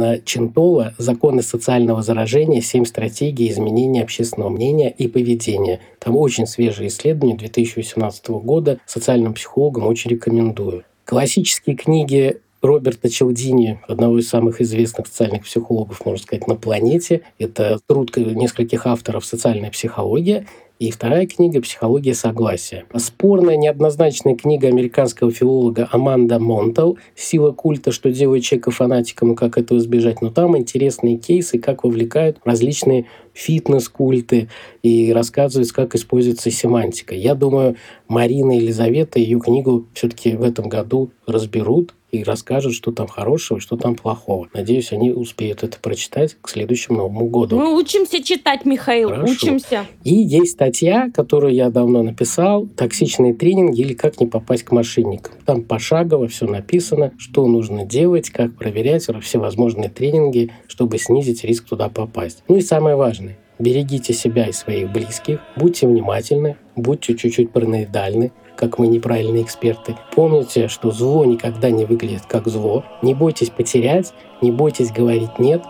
Дэймона 0.06 0.22
Чентола 0.24 0.94
«Законы 0.98 1.42
социального 1.42 2.02
заражения. 2.04 2.62
Семь 2.62 2.86
стратегий 2.86 3.50
изменения 3.52 4.04
общественного 4.04 4.50
мнения 4.50 4.90
и 4.90 5.08
поведения». 5.08 5.80
Там 6.00 6.16
очень 6.16 6.48
свежее 6.48 6.90
исследование 6.90 7.38
2018 7.38 8.30
года. 8.30 8.80
Социальным 8.86 9.34
психологам 9.34 9.88
очень 9.88 10.12
рекомендую. 10.12 10.84
Классические 11.06 11.76
книги 11.76 12.40
Роберта 12.62 13.10
Челдини, 13.10 13.80
одного 13.88 14.20
из 14.20 14.28
самых 14.28 14.60
известных 14.60 15.08
социальных 15.08 15.44
психологов, 15.44 16.04
можно 16.06 16.22
сказать, 16.22 16.48
на 16.48 16.56
планете. 16.56 17.22
Это 17.38 17.80
труд 17.88 18.16
нескольких 18.18 18.88
авторов 18.88 19.26
«Социальная 19.26 19.70
психология». 19.72 20.48
И 20.78 20.92
вторая 20.92 21.26
книга 21.26 21.62
«Психология 21.62 22.14
согласия». 22.14 22.84
Спорная, 22.98 23.56
неоднозначная 23.56 24.36
книга 24.36 24.68
американского 24.68 25.32
филолога 25.32 25.88
Аманда 25.90 26.38
Монтел 26.38 26.98
«Сила 27.16 27.54
культа. 27.54 27.94
Что 27.94 28.12
делает 28.12 28.44
человека 28.44 28.72
фанатиком 28.72 29.32
и 29.32 29.36
как 29.38 29.58
этого 29.58 29.78
избежать». 29.78 30.22
Но 30.22 30.32
там 30.32 30.58
интересные 30.58 31.16
кейсы, 31.16 31.60
как 31.60 31.86
вовлекают 31.86 32.40
различные 32.44 33.06
фитнес-культы 33.32 34.50
и 34.84 35.14
рассказывают, 35.14 35.72
как 35.72 35.96
используется 35.96 36.52
семантика. 36.52 37.16
Я 37.16 37.36
думаю, 37.36 37.78
Марина 38.10 38.52
и 38.52 38.60
Елизавета 38.60 39.18
ее 39.18 39.40
книгу 39.40 39.86
все-таки 39.94 40.36
в 40.36 40.44
этом 40.44 40.68
году 40.68 41.10
разберут 41.26 41.94
и 42.16 42.24
расскажут, 42.24 42.74
что 42.74 42.92
там 42.92 43.08
хорошего, 43.08 43.60
что 43.60 43.78
там 43.78 43.96
плохого. 43.96 44.48
Надеюсь, 44.54 44.92
они 44.92 45.12
успеют 45.12 45.64
это 45.64 45.78
прочитать 45.80 46.38
к 46.42 46.50
следующему 46.50 46.98
Новому 46.98 47.28
году. 47.28 47.58
Мы 47.58 47.78
учимся 47.78 48.24
читать, 48.24 48.66
Михаил, 48.66 49.10
Хорошо. 49.10 49.34
учимся. 49.34 49.86
И 50.04 50.14
есть 50.14 50.54
статья, 50.54 51.10
которую 51.14 51.54
я 51.54 51.70
давно 51.70 52.04
написал, 52.04 52.66
«Токсичные 52.68 53.34
тренинги 53.34 53.82
или 53.82 53.94
как 53.94 54.20
не 54.20 54.28
попасть 54.28 54.64
к 54.64 54.72
мошенникам». 54.72 55.34
Там 55.46 55.64
пошагово 55.64 56.28
все 56.28 56.48
написано, 56.48 57.14
что 57.18 57.48
нужно 57.48 57.86
делать, 57.86 58.30
как 58.30 58.56
проверять 58.56 59.06
всевозможные 59.22 59.90
тренинги, 59.90 60.52
чтобы 60.68 60.98
снизить 60.98 61.44
риск 61.44 61.66
туда 61.66 61.90
попасть. 61.90 62.44
Ну 62.48 62.56
и 62.56 62.62
самое 62.62 62.96
важное, 62.96 63.38
берегите 63.60 64.14
себя 64.14 64.48
и 64.48 64.52
своих 64.52 64.92
близких, 64.92 65.40
будьте 65.56 65.88
внимательны, 65.88 66.58
будьте 66.76 67.16
чуть-чуть 67.16 67.52
параноидальны, 67.52 68.32
как 68.56 68.80
мы 68.80 68.88
неправильные 68.88 69.44
эксперты. 69.44 69.96
Помните, 70.14 70.68
что 70.68 70.92
зло 70.92 71.26
никогда 71.26 71.70
не 71.70 71.86
выглядит 71.86 72.24
как 72.28 72.48
зло. 72.48 72.84
Не 73.02 73.14
бойтесь 73.14 73.50
потерять, 73.50 74.14
не 74.42 74.52
бойтесь 74.52 74.92
говорить 74.92 75.40
«нет», 75.40 75.64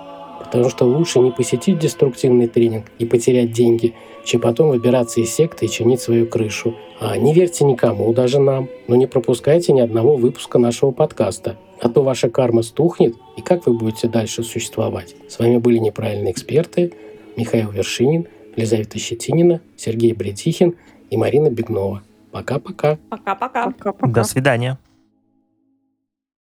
потому 0.43 0.69
что 0.69 0.85
лучше 0.85 1.19
не 1.19 1.31
посетить 1.31 1.79
деструктивный 1.79 2.47
тренинг 2.47 2.85
и 2.99 3.05
потерять 3.05 3.51
деньги, 3.51 3.95
чем 4.23 4.41
потом 4.41 4.69
выбираться 4.69 5.19
из 5.19 5.33
секты 5.33 5.65
и 5.65 5.69
чинить 5.69 6.01
свою 6.01 6.27
крышу. 6.27 6.75
А 6.99 7.17
не 7.17 7.33
верьте 7.33 7.65
никому, 7.65 8.13
даже 8.13 8.39
нам, 8.39 8.69
но 8.87 8.95
не 8.95 9.07
пропускайте 9.07 9.73
ни 9.73 9.81
одного 9.81 10.15
выпуска 10.15 10.59
нашего 10.59 10.91
подкаста, 10.91 11.57
а 11.81 11.89
то 11.89 12.03
ваша 12.03 12.29
карма 12.29 12.61
стухнет, 12.61 13.15
и 13.37 13.41
как 13.41 13.65
вы 13.65 13.73
будете 13.73 14.07
дальше 14.07 14.43
существовать? 14.43 15.15
С 15.27 15.39
вами 15.39 15.57
были 15.57 15.77
неправильные 15.77 16.31
эксперты 16.31 16.93
Михаил 17.35 17.71
Вершинин, 17.71 18.27
Лизавета 18.55 18.97
Щетинина, 18.97 19.61
Сергей 19.75 20.13
Бредихин 20.13 20.75
и 21.09 21.17
Марина 21.17 21.49
Бегнова. 21.49 22.01
Пока-пока. 22.35 22.97
Пока-пока. 23.09 23.71
До 24.01 24.23
свидания. 24.25 24.77